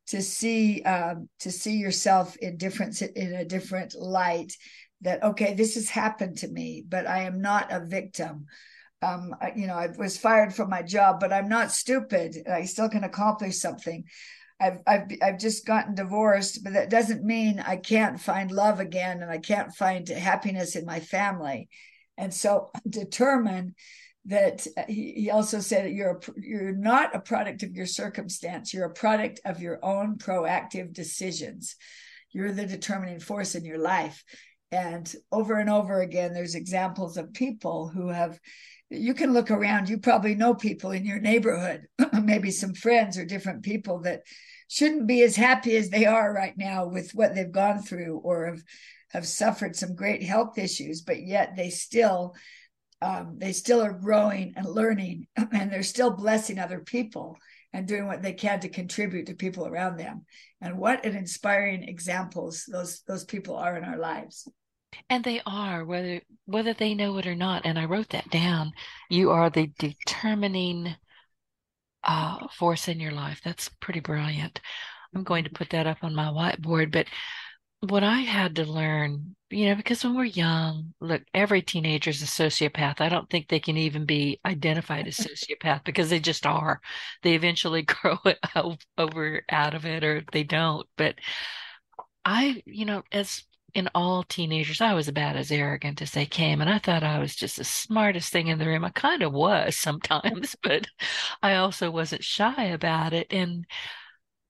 to 0.07 0.21
see 0.21 0.81
um, 0.81 1.29
to 1.39 1.49
see 1.49 1.77
yourself 1.77 2.35
in 2.35 2.57
different 2.57 3.01
in 3.01 3.33
a 3.33 3.45
different 3.45 3.95
light. 3.95 4.51
That 4.99 5.23
okay, 5.23 5.53
this 5.53 5.75
has 5.75 5.87
happened 5.87 6.39
to 6.39 6.49
me, 6.49 6.83
but 6.85 7.07
I 7.07 7.19
am 7.19 7.39
not 7.39 7.71
a 7.71 7.85
victim. 7.85 8.47
Um, 9.01 9.33
you 9.55 9.67
know, 9.67 9.75
I 9.75 9.87
was 9.97 10.17
fired 10.17 10.53
from 10.53 10.69
my 10.69 10.81
job, 10.81 11.21
but 11.21 11.31
I'm 11.31 11.47
not 11.47 11.71
stupid. 11.71 12.35
I 12.45 12.65
still 12.65 12.89
can 12.89 13.05
accomplish 13.05 13.57
something. 13.57 14.03
I've, 14.59 14.81
I've 14.85 15.07
I've 15.23 15.39
just 15.39 15.65
gotten 15.65 15.95
divorced, 15.95 16.61
but 16.61 16.73
that 16.73 16.89
doesn't 16.89 17.23
mean 17.23 17.63
I 17.65 17.77
can't 17.77 18.19
find 18.19 18.51
love 18.51 18.81
again 18.81 19.21
and 19.21 19.31
I 19.31 19.37
can't 19.37 19.73
find 19.73 20.05
happiness 20.09 20.75
in 20.75 20.85
my 20.85 20.99
family. 20.99 21.69
And 22.17 22.33
so 22.33 22.71
determine 22.89 23.75
that 24.25 24.67
uh, 24.75 24.83
he, 24.87 25.29
also 25.29 25.59
said 25.59 25.85
that 25.85 25.93
you're 25.93 26.17
a, 26.17 26.19
you're 26.41 26.75
not 26.75 27.15
a 27.15 27.19
product 27.19 27.63
of 27.63 27.75
your 27.75 27.85
circumstance. 27.85 28.73
You're 28.73 28.87
a 28.87 28.93
product 28.93 29.39
of 29.45 29.61
your 29.61 29.79
own 29.83 30.17
proactive 30.17 30.93
decisions. 30.93 31.75
You're 32.31 32.51
the 32.51 32.65
determining 32.65 33.21
force 33.21 33.55
in 33.55 33.63
your 33.63 33.77
life. 33.77 34.23
And 34.69 35.11
over 35.31 35.55
and 35.55 35.69
over 35.69 36.01
again 36.01 36.33
there's 36.33 36.55
examples 36.55 37.15
of 37.15 37.33
people 37.33 37.87
who 37.87 38.09
have 38.09 38.37
you 38.89 39.13
can 39.13 39.33
look 39.33 39.51
around 39.51 39.89
you 39.89 39.97
probably 39.97 40.35
know 40.35 40.53
people 40.53 40.91
in 40.91 41.05
your 41.05 41.19
neighborhood 41.19 41.87
maybe 42.23 42.51
some 42.51 42.73
friends 42.73 43.17
or 43.17 43.25
different 43.25 43.63
people 43.63 43.99
that 43.99 44.21
shouldn't 44.69 45.07
be 45.07 45.23
as 45.23 45.35
happy 45.35 45.75
as 45.75 45.89
they 45.89 46.05
are 46.05 46.33
right 46.33 46.57
now 46.57 46.85
with 46.85 47.11
what 47.13 47.33
they've 47.33 47.51
gone 47.51 47.81
through 47.81 48.17
or 48.23 48.45
have 48.47 48.63
have 49.17 49.27
suffered 49.27 49.75
some 49.75 49.95
great 49.95 50.21
health 50.21 50.57
issues, 50.57 51.01
but 51.01 51.21
yet 51.21 51.55
they 51.55 51.69
still 51.69 52.35
um, 53.01 53.35
they 53.37 53.51
still 53.51 53.81
are 53.83 53.93
growing 53.93 54.53
and 54.55 54.65
learning, 54.65 55.27
and 55.51 55.71
they're 55.71 55.83
still 55.83 56.11
blessing 56.11 56.57
other 56.57 56.79
people 56.79 57.37
and 57.73 57.87
doing 57.87 58.07
what 58.07 58.23
they 58.23 58.33
can 58.33 58.59
to 58.61 58.69
contribute 58.69 59.27
to 59.27 59.35
people 59.35 59.67
around 59.67 59.97
them. 59.97 60.25
And 60.61 60.79
what 60.79 61.05
an 61.05 61.15
inspiring 61.15 61.83
examples 61.83 62.65
those 62.71 63.01
those 63.07 63.23
people 63.23 63.55
are 63.55 63.75
in 63.75 63.83
our 63.83 63.97
lives. 63.97 64.47
And 65.09 65.23
they 65.23 65.41
are, 65.45 65.85
whether 65.85 66.21
whether 66.45 66.73
they 66.73 66.93
know 66.93 67.17
it 67.17 67.27
or 67.27 67.35
not. 67.35 67.65
And 67.65 67.77
I 67.77 67.85
wrote 67.85 68.09
that 68.09 68.29
down. 68.29 68.71
You 69.09 69.31
are 69.31 69.49
the 69.49 69.69
determining 69.79 70.95
uh, 72.03 72.47
force 72.57 72.87
in 72.87 72.99
your 72.99 73.11
life. 73.11 73.41
That's 73.43 73.69
pretty 73.79 73.99
brilliant. 73.99 74.61
I'm 75.15 75.23
going 75.23 75.43
to 75.43 75.49
put 75.49 75.69
that 75.71 75.87
up 75.87 76.03
on 76.03 76.15
my 76.15 76.27
whiteboard. 76.27 76.91
But 76.91 77.07
what 77.81 78.03
I 78.03 78.19
had 78.19 78.55
to 78.55 78.65
learn, 78.65 79.35
you 79.49 79.67
know, 79.67 79.75
because 79.75 80.03
when 80.03 80.15
we're 80.15 80.25
young, 80.25 80.93
look, 80.99 81.21
every 81.33 81.61
teenager 81.61 82.09
is 82.09 82.21
a 82.21 82.25
sociopath. 82.25 83.01
I 83.01 83.09
don't 83.09 83.29
think 83.29 83.47
they 83.47 83.59
can 83.59 83.77
even 83.77 84.05
be 84.05 84.39
identified 84.45 85.07
as 85.07 85.17
sociopath 85.17 85.83
because 85.83 86.09
they 86.09 86.19
just 86.19 86.45
are. 86.45 86.81
They 87.23 87.35
eventually 87.35 87.81
grow 87.83 88.17
it 88.25 88.39
over 88.97 89.43
out 89.49 89.73
of 89.75 89.85
it 89.85 90.03
or 90.03 90.23
they 90.31 90.43
don't. 90.43 90.87
But 90.97 91.15
I, 92.25 92.61
you 92.65 92.85
know, 92.85 93.03
as 93.11 93.43
in 93.73 93.89
all 93.93 94.23
teenagers, 94.23 94.81
I 94.81 94.93
was 94.93 95.07
about 95.07 95.35
as 95.35 95.51
arrogant 95.51 96.01
as 96.01 96.11
they 96.11 96.25
came. 96.25 96.61
And 96.61 96.69
I 96.69 96.79
thought 96.79 97.03
I 97.03 97.19
was 97.19 97.35
just 97.35 97.57
the 97.57 97.63
smartest 97.63 98.31
thing 98.31 98.47
in 98.47 98.59
the 98.59 98.67
room. 98.67 98.83
I 98.83 98.89
kind 98.89 99.21
of 99.21 99.33
was 99.33 99.77
sometimes, 99.79 100.55
but 100.63 100.87
I 101.41 101.55
also 101.55 101.91
wasn't 101.91 102.23
shy 102.23 102.65
about 102.65 103.13
it. 103.13 103.27
And 103.31 103.65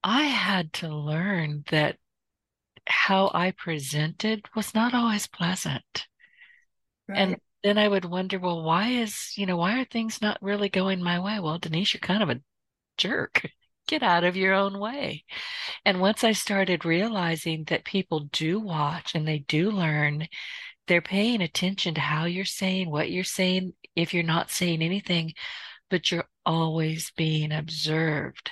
I 0.04 0.24
had 0.24 0.74
to 0.74 0.90
learn 0.90 1.64
that 1.72 1.98
how 2.88 3.32
I 3.34 3.52
presented 3.52 4.46
was 4.56 4.74
not 4.74 4.94
always 4.94 5.28
pleasant. 5.28 6.08
Right. 7.08 7.18
And 7.20 7.38
then 7.64 7.78
I 7.78 7.88
would 7.88 8.06
wonder, 8.06 8.40
well, 8.40 8.64
why 8.64 8.90
is, 8.90 9.34
you 9.36 9.46
know, 9.46 9.58
why 9.58 9.80
are 9.80 9.86
things 9.86 10.22
not 10.22 10.38
really 10.42 10.70
going 10.70 11.04
my 11.04 11.20
way? 11.20 11.40
Well, 11.40 11.60
Denise, 11.60 11.94
you're 11.94 12.02
kind 12.02 12.24
of 12.24 12.30
a 12.30 12.42
jerk. 12.98 13.50
Get 13.88 14.04
out 14.04 14.26
of 14.26 14.36
your 14.36 14.54
own 14.54 14.80
way. 14.80 15.24
And 15.86 16.02
once 16.02 16.24
I 16.26 16.34
started 16.34 16.84
realizing 16.84 17.64
that 17.66 17.86
people 17.86 18.28
do 18.34 18.60
watch 18.60 19.16
and 19.16 19.26
they 19.26 19.40
do 19.40 19.72
learn, 19.72 20.28
they're 20.88 21.02
paying 21.02 21.42
attention 21.42 21.94
to 21.94 22.02
how 22.02 22.26
you're 22.26 22.44
saying, 22.44 22.92
what 22.92 23.10
you're 23.10 23.24
saying, 23.24 23.74
if 23.96 24.14
you're 24.14 24.24
not 24.24 24.52
saying 24.52 24.82
anything, 24.82 25.34
but 25.90 26.12
you're 26.12 26.28
always 26.46 27.12
being 27.16 27.54
observed. 27.54 28.52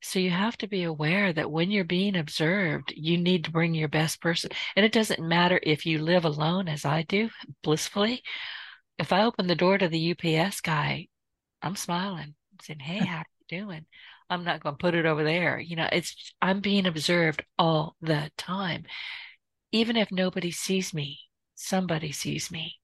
So 0.00 0.18
you 0.18 0.30
have 0.30 0.56
to 0.58 0.68
be 0.68 0.84
aware 0.84 1.32
that 1.32 1.50
when 1.50 1.70
you're 1.70 1.84
being 1.84 2.16
observed, 2.16 2.92
you 2.96 3.18
need 3.18 3.44
to 3.44 3.50
bring 3.50 3.74
your 3.74 3.88
best 3.88 4.20
person. 4.20 4.50
And 4.76 4.86
it 4.86 4.92
doesn't 4.92 5.20
matter 5.20 5.58
if 5.62 5.86
you 5.86 5.98
live 5.98 6.24
alone 6.24 6.68
as 6.68 6.84
I 6.84 7.02
do, 7.02 7.30
blissfully. 7.62 8.22
If 8.98 9.12
I 9.12 9.24
open 9.24 9.46
the 9.46 9.54
door 9.56 9.76
to 9.76 9.88
the 9.88 10.12
UPS 10.12 10.60
guy, 10.60 11.08
I'm 11.62 11.76
smiling, 11.76 12.34
saying, 12.62 12.80
Hey, 12.80 12.98
how 12.98 13.24
you 13.48 13.58
doing? 13.60 13.86
I'm 14.30 14.44
not 14.44 14.60
going 14.62 14.76
to 14.76 14.80
put 14.80 14.94
it 14.94 15.06
over 15.06 15.24
there. 15.24 15.58
You 15.58 15.76
know, 15.76 15.88
it's, 15.90 16.32
I'm 16.40 16.60
being 16.60 16.86
observed 16.86 17.44
all 17.58 17.96
the 18.00 18.30
time. 18.36 18.84
Even 19.72 19.96
if 19.96 20.12
nobody 20.12 20.50
sees 20.50 20.94
me, 20.94 21.18
somebody 21.54 22.12
sees 22.12 22.50
me. 22.50 22.77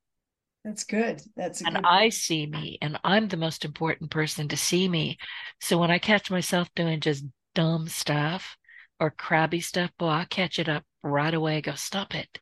That's 0.64 0.84
good. 0.84 1.20
That's 1.36 1.60
good. 1.60 1.68
and 1.68 1.76
good 1.76 1.84
I 1.84 2.08
see 2.08 2.46
me, 2.46 2.78
and 2.80 2.98
I'm 3.04 3.28
the 3.28 3.36
most 3.36 3.64
important 3.64 4.10
person 4.10 4.48
to 4.48 4.56
see 4.56 4.88
me. 4.88 5.18
So 5.60 5.76
when 5.76 5.90
I 5.90 5.98
catch 5.98 6.30
myself 6.30 6.68
doing 6.74 7.00
just 7.00 7.24
dumb 7.54 7.86
stuff 7.86 8.56
or 8.98 9.10
crabby 9.10 9.60
stuff, 9.60 9.90
boy, 9.98 10.08
I 10.08 10.24
catch 10.24 10.58
it 10.58 10.68
up 10.68 10.84
right 11.02 11.34
away. 11.34 11.60
Go 11.60 11.74
stop 11.74 12.14
it. 12.14 12.40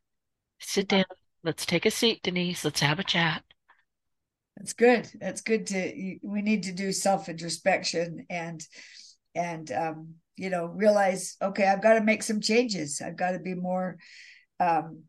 Sit 0.60 0.86
down. 0.86 1.04
Let's 1.42 1.66
take 1.66 1.84
a 1.84 1.90
seat, 1.90 2.20
Denise. 2.22 2.64
Let's 2.64 2.80
have 2.80 3.00
a 3.00 3.04
chat. 3.04 3.42
That's 4.56 4.72
good. 4.72 5.10
That's 5.20 5.40
good 5.40 5.66
to. 5.68 6.18
We 6.22 6.42
need 6.42 6.64
to 6.64 6.72
do 6.72 6.92
self 6.92 7.28
introspection 7.28 8.26
and 8.30 8.64
and 9.34 9.70
um, 9.72 10.14
you 10.36 10.50
know 10.50 10.66
realize. 10.66 11.36
Okay, 11.42 11.66
I've 11.66 11.82
got 11.82 11.94
to 11.94 12.04
make 12.04 12.22
some 12.22 12.40
changes. 12.40 13.02
I've 13.04 13.16
got 13.16 13.32
to 13.32 13.40
be 13.40 13.54
more. 13.54 13.96
Um, 14.60 15.02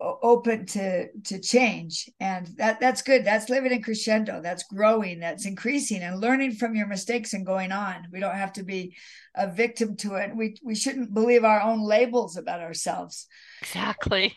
open 0.00 0.66
to 0.66 1.08
to 1.24 1.38
change. 1.40 2.08
And 2.20 2.46
that 2.56 2.80
that's 2.80 3.02
good. 3.02 3.24
That's 3.24 3.48
living 3.48 3.72
in 3.72 3.82
crescendo. 3.82 4.40
That's 4.40 4.64
growing. 4.64 5.20
That's 5.20 5.46
increasing 5.46 6.02
and 6.02 6.20
learning 6.20 6.52
from 6.52 6.74
your 6.74 6.86
mistakes 6.86 7.34
and 7.34 7.44
going 7.44 7.72
on. 7.72 8.08
We 8.12 8.20
don't 8.20 8.34
have 8.34 8.52
to 8.54 8.62
be 8.62 8.96
a 9.34 9.50
victim 9.50 9.96
to 9.96 10.14
it. 10.14 10.34
We 10.34 10.56
we 10.62 10.74
shouldn't 10.74 11.14
believe 11.14 11.44
our 11.44 11.60
own 11.60 11.82
labels 11.82 12.36
about 12.36 12.60
ourselves. 12.60 13.26
Exactly. 13.62 14.36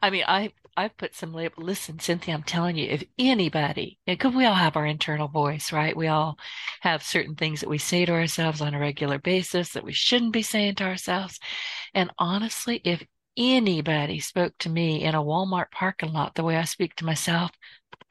I 0.00 0.10
mean 0.10 0.24
i 0.26 0.52
i 0.76 0.88
put 0.88 1.14
some 1.14 1.34
label 1.34 1.62
listen 1.62 1.98
cynthia 1.98 2.32
i'm 2.32 2.42
telling 2.42 2.76
you 2.76 2.88
if 2.88 3.04
anybody 3.18 3.98
because 4.06 4.34
we 4.34 4.46
all 4.46 4.54
have 4.54 4.74
our 4.74 4.86
internal 4.86 5.28
voice 5.28 5.70
right? 5.70 5.94
We 5.94 6.08
all 6.08 6.38
have 6.80 7.02
certain 7.02 7.34
things 7.34 7.60
that 7.60 7.68
we 7.68 7.76
say 7.76 8.06
to 8.06 8.12
ourselves 8.12 8.62
on 8.62 8.74
a 8.74 8.78
regular 8.78 9.18
basis 9.18 9.72
that 9.72 9.84
we 9.84 9.92
shouldn't 9.92 10.32
be 10.32 10.42
saying 10.42 10.76
to 10.76 10.84
ourselves. 10.84 11.38
And 11.94 12.10
honestly 12.18 12.80
if 12.84 13.04
anybody 13.36 14.20
spoke 14.20 14.56
to 14.58 14.70
me 14.70 15.02
in 15.02 15.14
a 15.14 15.22
Walmart 15.22 15.70
parking 15.70 16.12
lot 16.12 16.34
the 16.34 16.44
way 16.44 16.56
I 16.56 16.64
speak 16.64 16.94
to 16.96 17.04
myself, 17.04 17.50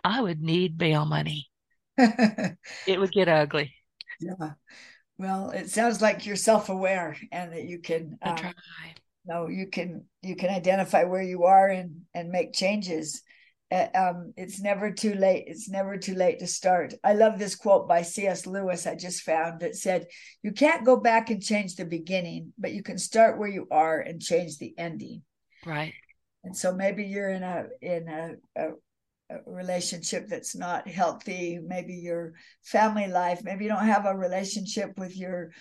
I 0.03 0.21
would 0.21 0.41
need 0.41 0.77
bail 0.77 1.05
money. 1.05 1.49
it 1.97 2.99
would 2.99 3.11
get 3.11 3.29
ugly. 3.29 3.73
Yeah. 4.19 4.53
Well, 5.17 5.51
it 5.51 5.69
sounds 5.69 6.01
like 6.01 6.25
you're 6.25 6.35
self-aware 6.35 7.15
and 7.31 7.53
that 7.53 7.65
you 7.65 7.79
can 7.79 8.17
um, 8.21 8.35
try. 8.35 8.53
No, 9.25 9.47
you 9.47 9.67
can 9.67 10.05
you 10.23 10.35
can 10.35 10.49
identify 10.49 11.03
where 11.03 11.21
you 11.21 11.43
are 11.43 11.67
and 11.67 12.01
and 12.13 12.29
make 12.29 12.53
changes. 12.53 13.21
Uh, 13.71 13.87
um, 13.95 14.33
it's 14.35 14.59
never 14.59 14.91
too 14.91 15.13
late. 15.13 15.45
It's 15.47 15.69
never 15.69 15.97
too 15.97 16.15
late 16.15 16.39
to 16.39 16.47
start. 16.47 16.93
I 17.03 17.13
love 17.13 17.39
this 17.39 17.55
quote 17.55 17.87
by 17.87 18.01
C.S. 18.01 18.45
Lewis 18.45 18.85
I 18.85 18.95
just 18.95 19.21
found 19.21 19.61
that 19.61 19.75
said, 19.75 20.07
You 20.43 20.51
can't 20.51 20.85
go 20.85 20.97
back 20.97 21.29
and 21.29 21.41
change 21.41 21.75
the 21.75 21.85
beginning, 21.85 22.51
but 22.57 22.73
you 22.73 22.83
can 22.83 22.97
start 22.97 23.39
where 23.39 23.49
you 23.49 23.67
are 23.71 23.99
and 23.99 24.21
change 24.21 24.57
the 24.57 24.73
ending. 24.77 25.21
Right. 25.65 25.93
And 26.43 26.55
so 26.55 26.73
maybe 26.73 27.05
you're 27.05 27.29
in 27.29 27.43
a 27.43 27.65
in 27.81 28.07
a, 28.09 28.31
a, 28.61 28.67
a 29.29 29.37
relationship 29.45 30.27
that's 30.27 30.55
not 30.55 30.87
healthy, 30.87 31.59
maybe 31.63 31.93
your 31.93 32.33
family 32.63 33.07
life, 33.07 33.41
maybe 33.43 33.63
you 33.65 33.69
don't 33.69 33.85
have 33.85 34.05
a 34.05 34.17
relationship 34.17 34.97
with 34.97 35.15
your 35.15 35.51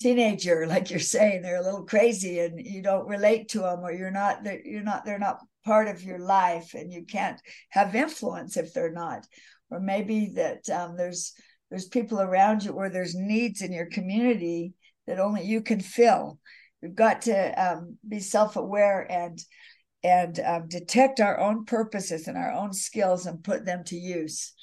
teenager, 0.00 0.66
like 0.66 0.90
you're 0.90 0.98
saying, 0.98 1.42
they're 1.42 1.60
a 1.60 1.64
little 1.64 1.84
crazy 1.84 2.40
and 2.40 2.58
you 2.64 2.82
don't 2.82 3.06
relate 3.06 3.48
to 3.50 3.58
them 3.58 3.80
or 3.80 3.92
you're 3.92 4.10
not, 4.10 4.40
you're 4.64 4.82
not, 4.82 5.04
they're 5.04 5.18
not 5.18 5.40
part 5.64 5.88
of 5.88 6.02
your 6.02 6.18
life 6.18 6.74
and 6.74 6.92
you 6.92 7.04
can't 7.04 7.40
have 7.70 7.94
influence 7.94 8.56
if 8.56 8.72
they're 8.72 8.92
not. 8.92 9.26
Or 9.70 9.80
maybe 9.80 10.32
that 10.36 10.68
um, 10.68 10.96
there's, 10.96 11.32
there's 11.70 11.86
people 11.86 12.20
around 12.20 12.64
you 12.64 12.72
or 12.72 12.88
there's 12.88 13.14
needs 13.14 13.62
in 13.62 13.72
your 13.72 13.86
community 13.86 14.74
that 15.06 15.20
only 15.20 15.42
you 15.42 15.60
can 15.60 15.80
fill. 15.80 16.38
We've 16.82 16.94
got 16.94 17.22
to 17.22 17.52
um, 17.62 17.98
be 18.06 18.20
self-aware 18.20 19.06
and 19.10 19.38
and 20.02 20.40
um, 20.40 20.66
detect 20.66 21.20
our 21.20 21.38
own 21.38 21.66
purposes 21.66 22.26
and 22.26 22.38
our 22.38 22.52
own 22.52 22.72
skills 22.72 23.26
and 23.26 23.44
put 23.44 23.66
them 23.66 23.84
to 23.84 23.96
use. 23.96 24.54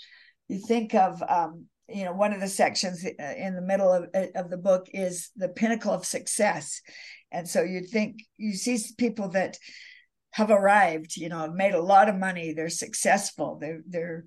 You 0.48 0.58
think 0.58 0.96
of 0.96 1.22
um, 1.30 1.68
you 1.88 2.06
know 2.06 2.14
one 2.14 2.34
of 2.34 2.42
the 2.42 2.48
sections 2.48 3.06
uh, 3.06 3.34
in 3.38 3.56
the 3.56 3.62
middle 3.62 3.92
of, 3.92 4.08
uh, 4.14 4.28
of 4.36 4.50
the 4.50 4.58
book 4.58 4.88
is 4.94 5.30
the 5.36 5.50
pinnacle 5.50 5.94
of 5.94 6.06
success 6.06 6.82
and 7.32 7.48
so 7.48 7.62
you'd 7.64 7.90
think 7.90 8.24
you 8.38 8.54
see 8.54 8.80
people 8.98 9.30
that 9.30 9.58
have 10.38 10.52
arrived 10.52 11.18
you 11.18 11.30
know 11.30 11.40
have 11.40 11.54
made 11.54 11.74
a 11.74 11.82
lot 11.82 12.10
of 12.10 12.16
money. 12.16 12.54
They're 12.54 12.70
successful. 12.70 13.58
They're 13.60 13.82
they're 13.88 14.26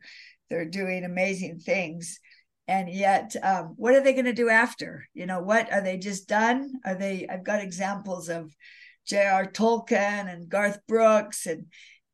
they're 0.49 0.69
doing 0.69 1.05
amazing 1.05 1.61
things. 1.61 2.19
And 2.67 2.89
yet 2.89 3.35
um, 3.43 3.75
what 3.77 3.95
are 3.95 4.01
they 4.01 4.13
going 4.13 4.25
to 4.25 4.33
do 4.33 4.49
after? 4.49 5.07
You 5.15 5.27
know 5.27 5.41
what 5.41 5.73
are 5.73 5.81
they 5.81 5.99
just 5.99 6.29
done? 6.29 6.73
Are 6.85 6.97
they 6.97 7.27
i've 7.31 7.45
got 7.45 7.63
examples 7.63 8.29
of 8.29 8.55
j.r 9.07 9.47
tolkien 9.47 10.33
and 10.33 10.49
garth 10.49 10.79
brooks 10.89 11.47
and 11.47 11.67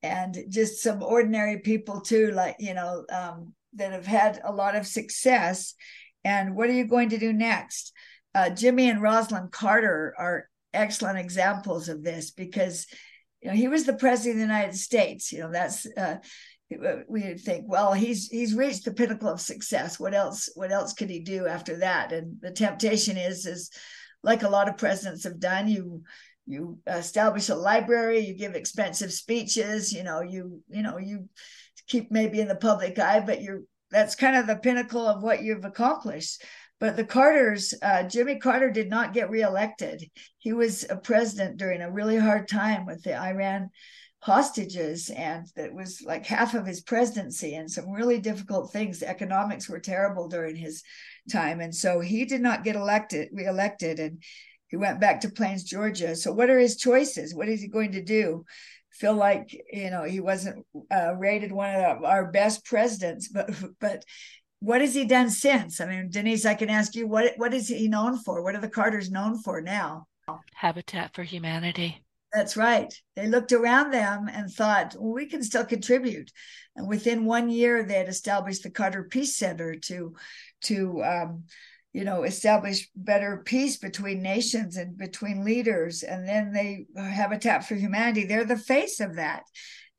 and 0.02 0.36
just 0.48 0.82
some 0.82 1.02
ordinary 1.02 1.58
people 1.58 2.00
too 2.00 2.30
like 2.30 2.56
you 2.58 2.74
know 2.74 3.04
um, 3.10 3.54
that 3.76 3.92
have 3.92 4.06
had 4.06 4.40
a 4.44 4.52
lot 4.52 4.76
of 4.76 4.86
success. 4.86 5.74
And 6.22 6.54
what 6.54 6.68
are 6.68 6.74
you 6.74 6.86
going 6.86 7.10
to 7.10 7.18
do 7.18 7.32
next? 7.32 7.92
Uh, 8.34 8.50
Jimmy 8.50 8.90
and 8.90 9.00
Rosalynn 9.00 9.50
Carter 9.50 10.14
are 10.18 10.48
excellent 10.74 11.18
examples 11.18 11.88
of 11.88 12.02
this 12.02 12.30
because 12.30 12.86
know 13.46 13.54
he 13.54 13.68
was 13.68 13.84
the 13.84 13.94
president 13.94 14.42
of 14.42 14.48
the 14.48 14.54
United 14.54 14.76
States. 14.76 15.32
You 15.32 15.40
know 15.40 15.52
that's 15.52 15.86
uh, 15.96 16.16
we 17.08 17.34
think, 17.34 17.64
well, 17.68 17.92
he's 17.92 18.28
he's 18.28 18.54
reached 18.54 18.84
the 18.84 18.92
pinnacle 18.92 19.28
of 19.28 19.40
success. 19.40 20.00
What 20.00 20.14
else? 20.14 20.50
What 20.54 20.72
else 20.72 20.92
could 20.92 21.10
he 21.10 21.20
do 21.20 21.46
after 21.46 21.78
that? 21.78 22.12
And 22.12 22.38
the 22.40 22.50
temptation 22.50 23.16
is 23.16 23.46
is 23.46 23.70
like 24.22 24.42
a 24.42 24.48
lot 24.48 24.68
of 24.68 24.76
presidents 24.76 25.24
have 25.24 25.38
done. 25.38 25.68
You 25.68 26.02
you 26.46 26.78
establish 26.86 27.48
a 27.48 27.54
library, 27.54 28.20
you 28.20 28.34
give 28.34 28.54
expensive 28.54 29.12
speeches. 29.12 29.92
You 29.92 30.02
know 30.02 30.22
you 30.22 30.62
you 30.68 30.82
know 30.82 30.98
you 30.98 31.28
keep 31.86 32.10
maybe 32.10 32.40
in 32.40 32.48
the 32.48 32.56
public 32.56 32.98
eye, 32.98 33.20
but 33.20 33.42
you're 33.42 33.62
that's 33.90 34.16
kind 34.16 34.36
of 34.36 34.48
the 34.48 34.56
pinnacle 34.56 35.06
of 35.06 35.22
what 35.22 35.42
you've 35.42 35.64
accomplished. 35.64 36.42
But 36.78 36.96
the 36.96 37.04
Carters, 37.04 37.72
uh, 37.80 38.02
Jimmy 38.02 38.38
Carter 38.38 38.70
did 38.70 38.90
not 38.90 39.14
get 39.14 39.30
reelected. 39.30 40.04
He 40.38 40.52
was 40.52 40.84
a 40.88 40.96
president 40.96 41.56
during 41.56 41.80
a 41.80 41.90
really 41.90 42.18
hard 42.18 42.48
time 42.48 42.84
with 42.84 43.02
the 43.02 43.16
Iran 43.16 43.70
hostages, 44.20 45.08
and 45.08 45.46
that 45.56 45.72
was 45.72 46.02
like 46.04 46.26
half 46.26 46.54
of 46.54 46.66
his 46.66 46.82
presidency 46.82 47.54
and 47.54 47.70
some 47.70 47.90
really 47.90 48.20
difficult 48.20 48.72
things. 48.72 49.00
The 49.00 49.08
economics 49.08 49.68
were 49.68 49.80
terrible 49.80 50.28
during 50.28 50.56
his 50.56 50.82
time, 51.30 51.60
and 51.60 51.74
so 51.74 52.00
he 52.00 52.24
did 52.26 52.42
not 52.42 52.64
get 52.64 52.76
elected, 52.76 53.28
reelected, 53.32 53.98
and 53.98 54.22
he 54.68 54.76
went 54.76 55.00
back 55.00 55.20
to 55.20 55.30
Plains, 55.30 55.64
Georgia. 55.64 56.14
So, 56.14 56.32
what 56.32 56.50
are 56.50 56.58
his 56.58 56.76
choices? 56.76 57.34
What 57.34 57.48
is 57.48 57.62
he 57.62 57.68
going 57.68 57.92
to 57.92 58.02
do? 58.02 58.44
feel 58.96 59.14
like 59.14 59.54
you 59.72 59.90
know 59.90 60.04
he 60.04 60.20
wasn't 60.20 60.64
uh, 60.90 61.14
rated 61.14 61.52
one 61.52 61.74
of 61.74 62.04
our 62.04 62.30
best 62.30 62.64
presidents, 62.64 63.28
but 63.28 63.50
but 63.80 64.04
what 64.60 64.80
has 64.80 64.94
he 64.94 65.04
done 65.04 65.30
since? 65.30 65.80
I 65.80 65.86
mean, 65.86 66.10
Denise, 66.10 66.46
I 66.46 66.54
can 66.54 66.70
ask 66.70 66.94
you 66.94 67.06
what 67.06 67.32
what 67.36 67.54
is 67.54 67.68
he 67.68 67.88
known 67.88 68.18
for? 68.18 68.42
What 68.42 68.54
are 68.54 68.60
the 68.60 68.68
Carters 68.68 69.10
known 69.10 69.40
for 69.42 69.60
now? 69.60 70.06
Habitat 70.54 71.14
for 71.14 71.22
Humanity. 71.22 72.02
That's 72.32 72.56
right. 72.56 72.92
They 73.14 73.28
looked 73.28 73.52
around 73.52 73.92
them 73.92 74.28
and 74.30 74.50
thought, 74.50 74.94
well, 74.98 75.14
we 75.14 75.26
can 75.26 75.42
still 75.42 75.64
contribute. 75.64 76.30
And 76.74 76.88
within 76.88 77.24
one 77.24 77.48
year, 77.48 77.82
they 77.82 77.94
had 77.94 78.08
established 78.08 78.62
the 78.62 78.70
Carter 78.70 79.04
Peace 79.04 79.36
Center 79.36 79.76
to 79.86 80.14
to 80.62 81.02
um, 81.04 81.44
you 81.96 82.04
know 82.04 82.24
establish 82.24 82.90
better 82.94 83.42
peace 83.46 83.78
between 83.78 84.20
nations 84.20 84.76
and 84.76 84.98
between 84.98 85.46
leaders 85.46 86.02
and 86.02 86.28
then 86.28 86.52
they 86.52 86.84
habitat 86.94 87.66
for 87.66 87.74
humanity 87.74 88.26
they're 88.26 88.44
the 88.44 88.58
face 88.58 89.00
of 89.00 89.16
that 89.16 89.44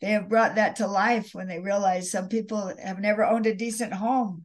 they 0.02 0.12
have 0.12 0.30
brought 0.30 0.56
that 0.56 0.78
to 0.78 0.88
life 0.88 1.32
when 1.34 1.48
they 1.48 1.60
realize 1.60 2.12
some 2.12 2.28
people 2.28 2.74
have 2.82 3.00
never 3.00 3.26
owned 3.26 3.46
a 3.46 3.56
decent 3.56 3.94
home 3.94 4.44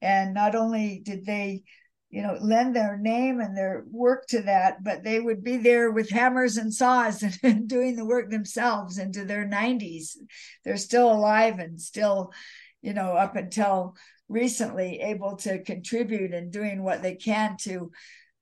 and 0.00 0.34
not 0.34 0.54
only 0.54 1.00
did 1.04 1.24
they 1.24 1.62
you 2.10 2.22
know 2.22 2.36
lend 2.40 2.76
their 2.76 2.96
name 2.96 3.40
and 3.40 3.56
their 3.56 3.84
work 3.90 4.26
to 4.26 4.42
that 4.42 4.82
but 4.84 5.02
they 5.02 5.20
would 5.20 5.42
be 5.42 5.56
there 5.56 5.90
with 5.90 6.10
hammers 6.10 6.56
and 6.56 6.72
saws 6.72 7.24
and 7.42 7.68
doing 7.68 7.96
the 7.96 8.04
work 8.04 8.30
themselves 8.30 8.98
into 8.98 9.24
their 9.24 9.46
90s 9.46 10.16
they're 10.64 10.76
still 10.76 11.12
alive 11.12 11.58
and 11.58 11.80
still 11.80 12.32
you 12.82 12.94
know 12.94 13.12
up 13.12 13.36
until 13.36 13.96
recently 14.28 15.00
able 15.00 15.36
to 15.36 15.62
contribute 15.62 16.32
and 16.32 16.52
doing 16.52 16.82
what 16.82 17.02
they 17.02 17.14
can 17.14 17.56
to 17.58 17.90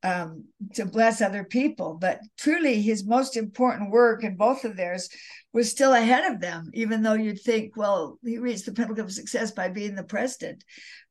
um, 0.04 0.46
to 0.74 0.84
bless 0.84 1.20
other 1.20 1.44
people. 1.44 1.94
But 1.94 2.20
truly, 2.36 2.82
his 2.82 3.06
most 3.06 3.36
important 3.36 3.90
work 3.90 4.24
in 4.24 4.36
both 4.36 4.64
of 4.64 4.76
theirs 4.76 5.08
was 5.52 5.70
still 5.70 5.92
ahead 5.92 6.32
of 6.32 6.40
them, 6.40 6.70
even 6.72 7.02
though 7.02 7.14
you'd 7.14 7.40
think, 7.40 7.76
well, 7.76 8.18
he 8.24 8.38
reached 8.38 8.66
the 8.66 8.72
pinnacle 8.72 9.04
of 9.04 9.12
success 9.12 9.50
by 9.50 9.68
being 9.68 9.94
the 9.94 10.04
president. 10.04 10.64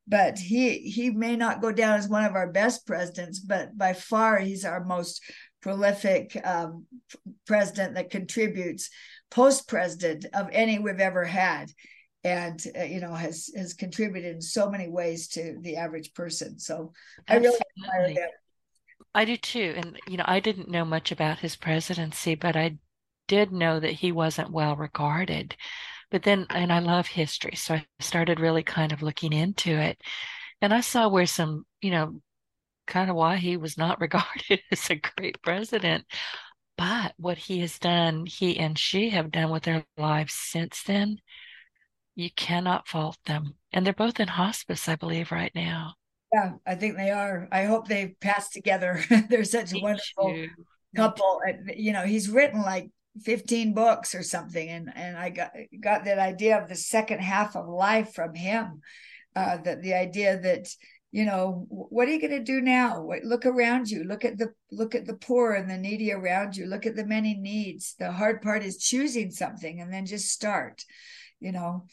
But 0.07 0.39
he 0.39 0.79
he 0.79 1.11
may 1.11 1.35
not 1.35 1.61
go 1.61 1.71
down 1.71 1.97
as 1.97 2.09
one 2.09 2.25
of 2.25 2.35
our 2.35 2.51
best 2.51 2.87
presidents, 2.87 3.39
but 3.39 3.77
by 3.77 3.93
far 3.93 4.39
he's 4.39 4.65
our 4.65 4.83
most 4.83 5.21
prolific 5.61 6.35
um, 6.43 6.85
president 7.45 7.95
that 7.95 8.09
contributes 8.09 8.89
post 9.29 9.67
president 9.67 10.25
of 10.33 10.49
any 10.51 10.79
we've 10.79 10.99
ever 10.99 11.23
had 11.23 11.71
and 12.23 12.63
uh, 12.77 12.83
you 12.83 12.99
know 12.99 13.13
has 13.13 13.49
has 13.55 13.73
contributed 13.73 14.35
in 14.35 14.41
so 14.41 14.69
many 14.69 14.89
ways 14.89 15.27
to 15.29 15.57
the 15.61 15.77
average 15.77 16.13
person 16.13 16.59
so 16.59 16.91
Absolutely. 17.27 17.59
i 17.87 17.97
really 17.97 18.11
admire 18.11 18.13
that 18.15 18.31
i 19.15 19.25
do 19.25 19.37
too 19.37 19.73
and 19.77 19.97
you 20.07 20.17
know 20.17 20.25
i 20.27 20.39
didn't 20.39 20.69
know 20.69 20.85
much 20.85 21.11
about 21.11 21.39
his 21.39 21.55
presidency 21.55 22.35
but 22.35 22.55
i 22.55 22.77
did 23.31 23.51
know 23.51 23.79
that 23.79 23.91
he 23.93 24.11
wasn't 24.11 24.51
well 24.51 24.75
regarded 24.75 25.55
but 26.09 26.23
then 26.23 26.45
and 26.49 26.71
i 26.71 26.79
love 26.79 27.07
history 27.07 27.55
so 27.55 27.75
i 27.75 27.85
started 27.99 28.39
really 28.39 28.63
kind 28.63 28.91
of 28.91 29.01
looking 29.01 29.33
into 29.33 29.71
it 29.71 29.99
and 30.61 30.73
i 30.73 30.81
saw 30.81 31.07
where 31.07 31.25
some 31.25 31.65
you 31.81 31.91
know 31.91 32.19
kind 32.87 33.09
of 33.09 33.15
why 33.15 33.37
he 33.37 33.57
was 33.57 33.77
not 33.77 33.99
regarded 34.05 34.61
as 34.71 34.89
a 34.89 34.95
great 34.95 35.41
president 35.41 36.05
but 36.77 37.13
what 37.17 37.37
he 37.37 37.59
has 37.59 37.79
done 37.79 38.25
he 38.25 38.57
and 38.57 38.77
she 38.77 39.09
have 39.09 39.31
done 39.31 39.49
with 39.49 39.63
their 39.63 39.85
lives 39.97 40.33
since 40.33 40.83
then 40.83 41.17
you 42.15 42.29
cannot 42.35 42.87
fault 42.87 43.17
them. 43.25 43.55
And 43.71 43.85
they're 43.85 43.93
both 43.93 44.19
in 44.19 44.27
hospice, 44.27 44.87
I 44.87 44.95
believe, 44.95 45.31
right 45.31 45.51
now. 45.55 45.95
Yeah, 46.33 46.53
I 46.65 46.75
think 46.75 46.95
they 46.95 47.11
are. 47.11 47.47
I 47.51 47.63
hope 47.63 47.87
they 47.87 48.15
pass 48.21 48.49
together. 48.49 49.03
they're 49.29 49.43
such 49.43 49.73
a 49.73 49.79
wonderful 49.79 50.47
couple. 50.95 51.41
You 51.75 51.93
know, 51.93 52.03
he's 52.03 52.29
written 52.29 52.61
like 52.61 52.89
15 53.23 53.73
books 53.73 54.15
or 54.15 54.23
something, 54.23 54.69
and 54.69 54.91
and 54.95 55.17
I 55.17 55.29
got 55.29 55.51
got 55.79 56.05
that 56.05 56.19
idea 56.19 56.61
of 56.61 56.69
the 56.69 56.75
second 56.75 57.19
half 57.19 57.55
of 57.55 57.67
life 57.67 58.13
from 58.13 58.35
him. 58.35 58.81
Uh, 59.35 59.57
that 59.57 59.81
the 59.81 59.93
idea 59.93 60.39
that 60.39 60.67
you 61.11 61.25
know 61.25 61.65
what 61.69 62.07
are 62.07 62.11
you 62.11 62.19
going 62.19 62.31
to 62.31 62.43
do 62.43 62.61
now? 62.61 63.01
What, 63.01 63.23
look 63.23 63.45
around 63.45 63.89
you. 63.89 64.03
Look 64.03 64.25
at 64.25 64.37
the 64.37 64.53
look 64.71 64.95
at 64.95 65.05
the 65.05 65.15
poor 65.15 65.53
and 65.53 65.69
the 65.69 65.77
needy 65.77 66.11
around 66.11 66.55
you. 66.55 66.65
Look 66.65 66.85
at 66.85 66.95
the 66.95 67.05
many 67.05 67.35
needs. 67.35 67.95
The 67.99 68.11
hard 68.11 68.41
part 68.41 68.63
is 68.63 68.77
choosing 68.77 69.31
something 69.31 69.81
and 69.81 69.91
then 69.93 70.05
just 70.05 70.29
start 70.29 70.83
you 71.41 71.51
know? 71.51 71.83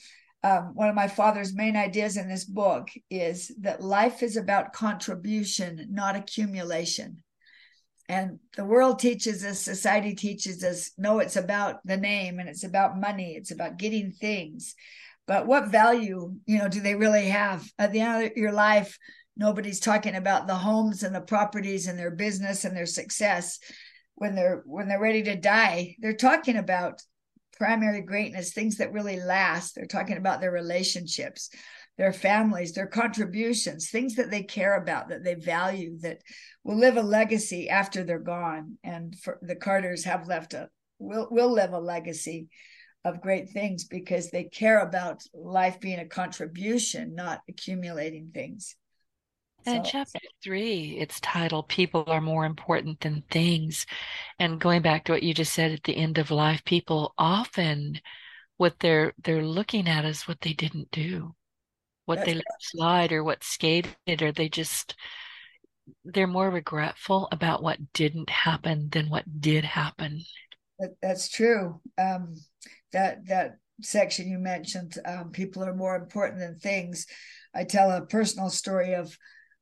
Um, 0.44 0.70
one 0.74 0.88
of 0.88 0.94
my 0.94 1.08
father's 1.08 1.52
main 1.52 1.74
ideas 1.74 2.16
in 2.16 2.28
this 2.28 2.44
book 2.44 2.90
is 3.10 3.50
that 3.60 3.82
life 3.82 4.22
is 4.22 4.36
about 4.36 4.72
contribution 4.72 5.88
not 5.90 6.14
accumulation 6.14 7.24
and 8.08 8.38
the 8.56 8.64
world 8.64 8.98
teaches 8.98 9.44
us 9.44 9.60
society 9.60 10.14
teaches 10.14 10.64
us 10.64 10.92
no 10.96 11.18
it's 11.18 11.36
about 11.36 11.84
the 11.84 11.96
name 11.96 12.38
and 12.38 12.48
it's 12.48 12.64
about 12.64 12.98
money 12.98 13.34
it's 13.36 13.50
about 13.50 13.78
getting 13.78 14.12
things. 14.12 14.74
But 15.26 15.46
what 15.46 15.68
value 15.68 16.34
you 16.46 16.58
know 16.58 16.68
do 16.68 16.80
they 16.80 16.94
really 16.94 17.26
have? 17.26 17.70
At 17.78 17.92
the 17.92 18.00
end 18.00 18.26
of 18.26 18.36
your 18.36 18.52
life 18.52 18.98
nobody's 19.36 19.80
talking 19.80 20.16
about 20.16 20.46
the 20.46 20.54
homes 20.54 21.02
and 21.02 21.14
the 21.14 21.20
properties 21.20 21.86
and 21.86 21.98
their 21.98 22.10
business 22.10 22.64
and 22.64 22.76
their 22.76 22.86
success. 22.86 23.58
When 24.14 24.34
they're 24.34 24.62
when 24.64 24.88
they're 24.88 25.00
ready 25.00 25.22
to 25.24 25.36
die 25.36 25.96
they're 26.00 26.14
talking 26.14 26.56
about 26.56 27.02
primary 27.58 28.00
greatness, 28.00 28.52
things 28.52 28.76
that 28.76 28.92
really 28.92 29.20
last. 29.20 29.74
They're 29.74 29.84
talking 29.84 30.16
about 30.16 30.40
their 30.40 30.52
relationships, 30.52 31.50
their 31.98 32.12
families, 32.12 32.72
their 32.72 32.86
contributions, 32.86 33.90
things 33.90 34.14
that 34.14 34.30
they 34.30 34.42
care 34.42 34.76
about, 34.76 35.08
that 35.08 35.24
they 35.24 35.34
value, 35.34 35.98
that 35.98 36.22
will 36.62 36.78
live 36.78 36.96
a 36.96 37.02
legacy 37.02 37.68
after 37.68 38.04
they're 38.04 38.20
gone. 38.20 38.78
And 38.84 39.18
for 39.18 39.38
the 39.42 39.56
Carters 39.56 40.04
have 40.04 40.28
left 40.28 40.54
a 40.54 40.70
will 40.98 41.28
will 41.30 41.50
live 41.50 41.72
a 41.72 41.80
legacy 41.80 42.48
of 43.04 43.20
great 43.20 43.50
things 43.50 43.84
because 43.84 44.30
they 44.30 44.44
care 44.44 44.80
about 44.80 45.22
life 45.34 45.80
being 45.80 45.98
a 45.98 46.06
contribution, 46.06 47.14
not 47.14 47.40
accumulating 47.48 48.30
things. 48.32 48.76
And 49.66 49.84
so, 49.84 49.90
chapter 49.90 50.20
three, 50.42 50.96
it's 50.98 51.20
titled 51.20 51.68
People 51.68 52.04
Are 52.06 52.20
More 52.20 52.44
Important 52.44 53.00
Than 53.00 53.24
Things. 53.30 53.86
And 54.38 54.60
going 54.60 54.82
back 54.82 55.04
to 55.04 55.12
what 55.12 55.22
you 55.22 55.34
just 55.34 55.52
said 55.52 55.72
at 55.72 55.82
the 55.82 55.96
end 55.96 56.18
of 56.18 56.30
life, 56.30 56.64
people 56.64 57.12
often 57.18 58.00
what 58.56 58.78
they're 58.80 59.14
they're 59.22 59.44
looking 59.44 59.88
at 59.88 60.04
is 60.04 60.28
what 60.28 60.40
they 60.40 60.52
didn't 60.52 60.90
do, 60.90 61.34
what 62.08 62.24
they 62.24 62.34
let 62.34 62.44
slide 62.60 63.12
or 63.12 63.22
what 63.22 63.44
skated, 63.44 64.22
or 64.22 64.32
they 64.32 64.48
just 64.48 64.96
they're 66.04 66.26
more 66.26 66.50
regretful 66.50 67.28
about 67.32 67.62
what 67.62 67.92
didn't 67.92 68.30
happen 68.30 68.88
than 68.90 69.10
what 69.10 69.24
did 69.40 69.64
happen. 69.64 70.22
That, 70.78 70.94
that's 71.02 71.28
true. 71.28 71.80
Um, 71.98 72.34
that 72.92 73.26
that 73.26 73.58
section 73.82 74.26
you 74.26 74.38
mentioned, 74.38 74.96
um, 75.04 75.32
people 75.32 75.62
are 75.62 75.76
more 75.76 75.96
important 75.96 76.40
than 76.40 76.58
things. 76.58 77.06
I 77.54 77.64
tell 77.64 77.90
a 77.90 78.06
personal 78.06 78.48
story 78.48 78.94
of 78.94 79.14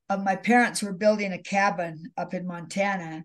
of 0.08 0.22
my 0.22 0.36
parents 0.36 0.84
were 0.84 0.92
building 0.92 1.32
a 1.32 1.42
cabin 1.42 2.12
up 2.16 2.32
in 2.32 2.46
Montana, 2.46 3.24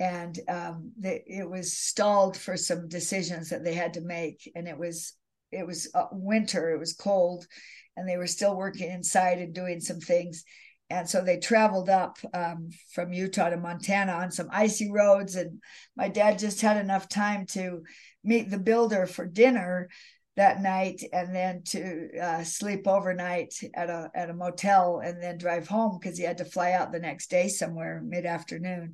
and 0.00 0.36
um, 0.48 0.90
they, 0.98 1.22
it 1.24 1.48
was 1.48 1.72
stalled 1.72 2.36
for 2.36 2.56
some 2.56 2.88
decisions 2.88 3.50
that 3.50 3.62
they 3.62 3.74
had 3.74 3.94
to 3.94 4.00
make, 4.00 4.50
and 4.56 4.66
it 4.66 4.76
was 4.76 5.12
it 5.52 5.64
was 5.64 5.88
uh, 5.94 6.06
winter, 6.10 6.70
it 6.70 6.80
was 6.80 6.94
cold, 6.94 7.46
and 7.96 8.08
they 8.08 8.16
were 8.16 8.26
still 8.26 8.56
working 8.56 8.90
inside 8.90 9.38
and 9.38 9.54
doing 9.54 9.80
some 9.80 10.00
things. 10.00 10.44
And 10.88 11.08
so 11.08 11.22
they 11.22 11.38
traveled 11.38 11.88
up 11.88 12.18
um, 12.32 12.70
from 12.92 13.12
Utah 13.12 13.50
to 13.50 13.56
Montana 13.56 14.12
on 14.12 14.30
some 14.30 14.48
icy 14.52 14.90
roads. 14.92 15.34
And 15.34 15.60
my 15.96 16.08
dad 16.08 16.38
just 16.38 16.60
had 16.60 16.76
enough 16.76 17.08
time 17.08 17.46
to 17.46 17.82
meet 18.22 18.50
the 18.50 18.58
builder 18.58 19.06
for 19.06 19.26
dinner 19.26 19.88
that 20.36 20.60
night 20.60 21.02
and 21.12 21.34
then 21.34 21.62
to 21.64 22.10
uh, 22.20 22.44
sleep 22.44 22.86
overnight 22.86 23.54
at 23.74 23.88
a 23.88 24.10
at 24.14 24.28
a 24.28 24.34
motel 24.34 25.00
and 25.02 25.20
then 25.22 25.38
drive 25.38 25.66
home 25.66 25.98
because 25.98 26.18
he 26.18 26.24
had 26.24 26.38
to 26.38 26.44
fly 26.44 26.72
out 26.72 26.92
the 26.92 26.98
next 26.98 27.30
day 27.30 27.48
somewhere 27.48 28.02
mid 28.04 28.26
afternoon 28.26 28.92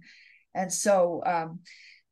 and 0.54 0.72
so 0.72 1.20
um, 1.26 1.60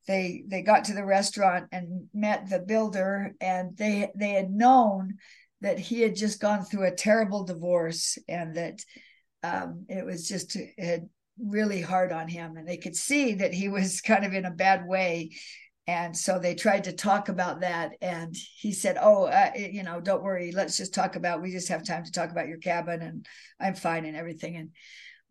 they 0.06 0.42
they 0.48 0.62
got 0.62 0.84
to 0.84 0.94
the 0.94 1.04
restaurant 1.04 1.68
and 1.72 2.08
met 2.12 2.48
the 2.48 2.58
builder 2.58 3.34
and 3.40 3.76
they 3.76 4.10
they 4.16 4.30
had 4.30 4.50
known 4.50 5.14
that 5.60 5.78
he 5.78 6.00
had 6.00 6.16
just 6.16 6.40
gone 6.40 6.64
through 6.64 6.86
a 6.86 6.94
terrible 6.94 7.44
divorce 7.44 8.18
and 8.28 8.56
that 8.56 8.84
um, 9.42 9.84
it 9.88 10.04
was 10.04 10.28
just 10.28 10.56
had 10.78 11.08
really 11.38 11.80
hard 11.80 12.12
on 12.12 12.28
him. 12.28 12.56
And 12.56 12.66
they 12.66 12.76
could 12.76 12.96
see 12.96 13.34
that 13.34 13.54
he 13.54 13.68
was 13.68 14.00
kind 14.02 14.24
of 14.24 14.32
in 14.32 14.44
a 14.44 14.50
bad 14.50 14.86
way. 14.86 15.30
And 15.86 16.16
so 16.16 16.38
they 16.38 16.54
tried 16.54 16.84
to 16.84 16.92
talk 16.92 17.28
about 17.28 17.62
that. 17.62 17.92
And 18.00 18.34
he 18.56 18.72
said 18.72 18.96
oh 19.00 19.24
uh, 19.24 19.50
you 19.56 19.82
know 19.82 20.00
don't 20.00 20.22
worry. 20.22 20.52
Let's 20.52 20.76
just 20.76 20.94
talk 20.94 21.16
about 21.16 21.42
we 21.42 21.50
just 21.50 21.68
have 21.68 21.84
time 21.84 22.04
to 22.04 22.12
talk 22.12 22.30
about 22.30 22.48
your 22.48 22.58
cabin 22.58 23.02
and 23.02 23.26
i'm 23.58 23.74
fine 23.74 24.04
and 24.04 24.16
everything. 24.16 24.56
And 24.56 24.70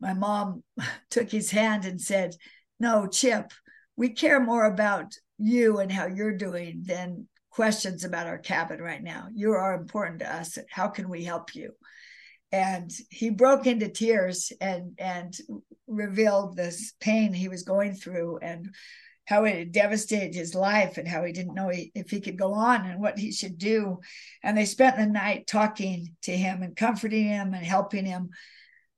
my 0.01 0.13
mom 0.13 0.63
took 1.09 1.29
his 1.29 1.51
hand 1.51 1.85
and 1.85 2.01
said 2.01 2.35
no 2.79 3.07
chip 3.07 3.51
we 3.99 4.07
care 4.07 4.39
more 4.39 4.63
about 4.63 5.13
you 5.37 5.79
and 5.79 5.91
how 5.91 6.07
you're 6.07 6.37
doing 6.37 6.83
than 6.85 7.27
questions 7.49 8.03
about 8.03 8.27
our 8.27 8.37
cabin 8.37 8.81
right 8.81 9.03
now 9.03 9.27
you 9.33 9.51
are 9.51 9.73
important 9.73 10.19
to 10.19 10.33
us 10.33 10.57
how 10.69 10.87
can 10.87 11.09
we 11.09 11.23
help 11.23 11.55
you 11.55 11.71
and 12.51 12.91
he 13.09 13.29
broke 13.29 13.67
into 13.67 13.89
tears 13.89 14.51
and 14.59 14.93
and 14.97 15.37
revealed 15.87 16.55
this 16.55 16.93
pain 16.99 17.33
he 17.33 17.47
was 17.47 17.63
going 17.63 17.93
through 17.93 18.37
and 18.41 18.69
how 19.29 19.43
it 19.43 19.55
had 19.55 19.71
devastated 19.71 20.33
his 20.33 20.55
life 20.55 20.97
and 20.97 21.07
how 21.07 21.23
he 21.23 21.31
didn't 21.31 21.53
know 21.53 21.69
if 21.71 22.09
he 22.09 22.19
could 22.19 22.35
go 22.35 22.51
on 22.51 22.87
and 22.87 22.99
what 22.99 23.19
he 23.19 23.31
should 23.31 23.59
do. 23.59 23.99
And 24.41 24.57
they 24.57 24.65
spent 24.65 24.97
the 24.97 25.05
night 25.05 25.45
talking 25.45 26.15
to 26.23 26.35
him 26.35 26.63
and 26.63 26.75
comforting 26.75 27.27
him 27.27 27.53
and 27.53 27.63
helping 27.63 28.05
him, 28.05 28.31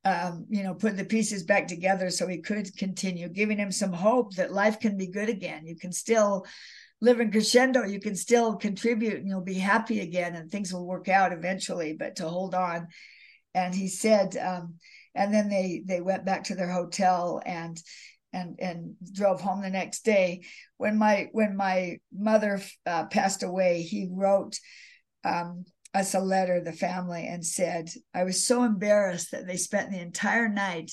um, 0.06 0.46
you 0.50 0.64
know, 0.64 0.74
put 0.74 0.96
the 0.96 1.04
pieces 1.04 1.44
back 1.44 1.68
together 1.68 2.10
so 2.10 2.28
he 2.28 2.38
could 2.38 2.74
continue, 2.78 3.28
giving 3.28 3.58
him 3.58 3.74
some 3.74 3.92
hope 3.92 4.36
that 4.36 4.54
life 4.54 4.80
can 4.80 4.96
be 4.96 5.08
good 5.08 5.28
again. 5.28 5.68
You 5.68 5.76
can 5.76 5.92
still 5.92 6.46
live 7.02 7.20
in 7.20 7.32
crescendo, 7.32 7.84
you 7.84 8.00
can 8.00 8.16
still 8.16 8.56
contribute 8.56 9.16
and 9.16 9.28
you'll 9.28 9.42
be 9.42 9.56
happy 9.56 10.00
again 10.02 10.36
and 10.36 10.50
things 10.50 10.72
will 10.72 10.86
work 10.86 11.10
out 11.10 11.34
eventually, 11.34 11.94
but 11.94 12.16
to 12.18 12.28
hold 12.28 12.54
on. 12.54 12.88
And 13.54 13.74
he 13.74 13.88
said, 13.88 14.38
um, 14.38 14.76
and 15.14 15.34
then 15.34 15.50
they 15.50 15.84
they 15.86 16.00
went 16.00 16.26
back 16.26 16.46
to 16.46 16.56
their 16.56 16.70
hotel 16.70 17.42
and 17.46 17.82
and 18.32 18.58
and 18.60 18.96
drove 19.12 19.42
home 19.42 19.62
the 19.62 19.70
next 19.70 20.06
day. 20.06 20.44
When 20.78 20.98
my 20.98 21.28
when 21.34 21.58
my 21.58 21.98
mother 22.14 22.62
uh, 22.86 23.06
passed 23.08 23.44
away, 23.44 23.82
he 23.82 24.08
wrote 24.10 24.58
um, 25.24 25.66
us 25.94 26.14
a 26.14 26.20
letter, 26.20 26.62
the 26.62 26.72
family, 26.72 27.28
and 27.28 27.46
said, 27.46 27.90
"I 28.14 28.24
was 28.24 28.46
so 28.46 28.64
embarrassed 28.64 29.32
that 29.32 29.48
they 29.48 29.58
spent 29.58 29.92
the 29.92 30.00
entire 30.00 30.48
night." 30.48 30.92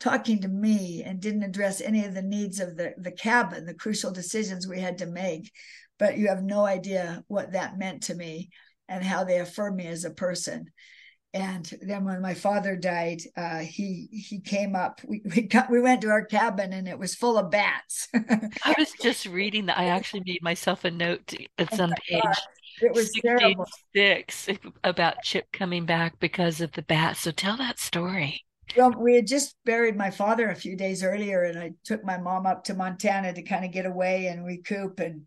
Talking 0.00 0.42
to 0.42 0.48
me 0.48 1.02
and 1.04 1.20
didn't 1.20 1.42
address 1.42 1.80
any 1.80 2.04
of 2.04 2.14
the 2.14 2.22
needs 2.22 2.60
of 2.60 2.76
the, 2.76 2.94
the 2.98 3.12
cabin, 3.12 3.64
the 3.64 3.74
crucial 3.74 4.10
decisions 4.10 4.66
we 4.66 4.80
had 4.80 4.98
to 4.98 5.06
make. 5.06 5.50
But 5.98 6.18
you 6.18 6.28
have 6.28 6.42
no 6.42 6.64
idea 6.64 7.24
what 7.28 7.52
that 7.52 7.78
meant 7.78 8.04
to 8.04 8.14
me 8.14 8.50
and 8.88 9.02
how 9.02 9.24
they 9.24 9.40
affirmed 9.40 9.76
me 9.76 9.86
as 9.86 10.04
a 10.04 10.10
person. 10.10 10.66
And 11.32 11.70
then 11.82 12.04
when 12.04 12.22
my 12.22 12.34
father 12.34 12.76
died 12.76 13.20
uh, 13.36 13.58
he 13.58 14.08
he 14.10 14.40
came 14.40 14.74
up. 14.74 15.00
We, 15.06 15.22
we 15.24 15.42
got 15.42 15.70
we 15.70 15.80
went 15.80 16.00
to 16.02 16.08
our 16.08 16.24
cabin 16.24 16.72
and 16.72 16.88
it 16.88 16.98
was 16.98 17.14
full 17.14 17.36
of 17.36 17.50
bats. 17.50 18.08
I 18.14 18.74
was 18.78 18.92
just 19.02 19.26
reading 19.26 19.66
that. 19.66 19.78
I 19.78 19.86
actually 19.86 20.22
made 20.24 20.42
myself 20.42 20.84
a 20.84 20.90
note 20.90 21.34
it's 21.58 21.78
oh 21.78 21.84
on 21.84 21.94
page 22.08 22.22
it 22.80 22.94
was 22.94 23.10
66 23.14 24.48
about 24.84 25.22
chip 25.22 25.50
coming 25.52 25.86
back 25.86 26.18
because 26.20 26.60
of 26.60 26.72
the 26.72 26.82
bats. 26.82 27.20
So 27.20 27.30
tell 27.30 27.56
that 27.56 27.78
story 27.78 28.45
well 28.76 28.90
we 28.92 29.14
had 29.14 29.26
just 29.26 29.54
buried 29.64 29.96
my 29.96 30.10
father 30.10 30.48
a 30.48 30.56
few 30.56 30.76
days 30.76 31.02
earlier 31.02 31.42
and 31.42 31.58
i 31.58 31.72
took 31.84 32.04
my 32.04 32.18
mom 32.18 32.46
up 32.46 32.64
to 32.64 32.74
montana 32.74 33.32
to 33.32 33.42
kind 33.42 33.64
of 33.64 33.72
get 33.72 33.86
away 33.86 34.26
and 34.26 34.44
recoup 34.44 34.98
and 35.00 35.26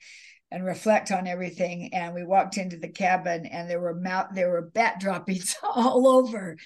and 0.52 0.66
reflect 0.66 1.12
on 1.12 1.28
everything. 1.28 1.94
And 1.94 2.14
we 2.14 2.24
walked 2.24 2.58
into 2.58 2.78
the 2.78 2.90
cabin, 2.90 3.46
and 3.46 3.70
there 3.70 3.80
were 3.80 3.94
mouth, 3.94 4.30
there 4.34 4.50
were 4.50 4.62
bat 4.62 4.96
droppings 5.00 5.56
all 5.64 6.08
over, 6.08 6.58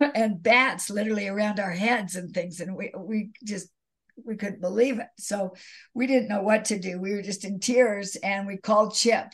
and 0.00 0.42
bats 0.42 0.90
literally 0.90 1.28
around 1.28 1.60
our 1.60 1.72
heads 1.72 2.16
and 2.16 2.32
things. 2.32 2.60
And 2.60 2.76
we 2.76 2.92
we 2.96 3.30
just 3.44 3.68
we 4.24 4.36
couldn't 4.36 4.60
believe 4.60 5.00
it. 5.00 5.08
So 5.18 5.54
we 5.92 6.06
didn't 6.06 6.28
know 6.28 6.42
what 6.42 6.66
to 6.66 6.78
do. 6.78 7.00
We 7.00 7.12
were 7.12 7.22
just 7.22 7.44
in 7.44 7.60
tears, 7.60 8.16
and 8.16 8.46
we 8.46 8.56
called 8.56 8.94
Chip. 8.94 9.26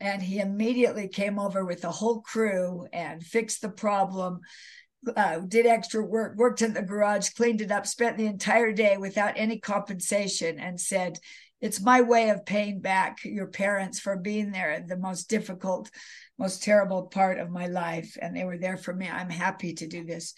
And 0.00 0.20
he 0.20 0.40
immediately 0.40 1.06
came 1.06 1.38
over 1.38 1.64
with 1.64 1.82
the 1.82 1.90
whole 1.92 2.22
crew 2.22 2.88
and 2.92 3.22
fixed 3.22 3.62
the 3.62 3.68
problem. 3.68 4.40
Uh, 5.16 5.38
did 5.40 5.66
extra 5.66 6.04
work, 6.04 6.36
worked 6.36 6.62
in 6.62 6.74
the 6.74 6.82
garage, 6.82 7.30
cleaned 7.30 7.60
it 7.60 7.72
up, 7.72 7.86
spent 7.86 8.16
the 8.16 8.26
entire 8.26 8.72
day 8.72 8.96
without 8.96 9.32
any 9.36 9.58
compensation, 9.58 10.60
and 10.60 10.80
said, 10.80 11.18
it's 11.62 11.80
my 11.80 12.00
way 12.00 12.28
of 12.30 12.44
paying 12.44 12.80
back 12.80 13.24
your 13.24 13.46
parents 13.46 14.00
for 14.00 14.16
being 14.16 14.50
there 14.50 14.72
in 14.72 14.86
the 14.86 14.96
most 14.96 15.30
difficult 15.30 15.90
most 16.38 16.62
terrible 16.62 17.04
part 17.04 17.38
of 17.38 17.50
my 17.50 17.68
life 17.68 18.18
and 18.20 18.36
they 18.36 18.44
were 18.44 18.58
there 18.58 18.76
for 18.76 18.92
me. 18.92 19.08
I'm 19.08 19.30
happy 19.30 19.74
to 19.74 19.86
do 19.86 20.04
this 20.04 20.34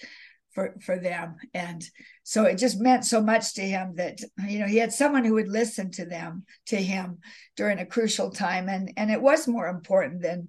for 0.52 0.74
for 0.82 0.98
them. 0.98 1.36
And 1.54 1.82
so 2.22 2.44
it 2.44 2.56
just 2.56 2.78
meant 2.78 3.04
so 3.04 3.22
much 3.22 3.54
to 3.54 3.62
him 3.62 3.94
that 3.96 4.18
you 4.46 4.58
know 4.58 4.66
he 4.66 4.76
had 4.76 4.92
someone 4.92 5.24
who 5.24 5.34
would 5.34 5.48
listen 5.48 5.90
to 5.92 6.04
them 6.04 6.44
to 6.66 6.76
him 6.76 7.18
during 7.56 7.78
a 7.78 7.86
crucial 7.86 8.30
time. 8.30 8.68
And 8.68 8.92
and 8.96 9.10
it 9.10 9.20
was 9.20 9.48
more 9.48 9.66
important 9.66 10.22
than 10.22 10.48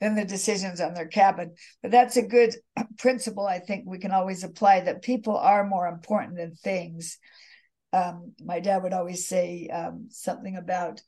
than 0.00 0.14
the 0.14 0.24
decisions 0.24 0.80
on 0.80 0.94
their 0.94 1.06
cabin 1.06 1.54
but 1.82 1.90
that's 1.90 2.16
a 2.16 2.22
good 2.22 2.54
principle 2.98 3.46
i 3.46 3.58
think 3.58 3.84
we 3.86 3.98
can 3.98 4.12
always 4.12 4.44
apply 4.44 4.80
that 4.80 5.02
people 5.02 5.36
are 5.36 5.64
more 5.66 5.86
important 5.86 6.36
than 6.36 6.54
things 6.54 7.18
um, 7.92 8.34
my 8.44 8.60
dad 8.60 8.82
would 8.82 8.92
always 8.92 9.26
say 9.26 9.68
um, 9.68 10.08
something 10.10 10.56
about, 10.56 11.00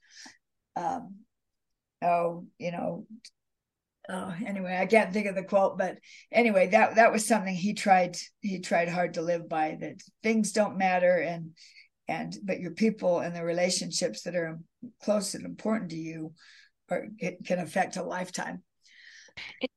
um, 0.77 1.17
oh, 2.03 2.47
you 2.59 2.73
know, 2.73 3.07
oh, 4.09 4.35
anyway, 4.47 4.79
I 4.81 4.87
can't 4.87 5.13
think 5.13 5.27
of 5.27 5.35
the 5.35 5.43
quote, 5.43 5.77
but 5.77 5.99
anyway, 6.33 6.69
that 6.69 6.97
that 6.97 7.13
was 7.13 7.27
something 7.27 7.55
he 7.55 7.75
tried 7.75 8.17
he 8.41 8.61
tried 8.61 8.89
hard 8.89 9.15
to 9.15 9.23
live 9.23 9.49
by. 9.49 9.77
That 9.81 10.01
things 10.23 10.53
don't 10.53 10.79
matter, 10.79 11.17
and 11.17 11.51
and 12.09 12.35
but 12.43 12.61
your 12.61 12.73
people 12.73 13.21
and 13.21 13.37
the 13.37 13.45
relationships 13.45 14.23
that 14.23 14.35
are 14.35 14.59
close 15.03 15.35
and 15.35 15.45
important 15.45 15.91
to 15.91 15.97
you, 15.97 16.33
are, 16.89 17.09
can 17.45 17.59
affect 17.59 17.97
a 17.97 18.03
lifetime. 18.03 18.63
It- 19.61 19.71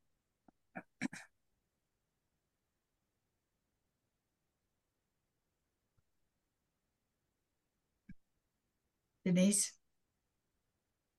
Denise? 9.26 9.74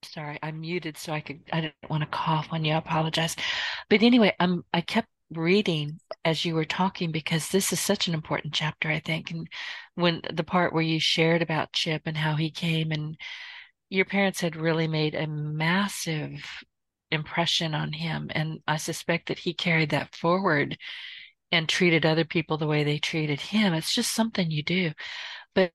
Sorry, 0.02 0.38
I'm 0.42 0.60
muted 0.60 0.98
so 0.98 1.12
I 1.12 1.20
could 1.20 1.40
I 1.52 1.60
didn't 1.62 1.90
want 1.90 2.02
to 2.02 2.06
cough 2.08 2.48
on 2.50 2.64
you. 2.64 2.74
I 2.74 2.78
apologize. 2.78 3.36
But 3.88 4.02
anyway, 4.02 4.34
I'm 4.38 4.64
I 4.72 4.80
kept 4.82 5.08
reading 5.30 5.98
as 6.24 6.44
you 6.44 6.54
were 6.54 6.64
talking 6.66 7.10
because 7.10 7.48
this 7.48 7.72
is 7.72 7.80
such 7.80 8.06
an 8.06 8.14
important 8.14 8.52
chapter, 8.54 8.88
I 8.90 9.00
think. 9.00 9.30
And 9.30 9.48
when 9.94 10.20
the 10.32 10.44
part 10.44 10.72
where 10.74 10.82
you 10.82 11.00
shared 11.00 11.42
about 11.42 11.72
Chip 11.72 12.02
and 12.06 12.16
how 12.18 12.34
he 12.36 12.50
came 12.50 12.92
and 12.92 13.16
your 13.90 14.04
parents 14.06 14.40
had 14.40 14.56
really 14.56 14.88
made 14.88 15.14
a 15.14 15.26
massive 15.26 16.44
impression 17.14 17.74
on 17.74 17.92
him. 17.92 18.30
And 18.34 18.60
I 18.66 18.76
suspect 18.76 19.28
that 19.28 19.38
he 19.38 19.54
carried 19.54 19.90
that 19.90 20.14
forward 20.14 20.76
and 21.52 21.68
treated 21.68 22.04
other 22.04 22.24
people 22.24 22.58
the 22.58 22.66
way 22.66 22.84
they 22.84 22.98
treated 22.98 23.40
him. 23.40 23.72
It's 23.74 23.94
just 23.94 24.12
something 24.12 24.50
you 24.50 24.62
do. 24.62 24.92
But 25.54 25.72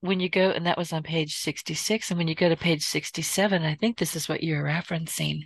when 0.00 0.20
you 0.20 0.28
go, 0.28 0.50
and 0.50 0.66
that 0.66 0.78
was 0.78 0.92
on 0.92 1.02
page 1.02 1.36
66, 1.36 2.10
and 2.10 2.18
when 2.18 2.28
you 2.28 2.34
go 2.34 2.48
to 2.48 2.56
page 2.56 2.82
67, 2.82 3.62
I 3.62 3.74
think 3.74 3.98
this 3.98 4.16
is 4.16 4.28
what 4.28 4.42
you're 4.42 4.64
referencing. 4.64 5.42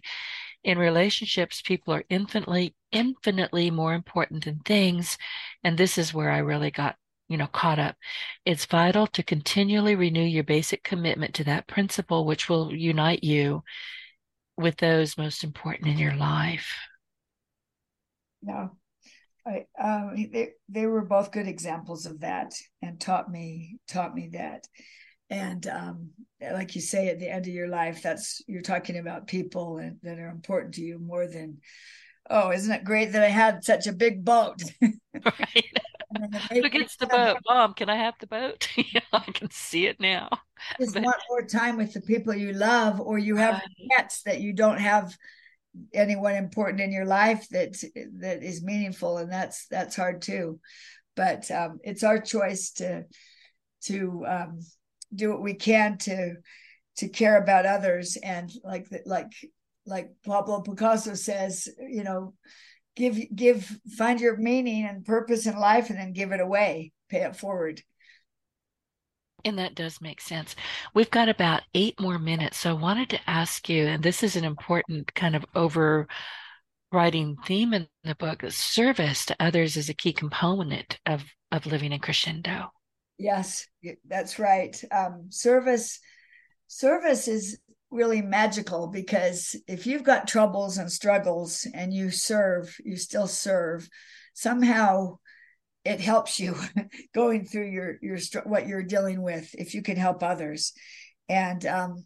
In 0.62 0.78
relationships, 0.78 1.60
people 1.60 1.92
are 1.92 2.04
infinitely, 2.08 2.74
infinitely 2.92 3.70
more 3.70 3.94
important 3.94 4.44
than 4.44 4.60
things. 4.60 5.18
And 5.62 5.76
this 5.76 5.98
is 5.98 6.14
where 6.14 6.30
I 6.30 6.38
really 6.38 6.70
got, 6.70 6.96
you 7.28 7.36
know, 7.36 7.48
caught 7.48 7.78
up. 7.78 7.96
It's 8.44 8.64
vital 8.64 9.06
to 9.08 9.22
continually 9.22 9.96
renew 9.96 10.22
your 10.22 10.44
basic 10.44 10.84
commitment 10.84 11.34
to 11.34 11.44
that 11.44 11.66
principle, 11.66 12.24
which 12.24 12.48
will 12.48 12.72
unite 12.72 13.24
you 13.24 13.62
with 14.56 14.76
those 14.76 15.18
most 15.18 15.44
important 15.44 15.88
in 15.88 15.98
your 15.98 16.14
life. 16.14 16.72
Yeah. 18.42 18.68
I, 19.46 19.66
um, 19.78 20.14
they 20.32 20.50
they 20.68 20.86
were 20.86 21.04
both 21.04 21.32
good 21.32 21.46
examples 21.46 22.06
of 22.06 22.20
that, 22.20 22.54
and 22.80 22.98
taught 22.98 23.30
me 23.30 23.76
taught 23.88 24.14
me 24.14 24.30
that. 24.32 24.66
And 25.28 25.66
um, 25.66 26.10
like 26.40 26.74
you 26.74 26.80
say, 26.80 27.08
at 27.08 27.18
the 27.18 27.28
end 27.28 27.46
of 27.46 27.52
your 27.52 27.68
life, 27.68 28.02
that's 28.02 28.42
you're 28.46 28.62
talking 28.62 28.98
about 28.98 29.26
people 29.26 29.78
and, 29.78 29.96
that 30.02 30.18
are 30.18 30.28
important 30.28 30.74
to 30.74 30.82
you 30.82 30.98
more 30.98 31.26
than, 31.26 31.58
oh, 32.30 32.52
isn't 32.52 32.72
it 32.72 32.84
great 32.84 33.12
that 33.12 33.22
I 33.22 33.28
had 33.28 33.64
such 33.64 33.86
a 33.86 33.92
big 33.92 34.24
boat? 34.24 34.62
right. 35.24 35.78
Who 36.50 36.68
gets 36.68 36.96
the 36.96 37.06
boat? 37.10 37.38
Mom, 37.46 37.74
can 37.74 37.88
I 37.88 37.96
have 37.96 38.14
the 38.20 38.26
boat? 38.26 38.68
yeah, 38.76 39.00
I 39.12 39.30
can 39.32 39.50
see 39.50 39.86
it 39.86 40.00
now. 40.00 40.28
Just 40.80 40.94
but, 40.94 41.02
want 41.02 41.16
more 41.28 41.44
time 41.44 41.76
with 41.76 41.92
the 41.92 42.00
people 42.00 42.34
you 42.34 42.52
love, 42.52 43.00
or 43.00 43.18
you 43.18 43.36
have 43.36 43.62
pets 43.90 44.22
that 44.22 44.40
you 44.40 44.52
don't 44.52 44.78
have 44.78 45.16
anyone 45.92 46.34
important 46.34 46.80
in 46.80 46.92
your 46.92 47.04
life 47.04 47.48
that 47.50 47.74
that 48.20 48.44
is 48.44 48.62
meaningful 48.62 49.18
and 49.18 49.32
that's 49.32 49.66
that's 49.66 49.96
hard 49.96 50.22
too 50.22 50.60
but 51.16 51.50
um, 51.50 51.78
it's 51.82 52.02
our 52.02 52.20
choice 52.20 52.70
to 52.72 53.04
to 53.82 54.24
um, 54.26 54.60
do 55.14 55.30
what 55.30 55.42
we 55.42 55.54
can 55.54 55.98
to 55.98 56.34
to 56.96 57.08
care 57.08 57.36
about 57.36 57.66
others 57.66 58.16
and 58.22 58.50
like 58.62 58.86
like 59.04 59.32
like 59.86 60.10
Pablo 60.24 60.60
Picasso 60.60 61.14
says 61.14 61.68
you 61.78 62.04
know 62.04 62.34
give 62.96 63.18
give 63.34 63.78
find 63.96 64.20
your 64.20 64.36
meaning 64.36 64.84
and 64.84 65.04
purpose 65.04 65.46
in 65.46 65.56
life 65.56 65.90
and 65.90 65.98
then 65.98 66.12
give 66.12 66.32
it 66.32 66.40
away 66.40 66.92
pay 67.08 67.22
it 67.22 67.36
forward 67.36 67.82
and 69.44 69.58
that 69.58 69.74
does 69.74 70.00
make 70.00 70.20
sense. 70.20 70.56
We've 70.94 71.10
got 71.10 71.28
about 71.28 71.62
eight 71.74 72.00
more 72.00 72.18
minutes. 72.18 72.58
So 72.58 72.70
I 72.70 72.80
wanted 72.80 73.10
to 73.10 73.30
ask 73.30 73.68
you, 73.68 73.84
and 73.86 74.02
this 74.02 74.22
is 74.22 74.36
an 74.36 74.44
important 74.44 75.14
kind 75.14 75.36
of 75.36 75.44
overriding 75.54 77.36
theme 77.44 77.74
in 77.74 77.86
the 78.04 78.14
book 78.14 78.42
service 78.50 79.26
to 79.26 79.36
others 79.38 79.76
is 79.76 79.88
a 79.88 79.94
key 79.94 80.12
component 80.12 80.98
of, 81.06 81.24
of 81.52 81.66
living 81.66 81.92
in 81.92 82.00
crescendo. 82.00 82.72
Yes, 83.18 83.66
that's 84.08 84.38
right. 84.38 84.80
Um, 84.90 85.26
service 85.28 86.00
service 86.66 87.28
is 87.28 87.58
really 87.94 88.20
magical 88.20 88.88
because 88.88 89.56
if 89.68 89.86
you've 89.86 90.02
got 90.02 90.28
troubles 90.28 90.78
and 90.78 90.90
struggles 90.90 91.66
and 91.72 91.94
you 91.94 92.10
serve, 92.10 92.76
you 92.84 92.96
still 92.96 93.28
serve, 93.28 93.88
somehow 94.34 95.16
it 95.84 96.00
helps 96.00 96.40
you 96.40 96.56
going 97.14 97.44
through 97.44 97.68
your 97.68 97.96
your 98.02 98.18
what 98.44 98.66
you're 98.66 98.82
dealing 98.82 99.22
with 99.22 99.54
if 99.54 99.74
you 99.74 99.82
can 99.82 99.96
help 99.96 100.22
others 100.22 100.72
and 101.28 101.64
um, 101.66 102.04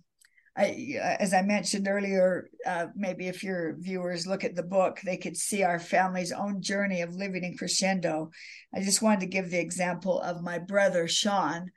I, 0.59 1.17
as 1.21 1.33
I 1.33 1.43
mentioned 1.43 1.87
earlier, 1.87 2.49
uh, 2.67 2.87
maybe 2.97 3.29
if 3.29 3.45
your 3.45 3.77
viewers 3.79 4.27
look 4.27 4.43
at 4.43 4.57
the 4.57 4.65
book, 4.65 5.01
they 5.05 5.17
could 5.17 5.37
see 5.37 5.63
our 5.63 5.79
family's 5.79 6.33
own 6.33 6.63
journey 6.63 7.03
of 7.03 7.15
living 7.15 7.45
in 7.45 7.57
crescendo. 7.57 8.31
I 8.75 8.81
just 8.81 9.01
wanted 9.01 9.21
to 9.21 9.27
give 9.27 9.51
the 9.51 9.61
example 9.61 10.21
of 10.21 10.43
my 10.43 10.59
brother 10.59 11.07
Sean, 11.07 11.71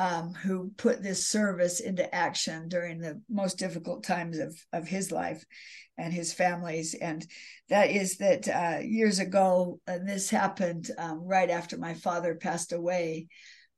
um, 0.00 0.32
who 0.32 0.72
put 0.78 1.02
this 1.02 1.26
service 1.26 1.78
into 1.78 2.14
action 2.14 2.70
during 2.70 2.98
the 3.00 3.20
most 3.28 3.58
difficult 3.58 4.02
times 4.02 4.38
of, 4.38 4.56
of 4.72 4.88
his 4.88 5.12
life 5.12 5.44
and 5.98 6.10
his 6.10 6.32
families. 6.32 6.94
And 6.94 7.26
that 7.68 7.90
is 7.90 8.16
that 8.16 8.48
uh, 8.48 8.78
years 8.80 9.18
ago, 9.18 9.78
and 9.86 10.08
this 10.08 10.30
happened 10.30 10.90
um, 10.96 11.20
right 11.22 11.50
after 11.50 11.76
my 11.76 11.92
father 11.92 12.34
passed 12.34 12.72
away. 12.72 13.28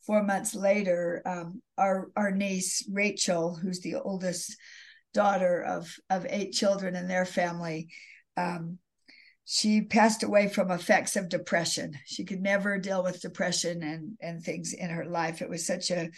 Four 0.06 0.22
months 0.22 0.54
later, 0.54 1.22
um, 1.26 1.60
our 1.76 2.12
our 2.14 2.30
niece 2.30 2.88
Rachel, 2.88 3.56
who's 3.56 3.80
the 3.80 3.96
oldest 3.96 4.56
daughter 5.12 5.60
of 5.60 5.92
of 6.08 6.24
eight 6.30 6.52
children 6.52 6.94
in 6.94 7.08
their 7.08 7.24
family, 7.24 7.88
um, 8.36 8.78
she 9.44 9.82
passed 9.82 10.22
away 10.22 10.48
from 10.48 10.70
effects 10.70 11.16
of 11.16 11.28
depression. 11.28 11.98
She 12.06 12.24
could 12.24 12.40
never 12.40 12.78
deal 12.78 13.02
with 13.02 13.20
depression 13.20 13.82
and 13.82 14.16
and 14.20 14.42
things 14.42 14.72
in 14.72 14.90
her 14.90 15.04
life. 15.04 15.42
It 15.42 15.48
was 15.48 15.66
such 15.66 15.90
a 15.90 16.10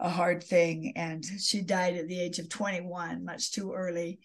a 0.00 0.08
hard 0.08 0.42
thing, 0.42 0.92
and 0.96 1.24
she 1.24 1.62
died 1.62 1.96
at 1.96 2.08
the 2.08 2.20
age 2.20 2.40
of 2.40 2.48
21, 2.48 3.24
much 3.24 3.52
too 3.52 3.72
early. 3.72 4.18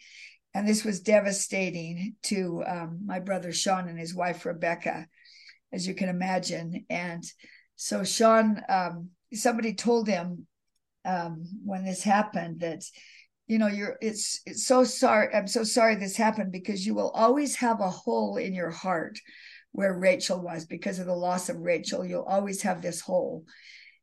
And 0.53 0.67
this 0.67 0.83
was 0.83 1.01
devastating 1.01 2.15
to 2.23 2.63
um, 2.67 3.01
my 3.05 3.19
brother 3.19 3.53
Sean 3.53 3.87
and 3.87 3.99
his 3.99 4.15
wife 4.15 4.45
Rebecca, 4.45 5.07
as 5.71 5.87
you 5.87 5.93
can 5.93 6.09
imagine. 6.09 6.85
And 6.89 7.23
so 7.75 8.03
Sean, 8.03 8.61
um, 8.67 9.09
somebody 9.31 9.75
told 9.75 10.07
him 10.07 10.47
um, 11.05 11.45
when 11.63 11.85
this 11.85 12.03
happened 12.03 12.61
that 12.61 12.83
you 13.49 13.57
know 13.57 13.67
you're 13.67 13.97
it's 13.99 14.41
it's 14.45 14.65
so 14.65 14.83
sorry 14.83 15.33
i'm 15.33 15.47
so 15.47 15.63
sorry 15.63 15.95
this 15.95 16.15
happened 16.15 16.51
because 16.51 16.85
you 16.85 16.93
will 16.93 17.09
always 17.09 17.55
have 17.55 17.81
a 17.81 17.89
hole 17.89 18.37
in 18.37 18.53
your 18.53 18.69
heart 18.69 19.19
where 19.71 19.97
rachel 19.97 20.39
was 20.39 20.65
because 20.65 20.99
of 20.99 21.05
the 21.05 21.15
loss 21.15 21.49
of 21.49 21.57
rachel. 21.57 22.05
You'll 22.05 22.23
always 22.23 22.61
have 22.61 22.81
this 22.81 23.01
hole 23.01 23.43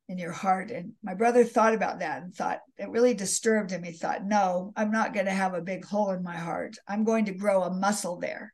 in 0.08 0.18
your 0.18 0.32
heart. 0.32 0.70
And 0.70 0.92
my 1.02 1.14
brother 1.14 1.44
thought 1.44 1.74
about 1.74 1.98
that 1.98 2.22
and 2.22 2.34
thought 2.34 2.60
it 2.78 2.90
really 2.90 3.14
disturbed 3.14 3.70
him. 3.70 3.82
He 3.82 3.92
thought 3.92 4.24
no 4.24 4.72
i'm 4.76 4.90
not 4.90 5.14
going 5.14 5.26
to 5.26 5.32
have 5.32 5.54
a 5.54 5.62
big 5.62 5.84
hole 5.84 6.10
in 6.10 6.22
my 6.22 6.36
heart. 6.36 6.76
I'm 6.88 7.04
going 7.04 7.26
to 7.26 7.34
grow 7.34 7.62
a 7.62 7.70
muscle 7.74 8.18
there. 8.18 8.52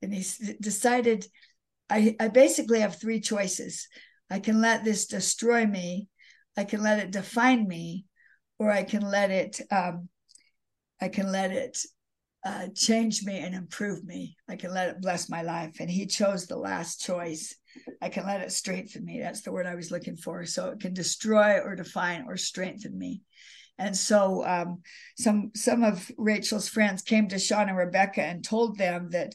And 0.00 0.14
he 0.14 0.24
decided 0.60 1.26
i 1.90 2.14
i 2.20 2.28
basically 2.28 2.80
have 2.80 3.00
three 3.00 3.20
choices. 3.20 3.88
I 4.30 4.38
can 4.40 4.60
let 4.60 4.84
this 4.84 5.06
destroy 5.06 5.66
me. 5.66 6.08
I 6.56 6.64
can 6.64 6.82
let 6.82 6.98
it 6.98 7.10
define 7.10 7.66
me 7.66 8.04
or 8.58 8.70
I 8.70 8.82
can 8.82 9.02
let 9.02 9.30
it 9.30 9.60
um, 9.70 10.08
I 11.00 11.08
can 11.08 11.30
let 11.30 11.52
it 11.52 11.78
uh, 12.44 12.68
change 12.74 13.24
me 13.24 13.38
and 13.38 13.54
improve 13.54 14.04
me. 14.04 14.36
I 14.48 14.56
can 14.56 14.72
let 14.72 14.88
it 14.88 15.00
bless 15.00 15.28
my 15.28 15.42
life. 15.42 15.76
And 15.80 15.90
he 15.90 16.06
chose 16.06 16.46
the 16.46 16.56
last 16.56 17.00
choice. 17.00 17.54
I 18.00 18.08
can 18.08 18.26
let 18.26 18.40
it 18.40 18.52
strengthen 18.52 19.04
me. 19.04 19.20
That's 19.20 19.42
the 19.42 19.52
word 19.52 19.66
I 19.66 19.74
was 19.74 19.90
looking 19.90 20.16
for. 20.16 20.44
So 20.44 20.70
it 20.70 20.80
can 20.80 20.94
destroy 20.94 21.58
or 21.58 21.74
define 21.74 22.24
or 22.26 22.36
strengthen 22.36 22.96
me. 22.96 23.22
And 23.78 23.96
so 23.96 24.44
um, 24.44 24.82
some 25.16 25.52
some 25.54 25.84
of 25.84 26.10
Rachel's 26.16 26.68
friends 26.68 27.02
came 27.02 27.28
to 27.28 27.38
Sean 27.38 27.68
and 27.68 27.78
Rebecca 27.78 28.22
and 28.22 28.44
told 28.44 28.76
them 28.76 29.10
that 29.10 29.34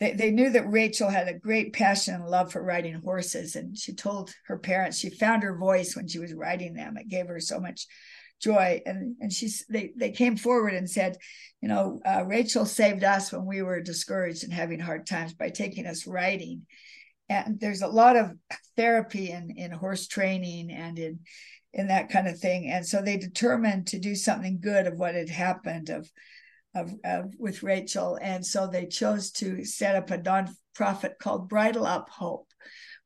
they, 0.00 0.12
they 0.12 0.30
knew 0.30 0.50
that 0.50 0.70
Rachel 0.70 1.10
had 1.10 1.28
a 1.28 1.38
great 1.38 1.74
passion 1.74 2.14
and 2.14 2.26
love 2.26 2.50
for 2.50 2.62
riding 2.62 2.94
horses. 2.94 3.56
And 3.56 3.76
she 3.76 3.94
told 3.94 4.32
her 4.46 4.58
parents 4.58 4.98
she 4.98 5.10
found 5.10 5.42
her 5.42 5.56
voice 5.56 5.94
when 5.94 6.08
she 6.08 6.18
was 6.18 6.32
riding 6.32 6.74
them. 6.74 6.96
It 6.96 7.08
gave 7.08 7.28
her 7.28 7.40
so 7.40 7.60
much 7.60 7.86
joy. 8.44 8.82
And 8.86 9.16
and 9.20 9.32
she's 9.32 9.64
they 9.68 9.92
they 9.96 10.10
came 10.10 10.36
forward 10.36 10.74
and 10.74 10.88
said 10.88 11.16
you 11.60 11.68
know 11.68 12.00
uh, 12.06 12.24
rachel 12.26 12.66
saved 12.66 13.04
us 13.04 13.32
when 13.32 13.46
we 13.46 13.62
were 13.62 13.80
discouraged 13.80 14.44
and 14.44 14.52
having 14.52 14.80
hard 14.80 15.06
times 15.06 15.34
by 15.34 15.50
taking 15.50 15.86
us 15.86 16.06
riding. 16.06 16.66
And 17.28 17.58
there's 17.58 17.82
a 17.82 17.88
lot 17.88 18.16
of 18.16 18.32
therapy 18.76 19.30
in 19.30 19.50
in 19.56 19.72
horse 19.72 20.06
training 20.06 20.70
and 20.70 20.98
in 20.98 21.20
in 21.72 21.88
that 21.88 22.10
kind 22.10 22.28
of 22.28 22.38
thing. 22.38 22.70
And 22.70 22.86
so 22.86 23.02
they 23.02 23.16
determined 23.16 23.88
to 23.88 23.98
do 23.98 24.14
something 24.14 24.60
good 24.60 24.86
of 24.86 24.98
what 24.98 25.14
had 25.14 25.30
happened 25.30 25.88
of 25.88 26.08
of, 26.74 26.92
of 27.04 27.34
with 27.38 27.62
rachel. 27.62 28.18
And 28.20 28.44
so 28.44 28.66
they 28.66 28.86
chose 28.86 29.30
to 29.32 29.64
set 29.64 29.96
up 29.96 30.10
a 30.10 30.18
nonprofit 30.18 31.18
called 31.18 31.48
bridle 31.48 31.86
up 31.86 32.10
hope 32.10 32.48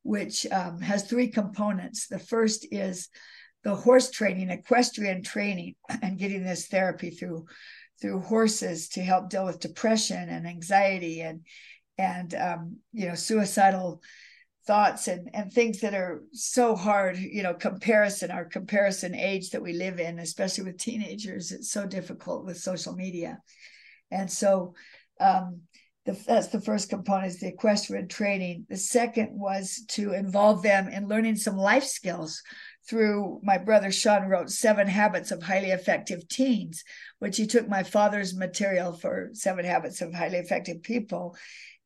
which 0.09 0.47
um, 0.51 0.81
has 0.81 1.05
three 1.05 1.29
components. 1.29 2.07
The 2.07 2.19
first 2.19 2.67
is 2.71 3.11
the 3.65 3.75
horse 3.75 4.11
training, 4.11 4.51
equestrian 4.51 5.23
training, 5.23 5.75
and 6.03 6.19
getting 6.19 6.45
this 6.45 6.67
therapy 6.67 7.11
through 7.11 7.47
through 8.01 8.21
horses 8.21 8.91
to 8.91 9.01
help 9.01 9.29
deal 9.29 9.45
with 9.45 9.59
depression 9.59 10.29
and 10.29 10.47
anxiety 10.47 11.21
and 11.21 11.41
and 11.97 12.35
um, 12.35 12.77
you 12.93 13.09
know 13.09 13.15
suicidal 13.15 14.01
thoughts 14.67 15.09
and 15.09 15.31
and 15.35 15.53
things 15.53 15.81
that 15.81 15.95
are 15.95 16.23
so 16.33 16.77
hard 16.77 17.17
you 17.17 17.43
know 17.43 17.55
comparison 17.55 18.31
our 18.31 18.45
comparison 18.45 19.15
age 19.15 19.51
that 19.51 19.63
we 19.63 19.73
live 19.73 19.99
in 19.99 20.19
especially 20.21 20.63
with 20.63 20.79
teenagers 20.79 21.51
it's 21.51 21.73
so 21.73 21.87
difficult 21.87 22.45
with 22.45 22.57
social 22.57 22.95
media. 22.95 23.39
And 24.11 24.31
so 24.31 24.75
um, 25.21 25.63
the, 26.07 26.13
that's 26.27 26.49
the 26.49 26.61
first 26.61 26.89
component 26.89 27.27
is 27.27 27.41
the 27.41 27.49
equestrian 27.49 28.09
training. 28.09 28.67
The 28.69 28.77
second 28.77 29.31
was 29.33 29.85
to 29.89 30.15
involve 30.15 30.63
them 30.63 30.89
in 30.89 31.09
learning 31.09 31.37
some 31.37 31.57
life 31.57 31.85
skills 31.85 32.43
through 32.89 33.41
my 33.43 33.59
brother 33.59 33.91
Sean 33.91 34.29
wrote 34.29 34.51
Seven 34.51 34.87
Habits 34.87 35.31
of 35.31 35.43
Highly 35.43 35.71
Effective 35.71 36.27
Teens, 36.29 36.85
which 37.19 37.37
he 37.37 37.47
took 37.47 37.69
my 37.69 37.83
father's 37.83 38.35
material 38.35 38.93
for 38.93 39.31
Seven 39.33 39.65
Habits 39.65 40.01
of 40.01 40.15
Highly 40.15 40.39
Effective 40.39 40.83
People 40.83 41.37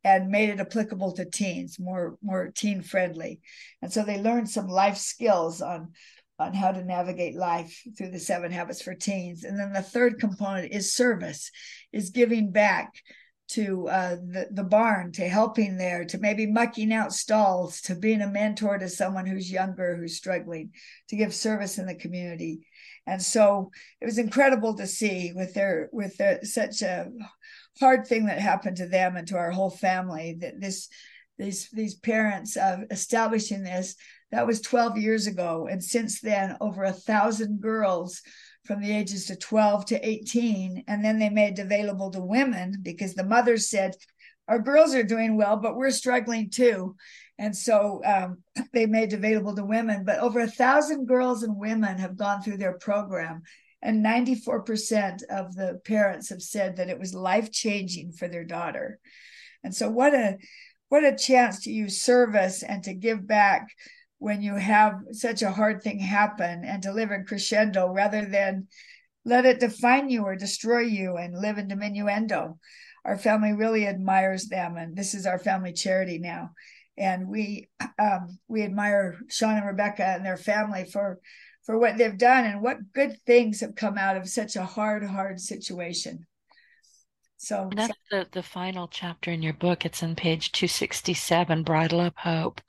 and 0.04 0.30
made 0.30 0.48
it 0.48 0.60
applicable 0.60 1.12
to 1.12 1.24
teens, 1.24 1.78
more 1.78 2.16
more 2.22 2.50
teen 2.54 2.82
friendly. 2.82 3.40
And 3.80 3.92
so 3.92 4.02
they 4.02 4.20
learned 4.20 4.50
some 4.50 4.68
life 4.68 4.96
skills 4.96 5.60
on 5.60 5.92
on 6.38 6.54
how 6.54 6.72
to 6.72 6.84
navigate 6.84 7.36
life 7.36 7.82
through 7.96 8.10
the 8.10 8.18
seven 8.18 8.50
habits 8.50 8.82
for 8.82 8.94
teens. 8.94 9.44
And 9.44 9.58
then 9.58 9.72
the 9.72 9.82
third 9.82 10.18
component 10.18 10.72
is 10.72 10.94
service, 10.94 11.50
is 11.92 12.10
giving 12.10 12.50
back 12.50 12.92
to 13.52 13.88
uh, 13.88 14.16
the, 14.16 14.48
the 14.50 14.64
barn, 14.64 15.12
to 15.12 15.28
helping 15.28 15.76
there, 15.76 16.04
to 16.06 16.18
maybe 16.18 16.46
mucking 16.46 16.92
out 16.92 17.12
stalls, 17.12 17.80
to 17.82 17.94
being 17.94 18.22
a 18.22 18.26
mentor 18.26 18.78
to 18.78 18.88
someone 18.88 19.26
who's 19.26 19.52
younger, 19.52 19.96
who's 19.96 20.16
struggling, 20.16 20.70
to 21.08 21.16
give 21.16 21.34
service 21.34 21.78
in 21.78 21.86
the 21.86 21.94
community. 21.94 22.66
And 23.06 23.20
so 23.20 23.70
it 24.00 24.06
was 24.06 24.18
incredible 24.18 24.74
to 24.76 24.86
see 24.86 25.32
with 25.34 25.54
their 25.54 25.88
with 25.92 26.16
their, 26.16 26.44
such 26.44 26.82
a 26.82 27.10
hard 27.80 28.06
thing 28.06 28.26
that 28.26 28.38
happened 28.38 28.76
to 28.78 28.86
them 28.86 29.16
and 29.16 29.26
to 29.28 29.36
our 29.36 29.50
whole 29.50 29.70
family 29.70 30.38
that 30.40 30.60
this 30.60 30.88
these 31.38 31.68
these 31.70 31.94
parents 31.94 32.56
of 32.56 32.84
establishing 32.90 33.62
this 33.62 33.96
that 34.30 34.46
was 34.46 34.60
12 34.60 34.98
years 34.98 35.26
ago 35.26 35.66
and 35.70 35.82
since 35.82 36.20
then 36.20 36.56
over 36.60 36.84
a 36.84 36.92
thousand 36.92 37.60
girls 37.60 38.22
from 38.64 38.80
the 38.80 38.92
ages 38.92 39.28
of 39.30 39.40
12 39.40 39.86
to 39.86 40.08
18 40.08 40.84
and 40.86 41.04
then 41.04 41.18
they 41.18 41.28
made 41.28 41.58
available 41.58 42.10
to 42.10 42.20
women 42.20 42.76
because 42.82 43.14
the 43.14 43.24
mothers 43.24 43.68
said 43.68 43.94
our 44.48 44.58
girls 44.58 44.94
are 44.94 45.02
doing 45.02 45.36
well 45.36 45.56
but 45.56 45.76
we're 45.76 45.90
struggling 45.90 46.50
too. 46.50 46.96
And 47.38 47.56
so 47.56 48.00
um, 48.04 48.38
they 48.72 48.86
made 48.86 49.12
available 49.12 49.54
to 49.56 49.64
women 49.64 50.04
but 50.04 50.18
over 50.18 50.40
a 50.40 50.46
thousand 50.46 51.06
girls 51.06 51.42
and 51.42 51.56
women 51.56 51.98
have 51.98 52.16
gone 52.16 52.42
through 52.42 52.58
their 52.58 52.78
program 52.78 53.42
and 53.82 54.04
94% 54.04 55.24
of 55.28 55.56
the 55.56 55.80
parents 55.84 56.28
have 56.28 56.42
said 56.42 56.76
that 56.76 56.88
it 56.88 56.98
was 56.98 57.14
life 57.14 57.50
changing 57.50 58.12
for 58.12 58.28
their 58.28 58.44
daughter. 58.44 59.00
And 59.64 59.74
so 59.74 59.90
what 59.90 60.14
a 60.14 60.38
what 60.88 61.04
a 61.04 61.16
chance 61.16 61.62
to 61.62 61.72
use 61.72 62.02
service 62.02 62.62
and 62.62 62.84
to 62.84 62.92
give 62.94 63.26
back 63.26 63.66
when 64.22 64.42
you 64.42 64.54
have 64.54 64.94
such 65.12 65.42
a 65.42 65.50
hard 65.50 65.82
thing 65.82 65.98
happen 65.98 66.64
and 66.64 66.82
to 66.82 66.92
live 66.92 67.10
in 67.10 67.24
crescendo 67.24 67.88
rather 67.88 68.24
than 68.24 68.66
let 69.24 69.44
it 69.44 69.60
define 69.60 70.08
you 70.08 70.24
or 70.24 70.36
destroy 70.36 70.80
you 70.80 71.16
and 71.16 71.38
live 71.38 71.58
in 71.58 71.68
diminuendo 71.68 72.58
our 73.04 73.18
family 73.18 73.52
really 73.52 73.86
admires 73.86 74.46
them 74.46 74.76
and 74.76 74.96
this 74.96 75.14
is 75.14 75.26
our 75.26 75.38
family 75.38 75.72
charity 75.72 76.18
now 76.18 76.50
and 76.96 77.28
we 77.28 77.68
um, 77.98 78.38
we 78.48 78.62
admire 78.62 79.18
sean 79.28 79.56
and 79.56 79.66
rebecca 79.66 80.04
and 80.04 80.24
their 80.24 80.36
family 80.36 80.84
for 80.84 81.20
for 81.64 81.78
what 81.78 81.96
they've 81.96 82.18
done 82.18 82.44
and 82.44 82.60
what 82.60 82.92
good 82.92 83.16
things 83.24 83.60
have 83.60 83.74
come 83.74 83.96
out 83.96 84.16
of 84.16 84.28
such 84.28 84.56
a 84.56 84.64
hard, 84.64 85.04
hard 85.04 85.40
situation. 85.40 86.26
So 87.36 87.68
and 87.70 87.78
that's 87.78 87.94
the, 88.10 88.26
the 88.30 88.42
final 88.42 88.88
chapter 88.88 89.30
in 89.30 89.42
your 89.42 89.52
book. 89.52 89.84
It's 89.84 90.02
on 90.02 90.14
page 90.14 90.52
267, 90.52 91.62
Bridle 91.64 92.00
Up 92.00 92.18
Hope, 92.18 92.60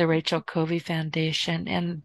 the 0.00 0.06
Rachel 0.06 0.40
Covey 0.40 0.78
Foundation. 0.78 1.68
And 1.68 2.02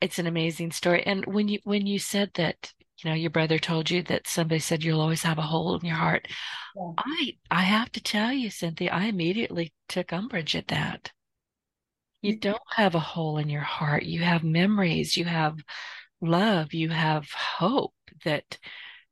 it's 0.00 0.20
an 0.20 0.28
amazing 0.28 0.70
story. 0.70 1.02
And 1.04 1.26
when 1.26 1.48
you 1.48 1.58
when 1.64 1.84
you 1.84 1.98
said 1.98 2.30
that, 2.34 2.72
you 3.02 3.10
know, 3.10 3.16
your 3.16 3.30
brother 3.30 3.58
told 3.58 3.90
you 3.90 4.04
that 4.04 4.28
somebody 4.28 4.60
said 4.60 4.84
you'll 4.84 5.00
always 5.00 5.24
have 5.24 5.38
a 5.38 5.42
hole 5.42 5.76
in 5.76 5.84
your 5.84 5.96
heart. 5.96 6.28
Yeah. 6.76 6.92
I 6.96 7.32
I 7.50 7.62
have 7.62 7.90
to 7.90 8.00
tell 8.00 8.32
you, 8.32 8.50
Cynthia, 8.50 8.92
I 8.92 9.06
immediately 9.06 9.72
took 9.88 10.12
umbrage 10.12 10.54
at 10.54 10.68
that. 10.68 11.10
You 12.22 12.34
mm-hmm. 12.34 12.50
don't 12.50 12.62
have 12.76 12.94
a 12.94 13.00
hole 13.00 13.38
in 13.38 13.48
your 13.48 13.62
heart. 13.62 14.04
You 14.04 14.20
have 14.20 14.44
memories, 14.44 15.16
you 15.16 15.24
have 15.24 15.58
love, 16.20 16.72
you 16.72 16.90
have 16.90 17.28
hope 17.32 17.94
that, 18.24 18.58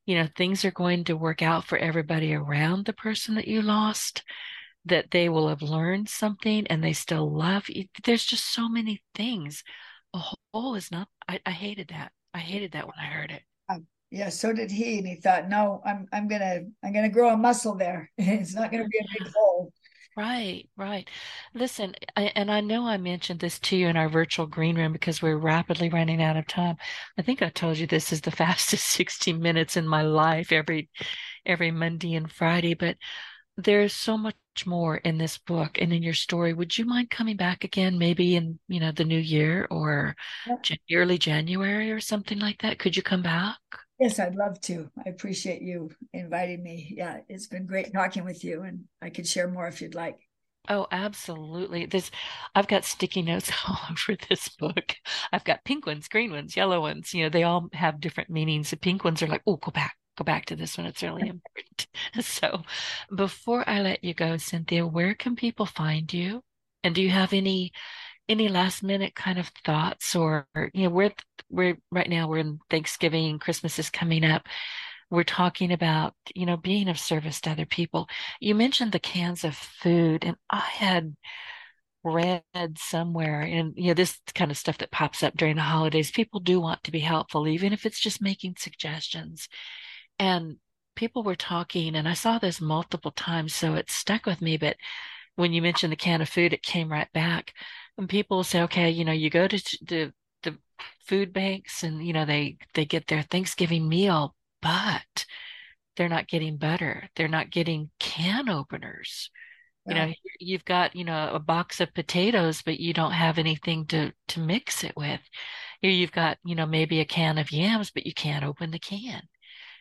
you 0.06 0.14
know, 0.14 0.28
things 0.36 0.64
are 0.64 0.70
going 0.70 1.02
to 1.04 1.16
work 1.16 1.42
out 1.42 1.64
for 1.64 1.76
everybody 1.76 2.34
around 2.34 2.84
the 2.84 2.92
person 2.92 3.34
that 3.34 3.48
you 3.48 3.62
lost, 3.62 4.22
that 4.86 5.10
they 5.10 5.28
will 5.28 5.48
have 5.48 5.62
learned 5.62 6.08
something 6.08 6.66
and 6.68 6.82
they 6.82 6.92
still 6.92 7.30
love 7.30 7.68
you. 7.68 7.86
There's 8.04 8.24
just 8.24 8.52
so 8.52 8.68
many 8.68 9.02
things. 9.14 9.62
A 10.14 10.22
hole 10.52 10.74
is 10.74 10.90
not, 10.90 11.08
I, 11.28 11.40
I 11.44 11.50
hated 11.50 11.88
that. 11.88 12.12
I 12.32 12.38
hated 12.38 12.72
that 12.72 12.86
when 12.86 12.96
I 13.00 13.06
heard 13.06 13.30
it. 13.30 13.42
Um, 13.68 13.86
yeah, 14.10 14.28
so 14.28 14.52
did 14.52 14.70
he. 14.70 14.98
And 14.98 15.06
he 15.06 15.16
thought, 15.16 15.48
no, 15.48 15.82
I'm 15.84 16.06
I'm 16.12 16.28
gonna 16.28 16.60
I'm 16.84 16.92
gonna 16.92 17.08
grow 17.08 17.30
a 17.30 17.36
muscle 17.36 17.74
there. 17.74 18.10
it's 18.18 18.54
not 18.54 18.70
gonna 18.70 18.88
be 18.88 18.98
a 18.98 19.24
big 19.24 19.32
hole. 19.34 19.72
Right, 20.16 20.66
right. 20.78 21.08
Listen, 21.52 21.94
I, 22.16 22.32
and 22.34 22.50
I 22.50 22.62
know 22.62 22.86
I 22.86 22.96
mentioned 22.96 23.40
this 23.40 23.58
to 23.58 23.76
you 23.76 23.88
in 23.88 23.98
our 23.98 24.08
virtual 24.08 24.46
green 24.46 24.76
room 24.76 24.92
because 24.92 25.20
we're 25.20 25.36
rapidly 25.36 25.90
running 25.90 26.22
out 26.22 26.38
of 26.38 26.46
time. 26.46 26.76
I 27.18 27.22
think 27.22 27.42
I 27.42 27.50
told 27.50 27.76
you 27.76 27.86
this 27.86 28.12
is 28.12 28.22
the 28.22 28.30
fastest 28.42 28.86
60 28.86 29.34
minutes 29.34 29.76
in 29.76 29.86
my 29.86 30.02
life 30.02 30.52
every 30.52 30.88
every 31.44 31.70
Monday 31.70 32.14
and 32.14 32.32
Friday, 32.32 32.74
but 32.74 32.96
there's 33.56 33.92
so 33.92 34.16
much 34.16 34.36
more 34.64 34.96
in 34.96 35.18
this 35.18 35.38
book 35.38 35.78
and 35.80 35.92
in 35.92 36.02
your 36.02 36.14
story. 36.14 36.52
Would 36.52 36.76
you 36.76 36.84
mind 36.84 37.10
coming 37.10 37.36
back 37.36 37.64
again 37.64 37.98
maybe 37.98 38.36
in, 38.36 38.58
you 38.68 38.80
know, 38.80 38.92
the 38.92 39.04
new 39.04 39.18
year 39.18 39.66
or 39.70 40.14
early 40.92 41.18
January 41.18 41.90
or 41.90 42.00
something 42.00 42.38
like 42.38 42.62
that? 42.62 42.78
Could 42.78 42.96
you 42.96 43.02
come 43.02 43.22
back? 43.22 43.56
Yes, 43.98 44.18
I'd 44.18 44.34
love 44.34 44.60
to. 44.62 44.90
I 45.04 45.08
appreciate 45.08 45.62
you 45.62 45.90
inviting 46.12 46.62
me. 46.62 46.94
Yeah, 46.96 47.20
it's 47.28 47.46
been 47.46 47.66
great 47.66 47.92
talking 47.92 48.24
with 48.24 48.44
you, 48.44 48.62
and 48.62 48.84
I 49.00 49.08
could 49.08 49.26
share 49.26 49.48
more 49.48 49.66
if 49.66 49.80
you'd 49.80 49.94
like. 49.94 50.18
Oh, 50.68 50.86
absolutely. 50.90 51.86
This 51.86 52.10
I've 52.54 52.66
got 52.66 52.84
sticky 52.84 53.22
notes 53.22 53.50
all 53.68 53.78
over 53.90 54.18
this 54.28 54.48
book. 54.48 54.96
I've 55.32 55.44
got 55.44 55.64
pink 55.64 55.86
ones, 55.86 56.08
green 56.08 56.30
ones, 56.32 56.56
yellow 56.56 56.80
ones. 56.80 57.14
You 57.14 57.24
know, 57.24 57.28
they 57.30 57.44
all 57.44 57.68
have 57.72 58.00
different 58.00 58.30
meanings. 58.30 58.70
The 58.70 58.76
pink 58.76 59.04
ones 59.04 59.22
are 59.22 59.28
like, 59.28 59.42
oh, 59.46 59.56
go 59.56 59.70
back, 59.70 59.96
go 60.16 60.24
back 60.24 60.46
to 60.46 60.56
this 60.56 60.76
one. 60.76 60.86
It's 60.86 61.02
really 61.02 61.28
important. 61.28 61.86
So 62.22 62.62
before 63.14 63.68
I 63.68 63.80
let 63.80 64.02
you 64.02 64.14
go, 64.14 64.36
Cynthia, 64.36 64.86
where 64.86 65.14
can 65.14 65.36
people 65.36 65.66
find 65.66 66.12
you? 66.12 66.42
And 66.82 66.94
do 66.94 67.02
you 67.02 67.10
have 67.10 67.32
any 67.32 67.72
any 68.28 68.48
last 68.48 68.82
minute 68.82 69.14
kind 69.14 69.38
of 69.38 69.50
thoughts 69.64 70.16
or 70.16 70.46
you 70.74 70.84
know 70.84 70.90
we're 70.90 71.12
we're 71.48 71.76
right 71.90 72.08
now 72.08 72.28
we're 72.28 72.38
in 72.38 72.58
thanksgiving 72.68 73.38
christmas 73.38 73.78
is 73.78 73.90
coming 73.90 74.24
up 74.24 74.46
we're 75.10 75.22
talking 75.22 75.72
about 75.72 76.14
you 76.34 76.46
know 76.46 76.56
being 76.56 76.88
of 76.88 76.98
service 76.98 77.40
to 77.40 77.50
other 77.50 77.66
people 77.66 78.08
you 78.40 78.54
mentioned 78.54 78.92
the 78.92 78.98
cans 78.98 79.44
of 79.44 79.54
food 79.54 80.24
and 80.24 80.36
i 80.50 80.58
had 80.58 81.14
read 82.02 82.42
somewhere 82.76 83.40
and 83.40 83.74
you 83.76 83.88
know 83.88 83.94
this 83.94 84.18
kind 84.34 84.50
of 84.50 84.56
stuff 84.56 84.78
that 84.78 84.90
pops 84.92 85.22
up 85.22 85.36
during 85.36 85.56
the 85.56 85.62
holidays 85.62 86.10
people 86.10 86.40
do 86.40 86.60
want 86.60 86.82
to 86.84 86.92
be 86.92 87.00
helpful 87.00 87.48
even 87.48 87.72
if 87.72 87.84
it's 87.84 88.00
just 88.00 88.22
making 88.22 88.54
suggestions 88.58 89.48
and 90.18 90.56
people 90.94 91.22
were 91.22 91.36
talking 91.36 91.94
and 91.94 92.08
i 92.08 92.14
saw 92.14 92.38
this 92.38 92.60
multiple 92.60 93.10
times 93.10 93.54
so 93.54 93.74
it 93.74 93.90
stuck 93.90 94.26
with 94.26 94.40
me 94.40 94.56
but 94.56 94.76
when 95.36 95.52
you 95.52 95.60
mentioned 95.60 95.92
the 95.92 95.96
can 95.96 96.22
of 96.22 96.28
food 96.28 96.52
it 96.52 96.62
came 96.62 96.90
right 96.90 97.12
back 97.12 97.52
and 97.98 98.08
people 98.08 98.44
say, 98.44 98.62
okay, 98.62 98.90
you 98.90 99.04
know, 99.04 99.12
you 99.12 99.30
go 99.30 99.48
to 99.48 99.56
the 99.86 100.12
the 100.42 100.58
food 101.06 101.32
banks 101.32 101.82
and 101.82 102.06
you 102.06 102.12
know 102.12 102.24
they 102.24 102.58
they 102.74 102.84
get 102.84 103.06
their 103.06 103.22
Thanksgiving 103.22 103.88
meal, 103.88 104.34
but 104.62 105.26
they're 105.96 106.08
not 106.08 106.28
getting 106.28 106.58
butter. 106.58 107.08
They're 107.16 107.28
not 107.28 107.50
getting 107.50 107.90
can 107.98 108.48
openers. 108.48 109.30
You 109.88 109.94
know, 109.94 110.12
you've 110.40 110.64
got, 110.64 110.96
you 110.96 111.04
know, 111.04 111.30
a 111.32 111.38
box 111.38 111.80
of 111.80 111.94
potatoes, 111.94 112.60
but 112.60 112.80
you 112.80 112.92
don't 112.92 113.12
have 113.12 113.38
anything 113.38 113.86
to 113.86 114.12
to 114.28 114.40
mix 114.40 114.82
it 114.84 114.96
with. 114.96 115.20
Here 115.80 115.92
you've 115.92 116.12
got, 116.12 116.38
you 116.44 116.54
know, 116.56 116.66
maybe 116.66 117.00
a 117.00 117.04
can 117.04 117.38
of 117.38 117.52
yams, 117.52 117.90
but 117.92 118.04
you 118.04 118.12
can't 118.12 118.44
open 118.44 118.72
the 118.72 118.78
can 118.80 119.22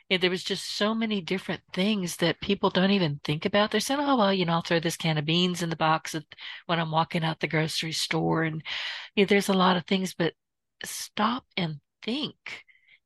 there 0.10 0.30
was 0.30 0.44
just 0.44 0.78
so 0.78 0.94
many 0.94 1.20
different 1.22 1.62
things 1.74 2.18
that 2.18 2.42
people 2.42 2.70
don't 2.70 2.92
even 2.92 3.20
think 3.24 3.46
about. 3.46 3.72
They're 3.72 3.80
saying, 3.80 4.00
"Oh 4.02 4.18
well, 4.18 4.34
you 4.34 4.46
know, 4.46 4.54
I'll 4.54 4.62
throw 4.62 4.80
this 4.80 4.98
can 4.98 5.18
of 5.18 5.26
beans 5.26 5.64
in 5.64 5.70
the 5.70 5.76
box 5.76 6.16
when 6.68 6.80
I'm 6.80 6.92
walking 6.92 7.24
out 7.24 7.40
the 7.40 7.48
grocery 7.48 7.92
store." 7.92 8.44
And 8.44 8.64
you 9.16 9.24
know, 9.24 9.28
there's 9.28 9.50
a 9.50 9.54
lot 9.54 9.78
of 9.78 9.86
things, 9.86 10.14
but 10.14 10.34
stop 10.84 11.46
and 11.58 11.80
think 12.04 12.36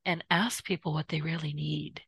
and 0.04 0.24
ask 0.30 0.64
people 0.64 0.92
what 0.92 1.08
they 1.08 1.20
really 1.20 1.52
need. 1.52 2.02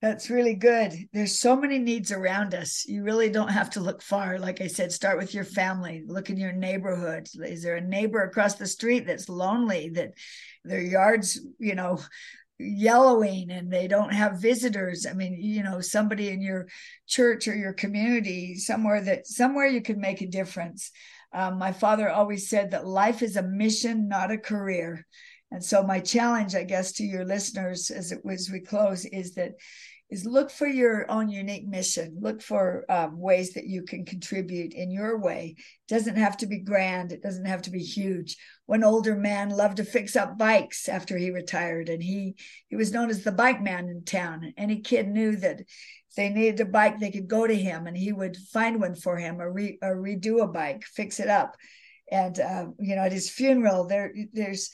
That's 0.00 0.30
really 0.30 0.54
good. 0.54 0.92
There's 1.12 1.40
so 1.40 1.56
many 1.56 1.80
needs 1.80 2.12
around 2.12 2.54
us. 2.54 2.84
You 2.86 3.02
really 3.02 3.30
don't 3.30 3.48
have 3.48 3.70
to 3.70 3.80
look 3.80 4.00
far. 4.00 4.38
Like 4.38 4.60
I 4.60 4.68
said, 4.68 4.92
start 4.92 5.18
with 5.18 5.34
your 5.34 5.42
family. 5.42 6.04
Look 6.06 6.30
in 6.30 6.36
your 6.36 6.52
neighborhood. 6.52 7.26
Is 7.34 7.64
there 7.64 7.74
a 7.74 7.80
neighbor 7.80 8.22
across 8.22 8.54
the 8.54 8.66
street 8.66 9.08
that's 9.08 9.28
lonely 9.28 9.88
that 9.90 10.12
their 10.64 10.80
yards, 10.80 11.40
you 11.58 11.74
know, 11.74 11.98
yellowing 12.58 13.50
and 13.50 13.72
they 13.72 13.88
don't 13.88 14.12
have 14.12 14.40
visitors. 14.40 15.06
I 15.06 15.12
mean 15.12 15.40
you 15.40 15.62
know 15.62 15.80
somebody 15.80 16.28
in 16.28 16.40
your 16.40 16.68
church 17.06 17.48
or 17.48 17.54
your 17.54 17.72
community 17.72 18.56
somewhere 18.56 19.00
that 19.02 19.26
somewhere 19.26 19.66
you 19.66 19.82
can 19.82 20.00
make 20.00 20.20
a 20.20 20.26
difference. 20.26 20.90
Um, 21.32 21.58
my 21.58 21.72
father 21.72 22.08
always 22.08 22.48
said 22.48 22.70
that 22.70 22.86
life 22.86 23.22
is 23.22 23.36
a 23.36 23.42
mission 23.42 24.08
not 24.08 24.30
a 24.30 24.38
career. 24.38 25.06
And 25.50 25.64
so 25.64 25.82
my 25.82 26.00
challenge 26.00 26.54
i 26.54 26.64
guess 26.64 26.92
to 26.92 27.04
your 27.04 27.24
listeners 27.24 27.90
as 27.90 28.12
it 28.12 28.24
was 28.24 28.50
we 28.50 28.60
close 28.60 29.04
is 29.06 29.34
that 29.34 29.52
is 30.10 30.24
look 30.24 30.50
for 30.50 30.66
your 30.66 31.10
own 31.10 31.28
unique 31.28 31.66
mission. 31.66 32.16
Look 32.20 32.40
for 32.40 32.84
um, 32.88 33.18
ways 33.18 33.52
that 33.52 33.66
you 33.66 33.82
can 33.82 34.06
contribute 34.06 34.72
in 34.72 34.90
your 34.90 35.18
way. 35.18 35.54
It 35.58 35.94
doesn't 35.94 36.16
have 36.16 36.38
to 36.38 36.46
be 36.46 36.60
grand. 36.60 37.12
It 37.12 37.22
doesn't 37.22 37.44
have 37.44 37.62
to 37.62 37.70
be 37.70 37.82
huge. 37.82 38.36
One 38.64 38.84
older 38.84 39.14
man 39.14 39.50
loved 39.50 39.76
to 39.76 39.84
fix 39.84 40.16
up 40.16 40.38
bikes 40.38 40.88
after 40.88 41.18
he 41.18 41.30
retired, 41.30 41.90
and 41.90 42.02
he 42.02 42.36
he 42.68 42.76
was 42.76 42.92
known 42.92 43.10
as 43.10 43.22
the 43.22 43.32
bike 43.32 43.62
man 43.62 43.88
in 43.88 44.04
town. 44.04 44.54
Any 44.56 44.80
kid 44.80 45.08
knew 45.08 45.36
that 45.36 45.60
if 45.60 46.14
they 46.16 46.30
needed 46.30 46.60
a 46.60 46.64
bike, 46.64 46.98
they 46.98 47.10
could 47.10 47.28
go 47.28 47.46
to 47.46 47.54
him, 47.54 47.86
and 47.86 47.96
he 47.96 48.12
would 48.12 48.36
find 48.36 48.80
one 48.80 48.94
for 48.94 49.16
him, 49.18 49.40
or, 49.40 49.52
re, 49.52 49.78
or 49.82 49.96
redo 49.96 50.42
a 50.42 50.46
bike, 50.46 50.84
fix 50.84 51.20
it 51.20 51.28
up. 51.28 51.54
And 52.10 52.40
uh, 52.40 52.66
you 52.78 52.96
know, 52.96 53.02
at 53.02 53.12
his 53.12 53.30
funeral, 53.30 53.86
there 53.86 54.14
there's 54.32 54.70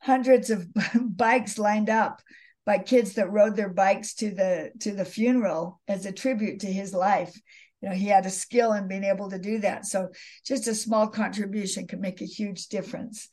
hundreds 0.00 0.50
of 0.50 0.68
bikes 1.00 1.56
lined 1.56 1.88
up 1.88 2.20
by 2.66 2.78
kids 2.78 3.14
that 3.14 3.30
rode 3.30 3.54
their 3.56 3.72
bikes 3.72 4.14
to 4.14 4.30
the 4.32 4.72
to 4.80 4.92
the 4.92 5.04
funeral 5.04 5.80
as 5.86 6.04
a 6.04 6.12
tribute 6.12 6.60
to 6.60 6.66
his 6.66 6.92
life. 6.92 7.40
You 7.80 7.88
know 7.88 7.94
he 7.94 8.06
had 8.06 8.26
a 8.26 8.30
skill 8.30 8.72
in 8.72 8.88
being 8.88 9.04
able 9.04 9.30
to 9.30 9.38
do 9.38 9.60
that. 9.60 9.86
So 9.86 10.08
just 10.44 10.66
a 10.66 10.74
small 10.74 11.06
contribution 11.06 11.86
can 11.86 12.00
make 12.00 12.20
a 12.20 12.26
huge 12.26 12.66
difference. 12.66 13.28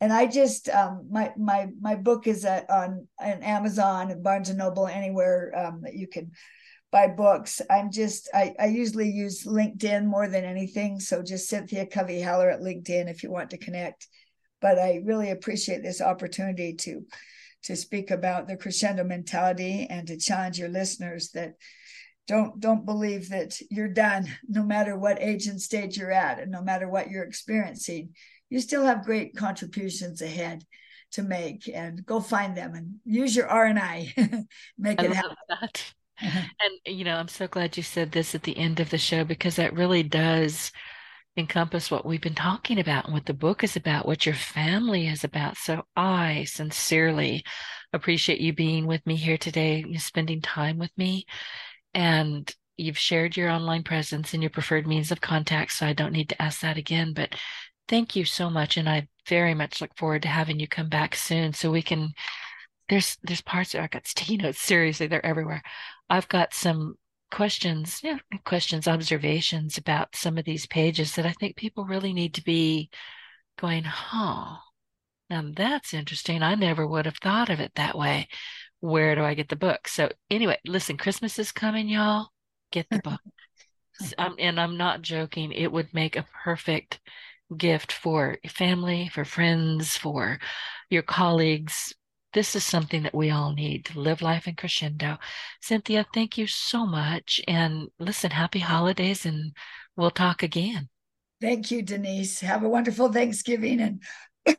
And 0.00 0.12
i 0.12 0.26
just 0.26 0.68
um, 0.68 1.06
my 1.10 1.32
my 1.38 1.68
my 1.80 1.94
book 1.94 2.26
is 2.26 2.44
at, 2.44 2.68
on, 2.68 3.06
on 3.20 3.42
amazon 3.44 4.10
and 4.10 4.22
barnes 4.22 4.48
and 4.48 4.58
noble 4.58 4.88
anywhere 4.88 5.52
um, 5.56 5.82
that 5.82 5.94
you 5.94 6.08
can 6.08 6.32
buy 6.90 7.06
books. 7.06 7.62
I'm 7.70 7.92
just 7.92 8.28
I, 8.34 8.54
I 8.58 8.66
usually 8.66 9.08
use 9.08 9.44
linkedin 9.44 10.04
more 10.06 10.28
than 10.28 10.44
anything. 10.44 10.98
So 10.98 11.22
just 11.22 11.48
cynthia 11.48 11.86
covey 11.86 12.20
haller 12.20 12.50
at 12.50 12.60
linkedin 12.60 13.08
if 13.08 13.22
you 13.22 13.30
want 13.30 13.50
to 13.50 13.58
connect. 13.58 14.08
But 14.60 14.78
i 14.78 15.00
really 15.04 15.30
appreciate 15.30 15.82
this 15.84 16.00
opportunity 16.00 16.74
to 16.74 17.06
to 17.64 17.76
speak 17.76 18.10
about 18.10 18.48
the 18.48 18.56
crescendo 18.56 19.04
mentality 19.04 19.86
and 19.88 20.08
to 20.08 20.16
challenge 20.16 20.58
your 20.58 20.68
listeners 20.68 21.30
that 21.30 21.54
don't 22.28 22.60
don't 22.60 22.86
believe 22.86 23.30
that 23.30 23.58
you're 23.70 23.88
done 23.88 24.28
no 24.48 24.62
matter 24.62 24.96
what 24.96 25.20
age 25.20 25.46
and 25.46 25.60
stage 25.60 25.96
you're 25.96 26.12
at 26.12 26.38
and 26.38 26.50
no 26.50 26.62
matter 26.62 26.88
what 26.88 27.10
you're 27.10 27.24
experiencing 27.24 28.10
you 28.48 28.60
still 28.60 28.84
have 28.84 29.04
great 29.04 29.36
contributions 29.36 30.22
ahead 30.22 30.64
to 31.12 31.22
make 31.22 31.68
and 31.68 32.04
go 32.06 32.20
find 32.20 32.56
them 32.56 32.74
and 32.74 32.94
use 33.04 33.34
your 33.34 33.48
r&i 33.48 34.12
make 34.78 35.00
I 35.00 35.04
it 35.04 35.12
happen 35.12 35.36
that. 35.48 35.92
and 36.20 36.96
you 36.96 37.04
know 37.04 37.16
i'm 37.16 37.28
so 37.28 37.48
glad 37.48 37.76
you 37.76 37.82
said 37.82 38.12
this 38.12 38.34
at 38.34 38.44
the 38.44 38.56
end 38.56 38.78
of 38.78 38.90
the 38.90 38.98
show 38.98 39.24
because 39.24 39.56
that 39.56 39.74
really 39.74 40.02
does 40.02 40.70
encompass 41.36 41.90
what 41.90 42.04
we've 42.04 42.20
been 42.20 42.34
talking 42.34 42.78
about 42.78 43.06
and 43.06 43.14
what 43.14 43.26
the 43.26 43.34
book 43.34 43.64
is 43.64 43.76
about, 43.76 44.06
what 44.06 44.26
your 44.26 44.34
family 44.34 45.08
is 45.08 45.24
about. 45.24 45.56
So 45.56 45.84
I 45.96 46.44
sincerely 46.44 47.44
appreciate 47.92 48.40
you 48.40 48.52
being 48.52 48.86
with 48.86 49.04
me 49.06 49.16
here 49.16 49.38
today, 49.38 49.84
you 49.86 49.98
spending 49.98 50.40
time 50.40 50.78
with 50.78 50.90
me. 50.96 51.26
And 51.94 52.52
you've 52.76 52.98
shared 52.98 53.36
your 53.36 53.50
online 53.50 53.82
presence 53.82 54.34
and 54.34 54.42
your 54.42 54.50
preferred 54.50 54.86
means 54.86 55.10
of 55.10 55.20
contact. 55.20 55.72
So 55.72 55.86
I 55.86 55.92
don't 55.92 56.12
need 56.12 56.28
to 56.30 56.42
ask 56.42 56.60
that 56.60 56.76
again. 56.76 57.12
But 57.14 57.34
thank 57.88 58.16
you 58.16 58.24
so 58.24 58.50
much. 58.50 58.76
And 58.76 58.88
I 58.88 59.08
very 59.28 59.54
much 59.54 59.80
look 59.80 59.96
forward 59.96 60.22
to 60.22 60.28
having 60.28 60.58
you 60.60 60.68
come 60.68 60.88
back 60.88 61.14
soon 61.14 61.52
so 61.52 61.70
we 61.70 61.82
can. 61.82 62.12
There's 62.88 63.16
there's 63.22 63.40
parts 63.40 63.74
I've 63.74 63.90
got 63.90 64.06
sticky 64.06 64.38
notes. 64.38 64.60
Seriously, 64.60 65.06
they're 65.06 65.24
everywhere. 65.24 65.62
I've 66.10 66.28
got 66.28 66.52
some 66.52 66.96
questions, 67.32 68.00
yeah, 68.04 68.18
questions, 68.44 68.86
observations 68.86 69.78
about 69.78 70.14
some 70.14 70.38
of 70.38 70.44
these 70.44 70.66
pages 70.66 71.16
that 71.16 71.26
I 71.26 71.32
think 71.32 71.56
people 71.56 71.84
really 71.84 72.12
need 72.12 72.34
to 72.34 72.44
be 72.44 72.90
going, 73.58 73.84
huh, 73.84 74.58
now 75.30 75.42
that's 75.56 75.94
interesting. 75.94 76.42
I 76.42 76.54
never 76.54 76.86
would 76.86 77.06
have 77.06 77.16
thought 77.16 77.48
of 77.48 77.58
it 77.58 77.72
that 77.74 77.96
way. 77.96 78.28
Where 78.80 79.14
do 79.14 79.24
I 79.24 79.34
get 79.34 79.48
the 79.48 79.56
book? 79.56 79.88
So, 79.88 80.10
anyway, 80.30 80.58
listen, 80.66 80.96
Christmas 80.96 81.38
is 81.38 81.52
coming, 81.52 81.88
y'all. 81.88 82.28
Get 82.70 82.86
the 82.90 83.00
book. 83.00 83.20
um, 84.18 84.36
and 84.38 84.60
I'm 84.60 84.76
not 84.76 85.02
joking. 85.02 85.52
It 85.52 85.72
would 85.72 85.94
make 85.94 86.16
a 86.16 86.26
perfect 86.44 87.00
gift 87.56 87.92
for 87.92 88.38
family, 88.48 89.08
for 89.08 89.24
friends, 89.24 89.96
for 89.96 90.38
your 90.90 91.02
colleagues, 91.02 91.94
this 92.32 92.56
is 92.56 92.64
something 92.64 93.02
that 93.02 93.14
we 93.14 93.30
all 93.30 93.52
need 93.52 93.84
to 93.86 94.00
live 94.00 94.22
life 94.22 94.46
in 94.46 94.54
crescendo. 94.54 95.18
Cynthia, 95.60 96.06
thank 96.14 96.38
you 96.38 96.46
so 96.46 96.86
much. 96.86 97.40
And 97.46 97.88
listen, 97.98 98.30
happy 98.30 98.60
holidays, 98.60 99.26
and 99.26 99.52
we'll 99.96 100.10
talk 100.10 100.42
again. 100.42 100.88
Thank 101.40 101.70
you, 101.70 101.82
Denise. 101.82 102.40
Have 102.40 102.62
a 102.62 102.68
wonderful 102.68 103.12
Thanksgiving 103.12 103.80
and 103.80 104.02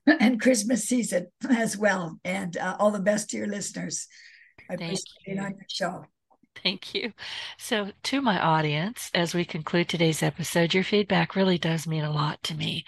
and 0.19 0.39
Christmas 0.39 0.85
season 0.85 1.27
as 1.49 1.77
well. 1.77 2.19
And 2.23 2.57
uh, 2.57 2.75
all 2.79 2.91
the 2.91 2.99
best 2.99 3.29
to 3.29 3.37
your 3.37 3.47
listeners. 3.47 4.07
I 4.69 4.75
Thank 4.75 4.81
appreciate 4.81 5.03
you. 5.25 5.33
being 5.33 5.45
on 5.45 5.51
your 5.51 5.65
show. 5.69 6.05
Thank 6.61 6.93
you. 6.93 7.13
So, 7.57 7.91
to 8.03 8.21
my 8.21 8.39
audience, 8.39 9.09
as 9.13 9.33
we 9.33 9.43
conclude 9.43 9.89
today's 9.89 10.21
episode, 10.21 10.73
your 10.73 10.83
feedback 10.83 11.35
really 11.35 11.57
does 11.57 11.87
mean 11.87 12.03
a 12.03 12.11
lot 12.11 12.41
to 12.43 12.55
me. 12.55 12.85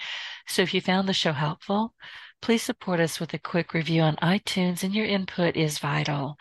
So, 0.47 0.61
if 0.61 0.73
you 0.73 0.81
found 0.81 1.09
the 1.09 1.13
show 1.13 1.31
helpful, 1.33 1.93
Please 2.45 2.61
support 2.61 2.99
us 2.99 3.19
with 3.19 3.33
a 3.33 3.39
quick 3.39 3.73
review 3.73 4.03
on 4.03 4.17
iTunes, 4.17 4.83
and 4.83 4.93
your 4.93 5.07
input 5.07 5.55
is 5.55 5.79
vital 5.79 6.37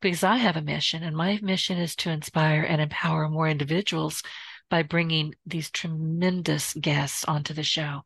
because 0.00 0.22
I 0.22 0.36
have 0.36 0.54
a 0.54 0.62
mission, 0.62 1.02
and 1.02 1.16
my 1.16 1.40
mission 1.42 1.76
is 1.76 1.96
to 1.96 2.10
inspire 2.10 2.62
and 2.62 2.80
empower 2.80 3.28
more 3.28 3.48
individuals 3.48 4.22
by 4.70 4.84
bringing 4.84 5.34
these 5.44 5.68
tremendous 5.68 6.72
guests 6.74 7.24
onto 7.24 7.52
the 7.52 7.64
show. 7.64 8.02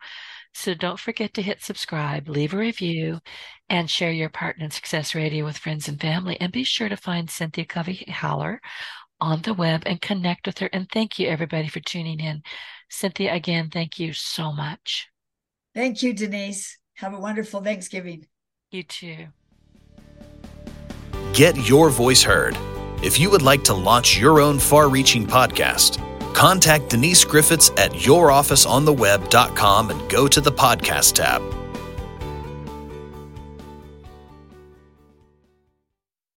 So 0.55 0.73
don't 0.73 0.99
forget 0.99 1.35
to 1.35 1.43
hit 1.43 1.63
subscribe, 1.63 2.31
leave 2.31 2.55
a 2.55 2.57
review, 2.57 3.21
and 3.69 3.91
share 3.91 4.11
your 4.11 4.31
partner 4.31 4.65
in 4.65 4.71
Success 4.71 5.15
Radio 5.15 5.45
with 5.45 5.59
friends 5.59 5.87
and 5.87 6.01
family. 6.01 6.41
And 6.41 6.51
be 6.51 6.65
sure 6.65 6.89
to 6.89 6.97
find 6.97 7.29
Cynthia 7.29 7.67
Covey 7.67 8.07
Haller 8.09 8.63
on 9.21 9.43
the 9.43 9.53
web 9.53 9.83
and 9.85 10.01
connect 10.01 10.47
with 10.47 10.61
her. 10.61 10.71
And 10.73 10.89
thank 10.91 11.19
you, 11.19 11.29
everybody, 11.29 11.69
for 11.69 11.81
tuning 11.81 12.21
in. 12.21 12.41
Cynthia, 12.89 13.35
again, 13.35 13.69
thank 13.69 13.99
you 13.99 14.15
so 14.15 14.51
much. 14.51 15.11
Thank 15.75 16.03
you, 16.03 16.15
Denise. 16.15 16.79
Have 16.95 17.15
a 17.15 17.19
wonderful 17.19 17.61
Thanksgiving. 17.61 18.27
You 18.71 18.83
too. 18.85 19.27
Get 21.33 21.69
your 21.69 21.91
voice 21.91 22.23
heard. 22.23 22.57
If 23.03 23.19
you 23.19 23.31
would 23.31 23.43
like 23.43 23.65
to 23.65 23.75
launch 23.75 24.19
your 24.19 24.41
own 24.41 24.59
far 24.59 24.89
reaching 24.89 25.27
podcast, 25.27 25.99
contact 26.35 26.91
Denise 26.91 27.25
Griffitts 27.25 27.77
at 27.79 27.93
yourofficeontheweb.com 27.93 29.91
and 29.91 30.11
go 30.11 30.29
to 30.29 30.41
the 30.41 30.53
podcast 30.53 31.15
tab. 31.15 31.43